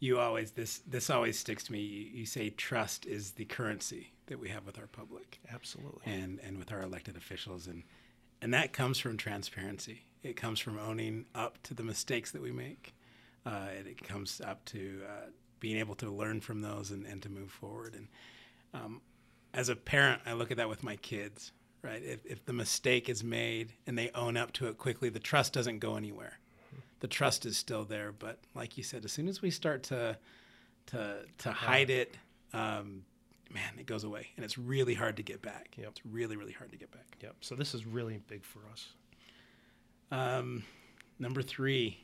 You 0.00 0.18
always 0.18 0.52
this 0.52 0.78
this 0.86 1.10
always 1.10 1.38
sticks 1.38 1.64
to 1.64 1.72
me. 1.72 1.80
You, 1.80 2.20
you 2.20 2.26
say 2.26 2.50
trust 2.50 3.06
is 3.06 3.32
the 3.32 3.44
currency 3.44 4.12
that 4.26 4.38
we 4.38 4.48
have 4.50 4.64
with 4.66 4.78
our 4.78 4.86
public 4.86 5.40
Absolutely. 5.52 6.00
and 6.04 6.38
and 6.40 6.58
with 6.58 6.72
our 6.72 6.82
elected 6.82 7.16
officials 7.16 7.66
and 7.66 7.82
and 8.40 8.54
that 8.54 8.72
comes 8.72 8.98
from 8.98 9.16
transparency. 9.16 10.02
It 10.22 10.36
comes 10.36 10.60
from 10.60 10.78
owning 10.78 11.26
up 11.34 11.62
to 11.64 11.74
the 11.74 11.82
mistakes 11.82 12.30
that 12.32 12.42
we 12.42 12.52
make. 12.52 12.94
Uh, 13.46 13.68
and 13.78 13.86
it 13.86 14.02
comes 14.02 14.40
up 14.40 14.64
to 14.66 15.00
uh, 15.08 15.30
being 15.60 15.78
able 15.78 15.94
to 15.96 16.10
learn 16.10 16.40
from 16.40 16.60
those 16.60 16.90
and, 16.90 17.06
and 17.06 17.22
to 17.22 17.28
move 17.28 17.50
forward. 17.50 17.94
And 17.94 18.08
um, 18.74 19.00
as 19.54 19.68
a 19.68 19.76
parent, 19.76 20.22
I 20.26 20.34
look 20.34 20.50
at 20.50 20.56
that 20.58 20.68
with 20.68 20.82
my 20.82 20.96
kids, 20.96 21.52
right? 21.82 22.02
If, 22.02 22.24
if 22.26 22.44
the 22.44 22.52
mistake 22.52 23.08
is 23.08 23.24
made 23.24 23.72
and 23.86 23.96
they 23.96 24.10
own 24.14 24.36
up 24.36 24.52
to 24.54 24.66
it 24.66 24.76
quickly, 24.76 25.08
the 25.08 25.18
trust 25.18 25.52
doesn't 25.52 25.78
go 25.78 25.96
anywhere. 25.96 26.38
The 27.00 27.08
trust 27.08 27.46
is 27.46 27.56
still 27.56 27.84
there, 27.84 28.12
but 28.12 28.38
like 28.54 28.76
you 28.76 28.82
said, 28.82 29.04
as 29.04 29.12
soon 29.12 29.28
as 29.28 29.40
we 29.40 29.50
start 29.50 29.82
to 29.84 30.16
to 30.86 31.18
to 31.38 31.52
hide 31.52 31.90
it, 31.90 32.16
um, 32.52 33.04
man, 33.52 33.72
it 33.78 33.86
goes 33.86 34.04
away, 34.04 34.28
and 34.36 34.44
it's 34.44 34.58
really 34.58 34.94
hard 34.94 35.16
to 35.16 35.22
get 35.22 35.40
back. 35.42 35.74
Yep. 35.76 35.88
It's 35.88 36.06
really 36.06 36.36
really 36.36 36.52
hard 36.52 36.72
to 36.72 36.78
get 36.78 36.90
back. 36.90 37.16
Yep. 37.22 37.36
So 37.40 37.54
this 37.54 37.74
is 37.74 37.86
really 37.86 38.20
big 38.26 38.44
for 38.44 38.60
us. 38.72 38.88
Um, 40.10 40.64
number 41.18 41.42
three, 41.42 41.98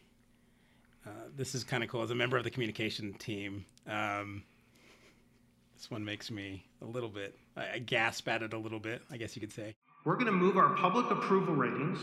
uh, 1.06 1.10
this 1.36 1.54
is 1.54 1.64
kind 1.64 1.82
of 1.82 1.88
cool. 1.88 2.02
As 2.02 2.10
a 2.10 2.14
member 2.14 2.36
of 2.36 2.44
the 2.44 2.50
communication 2.50 3.14
team, 3.14 3.64
um, 3.86 4.42
this 5.76 5.90
one 5.90 6.04
makes 6.04 6.30
me 6.30 6.64
a 6.82 6.84
little 6.84 7.08
bit, 7.08 7.36
I, 7.56 7.74
I 7.74 7.78
gasp 7.78 8.28
at 8.28 8.42
it 8.42 8.52
a 8.52 8.58
little 8.58 8.80
bit, 8.80 9.02
I 9.10 9.16
guess 9.16 9.36
you 9.36 9.40
could 9.40 9.52
say. 9.52 9.74
We're 10.04 10.14
going 10.14 10.26
to 10.26 10.32
move 10.32 10.56
our 10.56 10.74
public 10.76 11.10
approval 11.10 11.54
ratings 11.54 11.98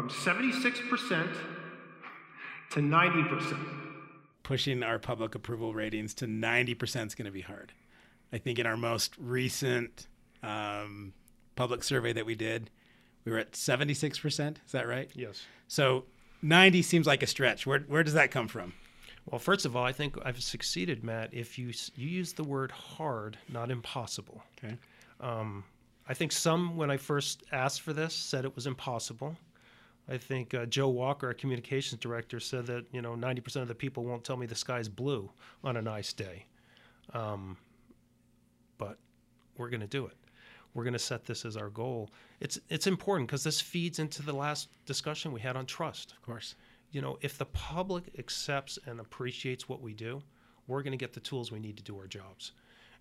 from 0.00 0.08
76% 0.08 1.28
to 2.70 2.80
90%. 2.80 3.66
Pushing 4.42 4.82
our 4.82 4.98
public 4.98 5.34
approval 5.34 5.74
ratings 5.74 6.14
to 6.14 6.26
90% 6.26 7.08
is 7.08 7.14
going 7.14 7.26
to 7.26 7.30
be 7.30 7.42
hard. 7.42 7.72
I 8.32 8.38
think 8.38 8.58
in 8.58 8.66
our 8.66 8.78
most 8.78 9.14
recent 9.18 10.08
um, 10.42 11.12
public 11.54 11.84
survey 11.84 12.14
that 12.14 12.24
we 12.24 12.34
did, 12.34 12.70
we 13.26 13.32
were 13.32 13.38
at 13.38 13.52
76%. 13.52 14.56
Is 14.64 14.72
that 14.72 14.88
right? 14.88 15.10
Yes. 15.14 15.42
So 15.68 16.04
90 16.40 16.80
seems 16.80 17.06
like 17.06 17.22
a 17.22 17.26
stretch. 17.26 17.66
Where, 17.66 17.80
where 17.80 18.02
does 18.02 18.14
that 18.14 18.30
come 18.30 18.48
from? 18.48 18.72
Well, 19.26 19.38
first 19.38 19.66
of 19.66 19.76
all, 19.76 19.84
I 19.84 19.92
think 19.92 20.16
I've 20.24 20.42
succeeded, 20.42 21.04
Matt. 21.04 21.34
If 21.34 21.58
you 21.58 21.72
you 21.94 22.08
use 22.08 22.32
the 22.32 22.42
word 22.42 22.70
hard, 22.70 23.36
not 23.50 23.70
impossible. 23.70 24.42
Okay. 24.58 24.76
Um, 25.20 25.62
I 26.08 26.14
think 26.14 26.32
some, 26.32 26.78
when 26.78 26.90
I 26.90 26.96
first 26.96 27.44
asked 27.52 27.82
for 27.82 27.92
this, 27.92 28.14
said 28.14 28.46
it 28.46 28.56
was 28.56 28.66
impossible. 28.66 29.36
I 30.10 30.18
think 30.18 30.54
uh, 30.54 30.66
Joe 30.66 30.88
Walker, 30.88 31.28
our 31.28 31.34
communications 31.34 32.00
director, 32.00 32.40
said 32.40 32.66
that 32.66 32.84
you 32.92 33.00
know 33.00 33.14
90% 33.14 33.56
of 33.62 33.68
the 33.68 33.74
people 33.74 34.04
won't 34.04 34.24
tell 34.24 34.36
me 34.36 34.46
the 34.46 34.54
sky's 34.54 34.88
blue 34.88 35.30
on 35.62 35.76
a 35.76 35.82
nice 35.82 36.12
day. 36.12 36.46
Um, 37.14 37.56
but 38.76 38.98
we're 39.56 39.70
going 39.70 39.80
to 39.80 39.86
do 39.86 40.06
it. 40.06 40.16
We're 40.74 40.84
going 40.84 40.94
to 40.94 40.98
set 40.98 41.24
this 41.26 41.44
as 41.44 41.56
our 41.56 41.68
goal. 41.70 42.10
It's 42.40 42.58
it's 42.68 42.86
important 42.86 43.28
because 43.28 43.44
this 43.44 43.60
feeds 43.60 43.98
into 43.98 44.22
the 44.22 44.32
last 44.32 44.68
discussion 44.86 45.32
we 45.32 45.40
had 45.40 45.56
on 45.56 45.66
trust 45.66 46.12
Of 46.12 46.22
course. 46.22 46.54
you 46.90 47.00
know, 47.00 47.18
if 47.20 47.38
the 47.38 47.46
public 47.46 48.14
accepts 48.18 48.78
and 48.86 49.00
appreciates 49.00 49.68
what 49.68 49.80
we 49.80 49.94
do, 49.94 50.22
we're 50.66 50.82
going 50.82 50.92
to 50.92 50.96
get 50.96 51.12
the 51.12 51.20
tools 51.20 51.50
we 51.52 51.60
need 51.60 51.76
to 51.76 51.82
do 51.82 51.96
our 51.98 52.06
jobs. 52.06 52.52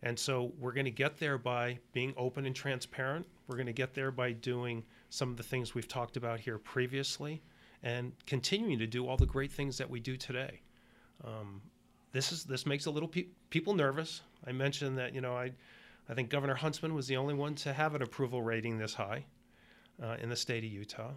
And 0.02 0.18
so 0.18 0.54
we're 0.60 0.72
going 0.72 0.86
to 0.86 0.92
get 0.92 1.18
there 1.18 1.38
by 1.38 1.80
being 1.92 2.14
open 2.16 2.46
and 2.46 2.56
transparent. 2.56 3.26
We're 3.48 3.58
going 3.58 3.68
to 3.68 3.74
get 3.74 3.94
there 3.94 4.12
by 4.12 4.32
doing 4.32 4.84
some 5.10 5.30
of 5.30 5.38
the 5.38 5.44
things 5.44 5.76
we've 5.76 5.88
talked 5.88 6.16
about 6.16 6.40
here 6.40 6.58
previously 6.58 7.42
and 7.84 8.14
continuing 8.26 8.80
to 8.80 8.88
do 8.88 9.08
all 9.08 9.18
the 9.18 9.26
great 9.26 9.52
things 9.52 9.78
that 9.78 9.90
we 9.90 10.00
do 10.00 10.16
today. 10.16 10.62
Um, 11.26 11.62
this 12.12 12.32
is 12.32 12.44
this 12.44 12.66
makes 12.66 12.86
a 12.86 12.92
little 12.92 13.10
pe- 13.10 13.28
people 13.50 13.74
nervous. 13.74 14.22
I 14.48 14.52
mentioned 14.52 14.98
that 14.98 15.14
you 15.14 15.22
know 15.22 15.36
I, 15.36 15.52
I 16.10 16.14
think 16.14 16.30
Governor 16.30 16.56
Huntsman 16.56 16.94
was 16.94 17.08
the 17.08 17.18
only 17.18 17.34
one 17.34 17.56
to 17.56 17.74
have 17.74 17.94
an 17.96 18.02
approval 18.02 18.42
rating 18.42 18.78
this 18.78 18.94
high 18.94 19.26
uh, 20.02 20.16
in 20.20 20.30
the 20.30 20.36
state 20.36 20.64
of 20.64 20.72
Utah. 20.72 21.12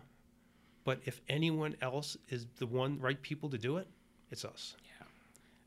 But 0.85 1.01
if 1.05 1.21
anyone 1.29 1.77
else 1.81 2.17
is 2.29 2.47
the 2.57 2.67
one 2.67 2.99
right 2.99 3.21
people 3.23 3.49
to 3.51 3.59
do 3.59 3.77
it, 3.77 3.87
it's 4.31 4.45
us. 4.45 4.77
Yeah. 4.85 4.92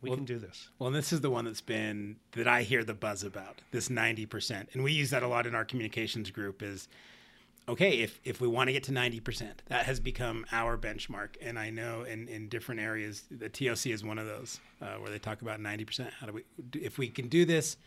We 0.06 0.12
Well- 0.12 0.18
can 0.18 0.26
do 0.26 0.38
this. 0.40 0.70
Well, 0.80 0.92
this 0.92 1.12
is 1.12 1.22
the 1.22 1.30
one 1.32 1.46
that's 1.46 1.62
been 1.62 2.18
that 2.34 2.48
I 2.48 2.62
hear 2.64 2.84
the 2.84 2.94
buzz 2.94 3.24
about 3.24 3.62
this 3.72 3.90
ninety 3.90 4.26
percent, 4.26 4.70
and 4.74 4.84
we 4.84 4.92
use 4.94 5.10
that 5.10 5.24
a 5.24 5.28
lot 5.28 5.46
in 5.48 5.56
our 5.56 5.66
communications 5.66 6.30
group. 6.32 6.62
Is 6.62 6.88
okay 7.68 8.02
if 8.02 8.20
if 8.24 8.40
we 8.40 8.48
want 8.48 8.68
to 8.68 8.74
get 8.74 8.84
to 8.84 8.92
ninety 8.92 9.20
percent, 9.20 9.64
that 9.68 9.86
has 9.88 10.00
become 10.00 10.46
our 10.52 10.78
benchmark. 10.78 11.38
And 11.42 11.58
I 11.58 11.72
know 11.72 12.04
in 12.04 12.28
in 12.28 12.50
different 12.50 12.82
areas, 12.82 13.24
the 13.32 13.50
TOC 13.50 13.88
is 13.88 14.04
one 14.04 14.20
of 14.20 14.28
those 14.28 14.60
uh, 14.82 14.96
where 14.96 15.10
they 15.10 15.18
talk 15.20 15.42
about 15.42 15.60
ninety 15.60 15.86
percent. 15.86 16.14
How 16.14 16.28
do 16.28 16.34
we 16.34 16.44
if 16.80 16.98
we 17.00 17.08
can 17.10 17.28
do 17.28 17.44
this, 17.46 17.78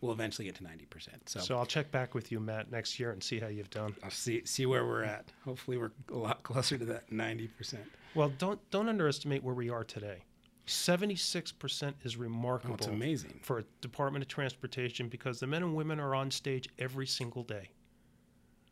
we'll 0.00 0.12
eventually 0.12 0.44
get 0.46 0.54
to 0.56 0.62
ninety 0.62 0.84
percent. 0.86 1.28
So, 1.28 1.40
So 1.40 1.58
I'll 1.58 1.66
check 1.66 1.90
back 1.90 2.14
with 2.14 2.30
you, 2.30 2.38
Matt, 2.38 2.70
next 2.70 3.00
year 3.00 3.10
and 3.10 3.20
see 3.22 3.40
how 3.40 3.48
you've 3.48 3.70
done. 3.70 3.96
I'll 4.04 4.10
see 4.10 4.44
see 4.44 4.66
where 4.66 4.86
we're 4.86 5.02
at. 5.02 5.32
Hopefully, 5.44 5.76
we're 5.78 5.90
a 6.12 6.16
lot 6.16 6.42
closer 6.44 6.78
to 6.78 6.84
that 6.84 7.10
ninety 7.10 7.48
percent. 7.48 7.90
Well, 8.14 8.28
don't 8.38 8.60
don't 8.70 8.88
underestimate 8.88 9.42
where 9.42 9.54
we 9.56 9.70
are 9.70 9.82
today. 9.82 10.22
Seventy-six 10.66 11.52
percent 11.52 11.96
is 12.04 12.16
remarkable. 12.16 12.72
Oh, 12.74 12.76
it's 12.76 12.86
amazing. 12.86 13.40
for 13.42 13.58
a 13.58 13.64
Department 13.82 14.22
of 14.22 14.28
Transportation 14.28 15.08
because 15.08 15.38
the 15.40 15.46
men 15.46 15.62
and 15.62 15.74
women 15.74 16.00
are 16.00 16.14
on 16.14 16.30
stage 16.30 16.68
every 16.78 17.06
single 17.06 17.42
day. 17.42 17.70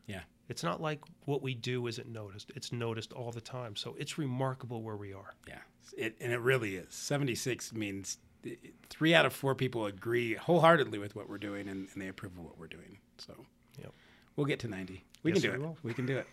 Yeah. 0.07 0.21
It's 0.49 0.63
not 0.63 0.81
like 0.81 0.99
what 1.25 1.41
we 1.41 1.53
do 1.53 1.87
isn't 1.87 2.07
noticed. 2.11 2.51
It's 2.55 2.71
noticed 2.71 3.13
all 3.13 3.31
the 3.31 3.39
time. 3.41 3.75
So 3.75 3.95
it's 3.97 4.17
remarkable 4.17 4.81
where 4.81 4.97
we 4.97 5.13
are. 5.13 5.33
Yeah, 5.47 5.59
it, 5.97 6.15
and 6.19 6.33
it 6.33 6.39
really 6.41 6.75
is. 6.75 6.93
76 6.93 7.71
means 7.73 8.17
three 8.89 9.13
out 9.15 9.25
of 9.25 9.31
four 9.31 9.55
people 9.55 9.85
agree 9.85 10.33
wholeheartedly 10.33 10.99
with 10.99 11.15
what 11.15 11.29
we're 11.29 11.37
doing 11.37 11.69
and, 11.69 11.87
and 11.93 12.01
they 12.01 12.09
approve 12.09 12.33
of 12.33 12.43
what 12.43 12.57
we're 12.59 12.67
doing. 12.67 12.97
So 13.19 13.33
Yep. 13.79 13.93
we'll 14.35 14.45
get 14.45 14.59
to 14.59 14.67
90. 14.67 15.03
We 15.23 15.31
Yes, 15.31 15.41
can 15.41 15.51
do 15.51 15.57
we 15.57 15.63
it. 15.63 15.67
will. 15.67 15.77
We 15.83 15.93
can 15.93 16.05
do 16.05 16.17
it. 16.17 16.27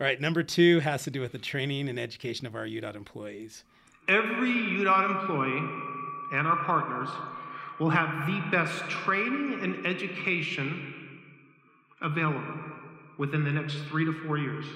All 0.00 0.06
right, 0.06 0.20
number 0.20 0.42
two 0.42 0.80
has 0.80 1.04
to 1.04 1.10
do 1.12 1.20
with 1.20 1.30
the 1.30 1.38
training 1.38 1.88
and 1.88 2.00
education 2.00 2.48
of 2.48 2.56
our 2.56 2.66
UDOT 2.66 2.96
employees. 2.96 3.62
Every 4.08 4.52
UDOT 4.52 5.22
employee 5.22 5.66
and 6.32 6.46
our 6.46 6.56
partners 6.64 7.08
will 7.78 7.90
have 7.90 8.26
the 8.26 8.40
best 8.50 8.88
training 8.90 9.60
and 9.62 9.86
education 9.86 11.20
available 12.02 12.60
within 13.18 13.44
the 13.44 13.50
next 13.50 13.76
three 13.88 14.04
to 14.04 14.12
four 14.12 14.36
years. 14.36 14.66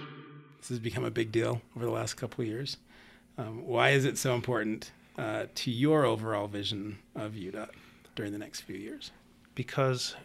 This 0.58 0.70
has 0.70 0.78
become 0.78 1.04
a 1.04 1.10
big 1.10 1.30
deal 1.30 1.60
over 1.76 1.84
the 1.84 1.90
last 1.90 2.14
couple 2.14 2.42
of 2.42 2.48
years. 2.48 2.78
Um, 3.36 3.66
why 3.66 3.90
is 3.90 4.04
it 4.04 4.18
so 4.18 4.34
important 4.34 4.90
uh, 5.16 5.46
to 5.54 5.70
your 5.70 6.04
overall 6.04 6.48
vision 6.48 6.98
of 7.14 7.32
UDOT 7.32 7.68
during 8.16 8.32
the 8.32 8.38
next 8.38 8.62
few 8.62 8.76
years? 8.76 9.12
Because 9.54 10.16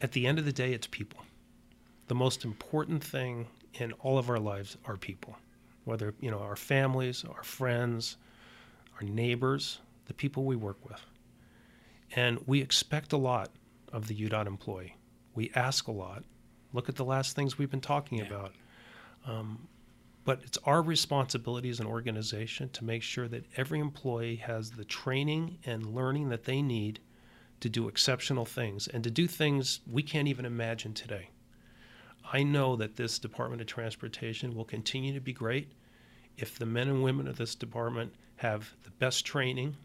at 0.00 0.12
the 0.12 0.26
end 0.26 0.38
of 0.38 0.44
the 0.44 0.52
day, 0.52 0.72
it's 0.72 0.86
people. 0.86 1.20
The 2.08 2.14
most 2.14 2.44
important 2.44 3.02
thing 3.02 3.46
in 3.74 3.92
all 3.94 4.18
of 4.18 4.30
our 4.30 4.38
lives 4.38 4.76
are 4.84 4.96
people, 4.96 5.36
whether, 5.84 6.14
you 6.20 6.30
know, 6.30 6.38
our 6.38 6.56
families, 6.56 7.24
our 7.24 7.42
friends, 7.42 8.16
our 8.96 9.06
neighbors, 9.06 9.80
the 10.06 10.14
people 10.14 10.44
we 10.44 10.56
work 10.56 10.78
with. 10.88 11.04
And 12.14 12.38
we 12.46 12.60
expect 12.60 13.12
a 13.12 13.16
lot 13.16 13.50
of 13.92 14.06
the 14.08 14.14
UDOT 14.14 14.46
employee. 14.46 14.96
We 15.34 15.50
ask 15.54 15.88
a 15.88 15.92
lot. 15.92 16.24
Look 16.72 16.88
at 16.88 16.96
the 16.96 17.04
last 17.04 17.34
things 17.36 17.58
we've 17.58 17.70
been 17.70 17.80
talking 17.80 18.18
Yeah. 18.18 18.26
about. 18.26 18.54
Um, 19.24 19.68
but 20.24 20.42
it's 20.42 20.58
our 20.64 20.82
responsibility 20.82 21.68
as 21.68 21.78
an 21.78 21.86
organization 21.86 22.68
to 22.70 22.84
make 22.84 23.02
sure 23.02 23.28
that 23.28 23.44
every 23.56 23.78
employee 23.78 24.36
has 24.36 24.72
the 24.72 24.84
training 24.84 25.58
and 25.64 25.94
learning 25.94 26.30
that 26.30 26.44
they 26.44 26.62
need 26.62 27.00
to 27.60 27.68
do 27.68 27.88
exceptional 27.88 28.44
things 28.44 28.88
and 28.88 29.04
to 29.04 29.10
do 29.10 29.26
things 29.26 29.80
we 29.86 30.02
can't 30.02 30.28
even 30.28 30.44
imagine 30.44 30.94
today. 30.94 31.30
I 32.32 32.42
know 32.42 32.74
that 32.76 32.96
this 32.96 33.18
Department 33.20 33.60
of 33.62 33.68
Transportation 33.68 34.54
will 34.54 34.64
continue 34.64 35.14
to 35.14 35.20
be 35.20 35.32
great 35.32 35.70
if 36.36 36.58
the 36.58 36.66
men 36.66 36.88
and 36.88 37.02
women 37.02 37.28
of 37.28 37.36
this 37.36 37.54
department 37.54 38.14
have 38.36 38.72
the 38.84 38.90
best 38.90 39.24
training 39.24 39.76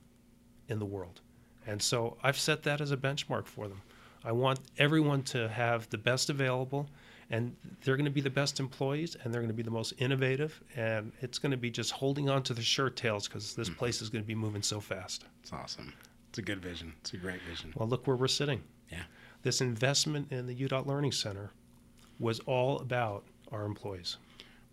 in 0.67 0.79
the 0.79 0.85
world. 0.85 1.21
And 1.67 1.81
so 1.81 2.17
I've 2.23 2.39
set 2.39 2.63
that 2.63 2.81
as 2.81 2.91
a 2.91 2.97
benchmark 2.97 3.45
for 3.45 3.67
them. 3.67 3.81
I 4.23 4.31
want 4.31 4.59
everyone 4.77 5.23
to 5.23 5.49
have 5.49 5.89
the 5.89 5.97
best 5.97 6.29
available, 6.29 6.87
and 7.29 7.55
they're 7.83 7.95
going 7.95 8.05
to 8.05 8.11
be 8.11 8.21
the 8.21 8.29
best 8.29 8.59
employees, 8.59 9.15
and 9.23 9.33
they're 9.33 9.41
going 9.41 9.49
to 9.49 9.55
be 9.55 9.63
the 9.63 9.71
most 9.71 9.93
innovative, 9.97 10.61
and 10.75 11.11
it's 11.21 11.39
going 11.39 11.51
to 11.51 11.57
be 11.57 11.71
just 11.71 11.91
holding 11.91 12.29
on 12.29 12.43
to 12.43 12.53
the 12.53 12.61
shirt 12.61 12.95
tails 12.95 13.27
because 13.27 13.55
this 13.55 13.69
mm-hmm. 13.69 13.77
place 13.77 14.01
is 14.01 14.09
going 14.09 14.23
to 14.23 14.27
be 14.27 14.35
moving 14.35 14.61
so 14.61 14.79
fast. 14.79 15.25
It's 15.41 15.53
awesome. 15.53 15.93
It's 16.29 16.37
a 16.37 16.43
good 16.43 16.61
vision. 16.61 16.93
It's 17.01 17.13
a 17.13 17.17
great 17.17 17.41
vision. 17.49 17.73
Well, 17.75 17.87
look 17.87 18.05
where 18.07 18.15
we're 18.15 18.27
sitting. 18.27 18.61
Yeah. 18.91 19.03
This 19.43 19.61
investment 19.61 20.31
in 20.31 20.45
the 20.45 20.55
UDOT 20.55 20.85
Learning 20.85 21.11
Center 21.11 21.51
was 22.19 22.39
all 22.41 22.79
about 22.79 23.25
our 23.51 23.65
employees. 23.65 24.17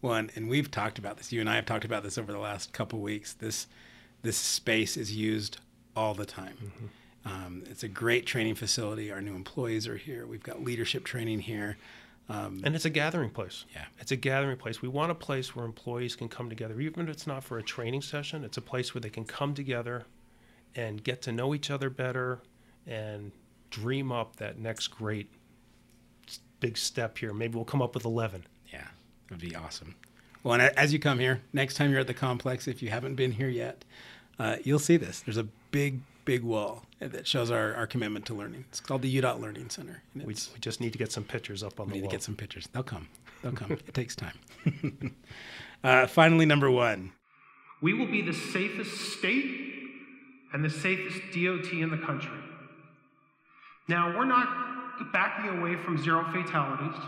Well, 0.00 0.14
and, 0.14 0.48
we've 0.48 0.70
talked 0.70 0.98
about 0.98 1.16
this. 1.16 1.32
You 1.32 1.40
and 1.40 1.50
I 1.50 1.56
have 1.56 1.66
talked 1.66 1.84
about 1.84 2.02
this 2.02 2.18
over 2.18 2.32
the 2.32 2.38
last 2.38 2.72
couple 2.72 3.00
weeks. 3.00 3.32
This 3.32 3.66
this 4.22 4.36
space 4.36 4.96
is 4.96 5.14
used 5.14 5.58
all 5.94 6.14
the 6.14 6.26
time. 6.26 6.90
Um, 7.24 7.64
it's 7.70 7.82
a 7.82 7.88
great 7.88 8.26
training 8.26 8.54
facility. 8.56 9.12
Our 9.12 9.20
new 9.20 9.34
employees 9.34 9.86
are 9.86 9.96
here. 9.96 10.26
We've 10.26 10.42
got 10.42 10.62
leadership 10.62 11.04
training 11.04 11.40
here. 11.40 11.76
Um, 12.28 12.60
And 12.64 12.74
it's 12.74 12.84
a 12.84 12.90
gathering 12.90 13.30
place. 13.30 13.64
Yeah. 13.74 13.84
It's 13.98 14.10
a 14.10 14.16
gathering 14.16 14.56
place. 14.56 14.82
We 14.82 14.88
want 14.88 15.10
a 15.10 15.14
place 15.14 15.54
where 15.54 15.64
employees 15.64 16.16
can 16.16 16.28
come 16.28 16.48
together. 16.48 16.80
Even 16.80 17.04
if 17.04 17.10
it's 17.10 17.26
not 17.26 17.44
for 17.44 17.58
a 17.58 17.62
training 17.62 18.02
session, 18.02 18.44
it's 18.44 18.56
a 18.56 18.62
place 18.62 18.94
where 18.94 19.00
they 19.00 19.10
can 19.10 19.24
come 19.24 19.54
together 19.54 20.04
and 20.74 21.02
get 21.02 21.22
to 21.22 21.32
know 21.32 21.54
each 21.54 21.70
other 21.70 21.90
better 21.90 22.40
and 22.86 23.32
dream 23.70 24.12
up 24.12 24.36
that 24.36 24.58
next 24.58 24.88
great 24.88 25.30
big 26.60 26.76
step 26.76 27.18
here. 27.18 27.32
Maybe 27.32 27.54
we'll 27.56 27.64
come 27.64 27.82
up 27.82 27.94
with 27.94 28.04
11. 28.04 28.44
Yeah, 29.30 29.34
it 29.36 29.42
would 29.42 29.50
be 29.50 29.56
awesome. 29.56 29.94
Well, 30.42 30.54
and 30.54 30.62
as 30.76 30.92
you 30.92 30.98
come 30.98 31.18
here, 31.18 31.42
next 31.52 31.74
time 31.74 31.90
you're 31.90 32.00
at 32.00 32.06
the 32.06 32.14
complex, 32.14 32.68
if 32.68 32.82
you 32.82 32.90
haven't 32.90 33.16
been 33.16 33.32
here 33.32 33.48
yet, 33.48 33.84
uh, 34.38 34.56
you'll 34.62 34.78
see 34.78 34.96
this. 34.96 35.20
There's 35.20 35.36
a 35.36 35.46
big, 35.70 36.00
big 36.24 36.42
wall 36.42 36.84
that 37.00 37.26
shows 37.26 37.50
our, 37.50 37.74
our 37.74 37.86
commitment 37.86 38.24
to 38.26 38.34
learning. 38.34 38.64
It's 38.68 38.80
called 38.80 39.02
the 39.02 39.20
UDOT 39.20 39.40
Learning 39.40 39.68
Center. 39.68 40.02
and 40.14 40.22
We, 40.24 40.34
we 40.34 40.60
just 40.60 40.80
need 40.80 40.92
to 40.92 40.98
get 40.98 41.12
some 41.12 41.24
pictures 41.24 41.62
up 41.62 41.80
on 41.80 41.88
the 41.88 41.92
wall. 41.92 41.92
We 41.92 41.92
the 41.92 41.94
need 41.96 42.02
wall. 42.02 42.10
to 42.10 42.16
get 42.16 42.22
some 42.22 42.36
pictures. 42.36 42.68
They'll 42.72 42.82
come. 42.82 43.08
They'll 43.42 43.52
come. 43.52 43.72
it 43.72 43.94
takes 43.94 44.14
time. 44.16 44.38
uh, 45.84 46.06
finally, 46.06 46.46
number 46.46 46.70
one. 46.70 47.12
We 47.82 47.94
will 47.94 48.06
be 48.10 48.22
the 48.22 48.32
safest 48.32 49.18
state 49.18 49.66
and 50.52 50.64
the 50.64 50.70
safest 50.70 51.18
DOT 51.32 51.72
in 51.72 51.90
the 51.90 51.98
country. 51.98 52.38
Now, 53.88 54.16
we're 54.16 54.24
not 54.24 55.12
backing 55.12 55.58
away 55.58 55.76
from 55.76 55.96
zero 56.02 56.24
fatalities, 56.32 56.98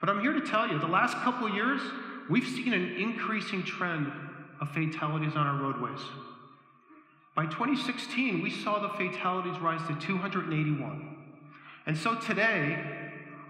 but 0.00 0.08
I'm 0.08 0.20
here 0.20 0.32
to 0.32 0.40
tell 0.40 0.68
you 0.68 0.78
the 0.78 0.86
last 0.86 1.16
couple 1.18 1.48
years, 1.48 1.80
we've 2.28 2.46
seen 2.46 2.72
an 2.72 2.96
increasing 2.96 3.62
trend 3.62 4.12
of 4.60 4.70
fatalities 4.70 5.34
on 5.34 5.46
our 5.46 5.62
roadways. 5.62 6.00
By 7.34 7.46
2016, 7.46 8.42
we 8.42 8.50
saw 8.50 8.78
the 8.78 8.90
fatalities 8.90 9.60
rise 9.60 9.86
to 9.88 9.94
281. 10.06 11.16
And 11.86 11.98
so 11.98 12.14
today, 12.14 12.78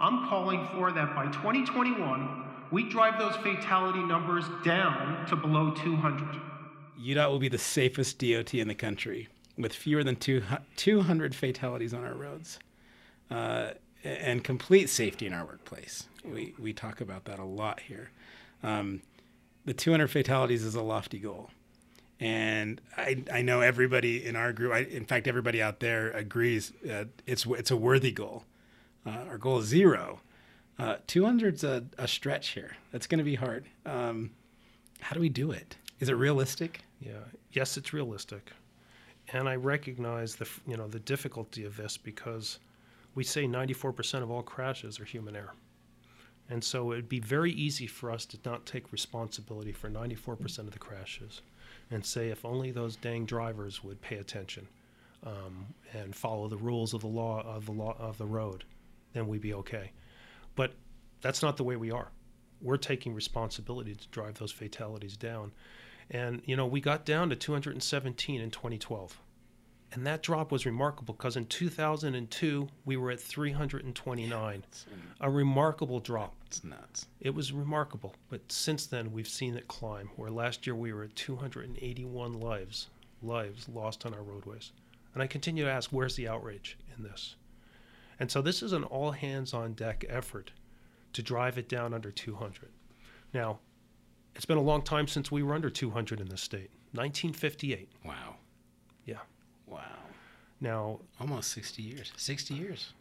I'm 0.01 0.29
calling 0.29 0.67
for 0.73 0.91
that 0.91 1.15
by 1.15 1.27
2021, 1.27 2.45
we 2.71 2.89
drive 2.89 3.19
those 3.19 3.37
fatality 3.37 4.03
numbers 4.03 4.45
down 4.65 5.27
to 5.27 5.37
below 5.37 5.73
200. 5.73 6.41
UDOT 7.01 7.29
will 7.29 7.39
be 7.39 7.49
the 7.49 7.59
safest 7.59 8.19
DOT 8.19 8.55
in 8.55 8.69
the 8.69 8.75
country 8.75 9.29
with 9.57 9.73
fewer 9.73 10.03
than 10.03 10.17
two, 10.17 10.43
200 10.77 11.35
fatalities 11.35 11.95
on 11.95 12.05
our 12.05 12.15
roads 12.15 12.59
uh, 13.31 13.71
and 14.05 14.45
complete 14.45 14.91
safety 14.91 15.27
in 15.27 15.33
our 15.33 15.45
workplace. 15.45 16.09
We, 16.25 16.55
we 16.59 16.73
talk 16.73 17.01
about 17.01 17.25
that 17.25 17.39
a 17.39 17.45
lot 17.45 17.81
here. 17.81 18.11
Um, 18.63 19.03
the 19.65 19.75
200 19.75 20.09
fatalities 20.09 20.65
is 20.65 20.75
a 20.75 20.83
lofty 20.83 21.19
goal. 21.19 21.51
And 22.21 22.81
I, 22.97 23.25
I 23.33 23.43
know 23.43 23.61
everybody 23.61 24.25
in 24.25 24.37
our 24.37 24.53
group, 24.53 24.73
I, 24.73 24.81
in 24.81 25.05
fact, 25.05 25.27
everybody 25.27 25.61
out 25.61 25.81
there 25.81 26.11
agrees 26.11 26.73
uh, 26.89 27.05
it's, 27.27 27.45
it's 27.47 27.71
a 27.71 27.77
worthy 27.77 28.13
goal. 28.13 28.45
Uh, 29.05 29.25
our 29.29 29.39
goal 29.39 29.59
is 29.59 29.67
zero. 29.67 30.21
Uh, 30.79 30.97
200's 31.09 31.65
a, 31.65 31.85
a 31.99 32.09
stretch 32.09 32.49
here. 32.49 32.77
That's 32.93 33.07
going 33.07 33.19
to 33.19 33.25
be 33.25 33.35
hard. 33.35 33.67
Um, 33.85 34.31
how 35.01 35.15
do 35.15 35.21
we 35.21 35.29
do 35.29 35.51
it? 35.51 35.77
Is 36.01 36.09
it 36.09 36.15
realistic? 36.15 36.81
Yeah. 37.01 37.13
Yes, 37.53 37.77
it's 37.77 37.93
realistic, 37.93 38.51
and 39.33 39.49
I 39.49 39.55
recognize 39.57 40.35
the 40.35 40.49
you 40.67 40.77
know 40.77 40.89
the 40.89 40.99
difficulty 40.99 41.65
of 41.65 41.77
this 41.77 41.97
because 41.97 42.59
we 43.15 43.25
say 43.25 43.47
94% 43.47 44.23
of 44.23 44.31
all 44.31 44.43
crashes 44.43 44.99
are 45.01 45.05
human 45.05 45.37
error, 45.37 45.55
and 46.49 46.63
so 46.63 46.93
it'd 46.93 47.09
be 47.09 47.21
very 47.21 47.53
easy 47.53 47.87
for 47.87 48.11
us 48.11 48.27
to 48.27 48.39
not 48.45 48.67
take 48.67 48.93
responsibility 48.93 49.73
for 49.73 49.89
94% 49.89 50.59
of 50.61 50.73
the 50.73 50.79
crashes, 50.79 51.43
and 51.91 52.05
say 52.05 52.29
if 52.29 52.45
only 52.45 52.71
those 52.71 52.97
dang 52.97 53.25
drivers 53.25 53.83
would 53.83 54.01
pay 54.01 54.17
attention 54.17 54.69
um, 55.25 55.67
and 55.93 56.15
follow 56.15 56.49
the 56.49 56.57
rules 56.57 56.95
of 56.95 57.01
the 57.01 57.07
law 57.07 57.43
of 57.43 57.67
the 57.67 57.73
law 57.73 57.97
of 57.99 58.19
the 58.19 58.27
road, 58.27 58.65
then 59.13 59.27
we'd 59.27 59.41
be 59.41 59.55
okay. 59.55 59.93
But 60.55 60.75
that's 61.21 61.43
not 61.43 61.57
the 61.57 61.65
way 61.65 61.77
we 61.77 61.91
are. 61.91 62.11
We're 62.61 62.77
taking 62.77 63.15
responsibility 63.15 63.95
to 63.95 64.09
drive 64.09 64.39
those 64.39 64.53
fatalities 64.53 65.17
down. 65.17 65.53
And, 66.11 66.43
you 66.45 66.57
know, 66.57 66.67
we 66.67 66.81
got 66.81 67.07
down 67.07 67.31
to 67.31 67.37
217 67.37 68.41
in 68.41 68.51
2012. 68.51 69.19
And 69.95 70.05
that 70.07 70.23
drop 70.23 70.51
was 70.51 70.67
remarkable 70.67 71.15
because 71.15 71.37
in 71.37 71.47
2002, 71.47 72.69
we 72.85 72.97
were 72.97 73.13
at 73.13 73.21
329. 73.21 74.65
It's, 74.67 74.87
A 75.21 75.31
remarkable 75.31 76.01
drop. 76.01 76.35
it's 76.47 76.65
nuts. 76.65 77.07
It 77.21 77.33
was 77.33 77.53
remarkable. 77.53 78.15
But 78.29 78.41
since 78.51 78.87
then, 78.87 79.13
we've 79.13 79.29
seen 79.29 79.57
it 79.57 79.69
climb, 79.69 80.11
where 80.17 80.31
last 80.31 80.67
year 80.67 80.75
we 80.75 80.93
were 80.93 81.05
at 81.05 81.15
281 81.17 82.33
lives 82.33 82.89
lives 83.23 83.69
lost 83.69 84.05
on 84.05 84.13
our 84.13 84.23
roadways. 84.23 84.73
And 85.15 85.23
I 85.23 85.27
continue 85.27 85.65
to 85.65 85.71
ask, 85.71 85.91
where's 85.91 86.17
the 86.17 86.29
outrage 86.29 86.77
in 86.97 87.05
this? 87.05 87.37
And 88.21 88.31
so 88.31 88.43
this 88.43 88.63
is 88.63 88.73
an 88.73 88.85
all 88.85 89.13
hands 89.13 89.55
on 89.55 89.73
deck 89.73 90.05
effort 90.09 90.51
to 91.15 91.23
drive 91.23 91.57
it 91.57 91.69
down 91.69 91.95
under 91.95 92.11
200. 92.11 92.71
Now, 93.33 93.61
it's 94.35 94.45
been 94.45 94.59
a 94.59 94.63
long 94.63 94.83
time 94.83 95.07
since 95.07 95.31
we 95.31 95.43
were 95.43 95.55
under 95.55 95.71
200 95.71 96.21
in 96.21 96.29
this 96.29 96.43
state. 96.43 96.71
1958. 96.93 97.89
Wow. 98.05 98.37
Wow. 99.75 99.81
Now, 100.61 101.01
Almost 101.21 101.51
60 101.53 101.83
years. 101.83 102.13
60 102.17 102.55
years. 102.55 102.93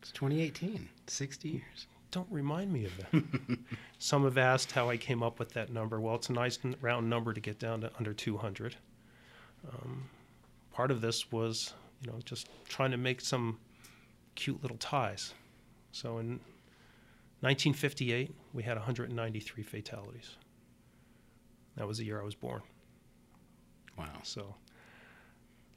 It's 0.00 0.12
2018. 0.12 0.88
60 1.06 1.48
years. 1.48 1.86
don't 2.10 2.26
remind 2.30 2.72
me 2.72 2.84
of 2.86 2.92
that. 2.98 3.22
Some 3.98 4.24
have 4.24 4.38
asked 4.38 4.72
how 4.72 4.88
I 4.90 4.96
came 4.96 5.22
up 5.22 5.38
with 5.38 5.52
that 5.54 5.70
number. 5.72 6.00
Well, 6.00 6.14
it's 6.16 6.28
a 6.28 6.32
nice 6.32 6.58
round 6.80 7.08
number 7.08 7.32
to 7.32 7.40
get 7.40 7.58
down 7.58 7.80
to 7.82 7.90
under 7.98 8.12
200. 8.12 8.76
Um, 9.68 10.08
part 10.72 10.90
of 10.90 11.00
this 11.00 11.30
was, 11.30 11.72
you 12.04 12.10
know, 12.10 12.18
just 12.24 12.48
trying 12.68 12.90
to 12.90 12.96
make 12.96 13.20
some 13.20 13.58
cute 14.34 14.60
little 14.62 14.78
ties. 14.78 15.34
So 15.92 16.18
in 16.18 16.40
1958, 17.40 18.34
we 18.52 18.62
had 18.62 18.76
193 18.76 19.62
fatalities. 19.62 20.36
That 21.76 21.86
was 21.86 21.98
the 21.98 22.04
year 22.04 22.20
I 22.20 22.24
was 22.24 22.34
born. 22.34 22.62
Wow. 23.96 24.06
So 24.22 24.54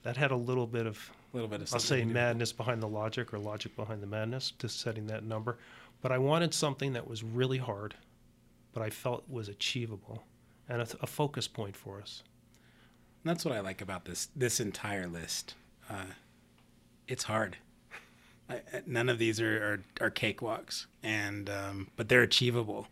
that 0.06 0.16
had 0.18 0.32
a 0.32 0.36
little 0.36 0.68
bit 0.68 0.86
of 0.86 1.12
A 1.34 1.36
little 1.36 1.50
bit 1.50 1.62
of 1.62 1.74
I'll 1.74 1.80
say 1.80 2.06
madness 2.06 2.54
behind 2.54 2.82
the 2.82 2.88
logic 2.88 3.34
or 3.34 3.40
logic 3.40 3.76
behind 3.76 4.02
the 4.02 4.08
madness 4.08 4.54
to 4.60 4.70
setting 4.70 5.08
that 5.08 5.24
number. 5.24 5.58
But 6.02 6.12
I 6.12 6.18
wanted 6.20 6.54
something 6.54 6.94
that 6.94 7.08
was 7.08 7.24
really 7.24 7.58
hard, 7.58 7.96
but 8.74 8.82
I 8.84 8.90
felt 8.90 9.24
was 9.30 9.50
achievable 9.50 10.24
and 10.70 10.82
a, 10.82 10.88
a 11.02 11.08
focus 11.08 11.48
point 11.48 11.76
for 11.76 12.00
us. 12.02 12.24
That's 13.24 13.44
what 13.44 13.56
I 13.56 13.60
like 13.62 13.82
about 13.82 14.06
this 14.06 14.30
this 14.36 14.60
entire 14.60 15.08
list. 15.08 15.56
Uh, 15.90 16.14
it's 17.08 17.24
hard. 17.24 17.58
I, 18.50 18.56
I- 18.72 18.84
none 18.86 19.10
of 19.10 19.18
these 19.18 19.42
are, 19.42 19.84
are, 20.02 20.06
are 20.06 20.12
cakewalks, 20.12 20.86
and 21.02 21.50
um, 21.50 21.88
but 21.96 22.10
they're 22.10 22.22
achievable. 22.22 22.88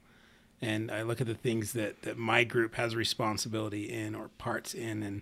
And 0.62 0.90
I 0.90 1.02
look 1.04 1.20
at 1.20 1.28
the 1.28 1.34
things 1.36 1.74
that, 1.74 2.04
that 2.04 2.18
my 2.18 2.46
group 2.46 2.76
has 2.76 2.96
responsibility 2.96 3.84
in 3.92 4.16
or 4.16 4.30
parts 4.38 4.74
in, 4.74 5.04
and 5.04 5.22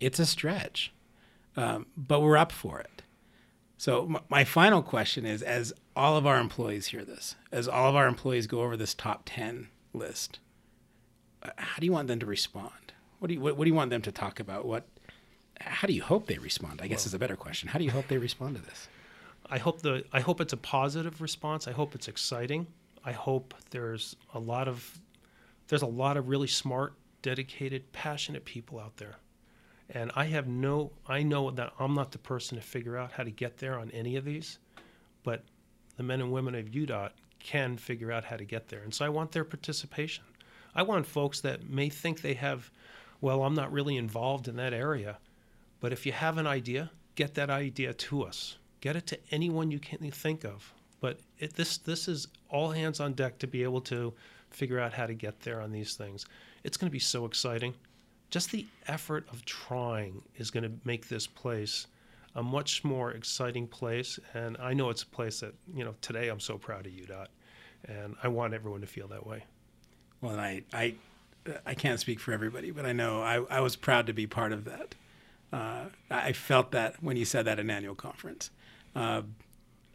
it's 0.00 0.18
a 0.18 0.24
stretch, 0.24 0.90
um, 1.56 1.86
but 1.96 2.20
we're 2.20 2.36
up 2.36 2.52
for 2.52 2.80
it. 2.80 3.02
So 3.76 4.04
m- 4.04 4.18
my 4.28 4.44
final 4.44 4.82
question 4.82 5.26
is: 5.26 5.42
as 5.42 5.72
all 5.96 6.16
of 6.16 6.26
our 6.26 6.38
employees 6.38 6.88
hear 6.88 7.04
this, 7.04 7.36
as 7.52 7.68
all 7.68 7.88
of 7.88 7.96
our 7.96 8.06
employees 8.06 8.46
go 8.46 8.62
over 8.62 8.76
this 8.76 8.94
top 8.94 9.22
ten 9.26 9.68
list, 9.92 10.38
uh, 11.42 11.50
how 11.56 11.78
do 11.80 11.86
you 11.86 11.92
want 11.92 12.08
them 12.08 12.20
to 12.20 12.26
respond? 12.26 12.92
What 13.18 13.28
do 13.28 13.34
you 13.34 13.40
what, 13.40 13.56
what 13.56 13.64
do 13.64 13.70
you 13.70 13.74
want 13.74 13.90
them 13.90 14.02
to 14.02 14.12
talk 14.12 14.40
about? 14.40 14.64
What 14.64 14.86
how 15.60 15.86
do 15.86 15.92
you 15.92 16.02
hope 16.02 16.26
they 16.26 16.38
respond? 16.38 16.80
I 16.82 16.88
guess 16.88 17.06
is 17.06 17.14
a 17.14 17.18
better 17.18 17.36
question. 17.36 17.68
How 17.68 17.78
do 17.78 17.84
you 17.84 17.90
hope 17.90 18.08
they 18.08 18.18
respond 18.18 18.56
to 18.56 18.62
this? 18.62 18.88
I 19.48 19.58
hope 19.58 19.82
the 19.82 20.04
I 20.12 20.20
hope 20.20 20.40
it's 20.40 20.52
a 20.52 20.58
positive 20.58 21.20
response. 21.20 21.68
I 21.68 21.72
hope 21.72 21.94
it's 21.94 22.08
exciting. 22.08 22.66
I 23.04 23.12
hope 23.12 23.54
there's 23.70 24.16
a 24.32 24.38
lot 24.38 24.68
of 24.68 24.98
there's 25.68 25.82
a 25.82 25.86
lot 25.86 26.16
of 26.16 26.28
really 26.28 26.46
smart, 26.46 26.94
dedicated, 27.22 27.92
passionate 27.92 28.44
people 28.44 28.78
out 28.78 28.96
there. 28.96 29.16
And 29.90 30.10
I 30.14 30.24
have 30.26 30.46
no 30.46 30.92
I 31.06 31.22
know 31.22 31.50
that 31.50 31.72
I'm 31.78 31.94
not 31.94 32.12
the 32.12 32.18
person 32.18 32.56
to 32.56 32.64
figure 32.64 32.96
out 32.96 33.12
how 33.12 33.22
to 33.22 33.30
get 33.30 33.58
there 33.58 33.78
on 33.78 33.90
any 33.90 34.16
of 34.16 34.24
these, 34.24 34.58
but 35.22 35.44
the 35.96 36.02
men 36.02 36.20
and 36.20 36.32
women 36.32 36.54
of 36.54 36.66
UDOT 36.66 37.10
can 37.38 37.76
figure 37.76 38.10
out 38.10 38.24
how 38.24 38.36
to 38.36 38.44
get 38.44 38.68
there. 38.68 38.80
And 38.80 38.94
so 38.94 39.04
I 39.04 39.10
want 39.10 39.32
their 39.32 39.44
participation. 39.44 40.24
I 40.74 40.82
want 40.82 41.06
folks 41.06 41.40
that 41.42 41.68
may 41.68 41.88
think 41.88 42.20
they 42.20 42.34
have 42.34 42.70
well, 43.20 43.42
I'm 43.44 43.54
not 43.54 43.72
really 43.72 43.96
involved 43.96 44.48
in 44.48 44.56
that 44.56 44.74
area, 44.74 45.18
but 45.80 45.92
if 45.92 46.04
you 46.04 46.12
have 46.12 46.36
an 46.36 46.46
idea, 46.46 46.90
get 47.14 47.34
that 47.34 47.48
idea 47.48 47.94
to 47.94 48.22
us. 48.22 48.58
Get 48.80 48.96
it 48.96 49.06
to 49.06 49.18
anyone 49.30 49.70
you 49.70 49.78
can 49.78 50.10
think 50.10 50.44
of. 50.44 50.74
But 51.00 51.20
it, 51.38 51.54
this 51.54 51.78
this 51.78 52.08
is 52.08 52.28
all 52.50 52.70
hands 52.70 53.00
on 53.00 53.12
deck 53.12 53.38
to 53.38 53.46
be 53.46 53.62
able 53.62 53.80
to 53.82 54.12
figure 54.50 54.78
out 54.78 54.92
how 54.92 55.06
to 55.06 55.14
get 55.14 55.40
there 55.40 55.60
on 55.60 55.72
these 55.72 55.94
things. 55.94 56.26
It's 56.64 56.76
going 56.76 56.88
to 56.88 56.92
be 56.92 56.98
so 56.98 57.24
exciting. 57.24 57.74
Just 58.34 58.50
the 58.50 58.66
effort 58.88 59.28
of 59.30 59.44
trying 59.44 60.20
is 60.38 60.50
going 60.50 60.64
to 60.64 60.72
make 60.84 61.06
this 61.06 61.24
place 61.24 61.86
a 62.34 62.42
much 62.42 62.82
more 62.82 63.12
exciting 63.12 63.68
place. 63.68 64.18
And 64.34 64.56
I 64.56 64.74
know 64.74 64.90
it's 64.90 65.04
a 65.04 65.06
place 65.06 65.38
that 65.38 65.54
you 65.72 65.84
know 65.84 65.94
today 66.00 66.30
I'm 66.30 66.40
so 66.40 66.58
proud 66.58 66.84
of 66.84 66.90
UDOT, 66.90 67.28
and 67.86 68.16
I 68.24 68.26
want 68.26 68.52
everyone 68.52 68.80
to 68.80 68.88
feel 68.88 69.06
that 69.06 69.24
way. 69.24 69.44
Well, 70.20 70.32
and 70.32 70.40
I 70.40 70.62
I 70.72 70.94
I 71.64 71.74
can't 71.74 72.00
speak 72.00 72.18
for 72.18 72.32
everybody, 72.32 72.72
but 72.72 72.84
I 72.84 72.92
know 72.92 73.22
I, 73.22 73.36
I 73.58 73.60
was 73.60 73.76
proud 73.76 74.08
to 74.08 74.12
be 74.12 74.26
part 74.26 74.50
of 74.50 74.64
that. 74.64 74.96
Uh, 75.52 75.84
I 76.10 76.32
felt 76.32 76.72
that 76.72 77.00
when 77.00 77.16
you 77.16 77.24
said 77.24 77.44
that 77.44 77.60
at 77.60 77.60
an 77.60 77.70
annual 77.70 77.94
conference. 77.94 78.50
Uh, 78.96 79.22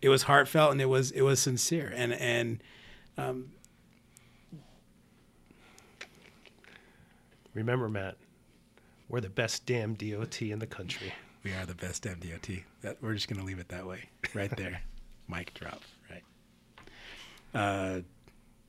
it 0.02 0.08
was 0.08 0.24
heartfelt 0.24 0.72
and 0.72 0.80
it 0.80 0.88
was 0.88 1.12
it 1.12 1.24
was 1.24 1.42
sincere 1.42 1.92
and 1.94 2.14
and 2.14 2.64
um, 3.18 3.52
Remember, 7.54 7.90
Matt, 7.90 8.16
we're 9.10 9.22
the 9.22 9.30
best 9.30 9.66
damn 9.66 9.96
DOT 9.96 10.42
in 10.42 10.60
the 10.60 10.68
country. 10.68 11.12
we 11.44 11.52
are 11.54 11.66
the 11.66 11.76
best 11.76 12.04
damn 12.04 12.20
DOT. 12.20 12.50
That 12.82 12.98
we're 13.02 13.16
just 13.16 13.28
gonna 13.28 13.44
leave 13.44 13.60
it 13.60 13.68
that 13.70 13.86
way, 13.86 14.10
right 14.34 14.56
there. 14.56 14.82
Mic 15.28 15.54
drop. 15.54 15.82
Right. 16.10 16.24
Uh, 17.54 18.02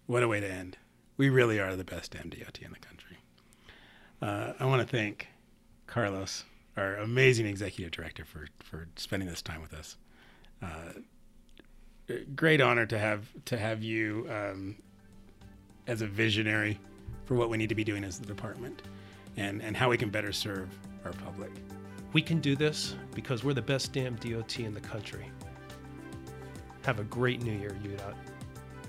what 0.07 0.23
a 0.23 0.29
way 0.29 0.41
to 0.41 0.51
end. 0.51 0.77
We 1.17 1.29
really 1.29 1.61
are 1.61 1.77
the 1.77 1.85
best 1.85 2.13
damn 2.13 2.31
DOT 2.31 2.59
in 2.63 2.73
the 2.73 2.79
country. 2.79 3.17
Uh, 4.21 4.55
I 4.59 4.67
want 4.67 4.83
to 4.83 4.89
thank 4.89 5.29
Carlos, 5.87 6.45
our 6.77 6.97
amazing 6.97 7.47
executive 7.47 7.93
director, 7.93 8.25
for 8.25 8.49
for 8.61 8.89
spending 8.97 9.29
this 9.29 9.43
time 9.43 9.63
with 9.63 9.75
us. 9.75 9.97
Uh, 10.63 10.93
great 12.35 12.61
honor 12.61 12.87
to 12.87 12.99
have 12.99 13.29
to 13.47 13.57
have 13.57 13.83
you 13.83 14.27
um, 14.31 14.77
as 15.87 16.03
a 16.03 16.07
visionary 16.07 16.79
for 17.25 17.35
what 17.35 17.49
we 17.49 17.57
need 17.57 17.69
to 17.69 17.75
be 17.75 17.85
doing 17.85 18.05
as 18.05 18.19
the 18.19 18.27
department, 18.27 18.83
and 19.37 19.63
and 19.63 19.77
how 19.77 19.91
we 19.91 19.97
can 19.97 20.11
better 20.11 20.33
serve 20.33 20.69
our 21.05 21.13
public. 21.13 21.51
We 22.13 22.23
can 22.23 22.41
do 22.41 22.57
this 22.57 22.97
because 23.15 23.45
we're 23.45 23.55
the 23.55 23.63
best 23.63 23.93
damn 23.93 24.17
DOT 24.17 24.61
in 24.61 24.75
the 24.75 24.81
country. 24.81 25.31
Have 26.85 26.99
a 26.99 27.05
great 27.05 27.43
new 27.43 27.53
year, 27.53 27.77
UDOT. 27.83 28.15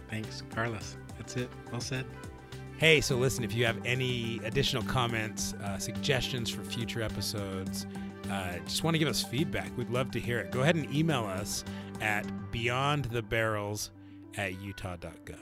Thanks, 0.10 0.44
Carlos. 0.54 0.98
That's 1.18 1.38
it. 1.38 1.50
Well 1.72 1.82
said. 1.82 2.06
Hey, 2.78 3.00
so 3.00 3.16
listen, 3.16 3.44
if 3.44 3.54
you 3.54 3.66
have 3.66 3.78
any 3.86 4.39
additional 4.44 4.82
comments, 4.84 5.54
uh, 5.64 5.78
suggestions 5.78 6.50
for 6.50 6.64
future 6.64 7.04
episodes, 7.04 7.86
uh, 8.32 8.58
just 8.66 8.84
want 8.84 8.96
to 8.96 8.98
give 8.98 9.08
us 9.08 9.22
feedback. 9.22 9.72
We'd 9.78 9.92
love 9.92 10.10
to 10.12 10.20
hear 10.20 10.39
it. 10.39 10.52
Go 10.52 10.62
ahead 10.62 10.76
and 10.76 10.92
email 10.94 11.26
us 11.26 11.64
at 12.00 12.26
beyondthebarrels 12.52 13.92
at 14.36 14.60
utah.gov. 14.60 15.38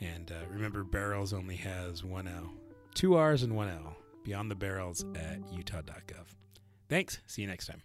And 0.00 0.32
uh, 0.32 0.46
remember, 0.50 0.82
barrels 0.82 1.32
only 1.32 1.56
has 1.56 2.02
one 2.02 2.26
L, 2.26 2.52
two 2.94 3.14
R's 3.14 3.42
and 3.42 3.56
one 3.56 3.68
L. 3.68 3.96
Beyond 4.24 4.50
the 4.50 4.54
barrels 4.54 5.04
at 5.16 5.40
utah.gov. 5.52 6.26
Thanks. 6.88 7.20
See 7.26 7.42
you 7.42 7.48
next 7.48 7.66
time. 7.66 7.82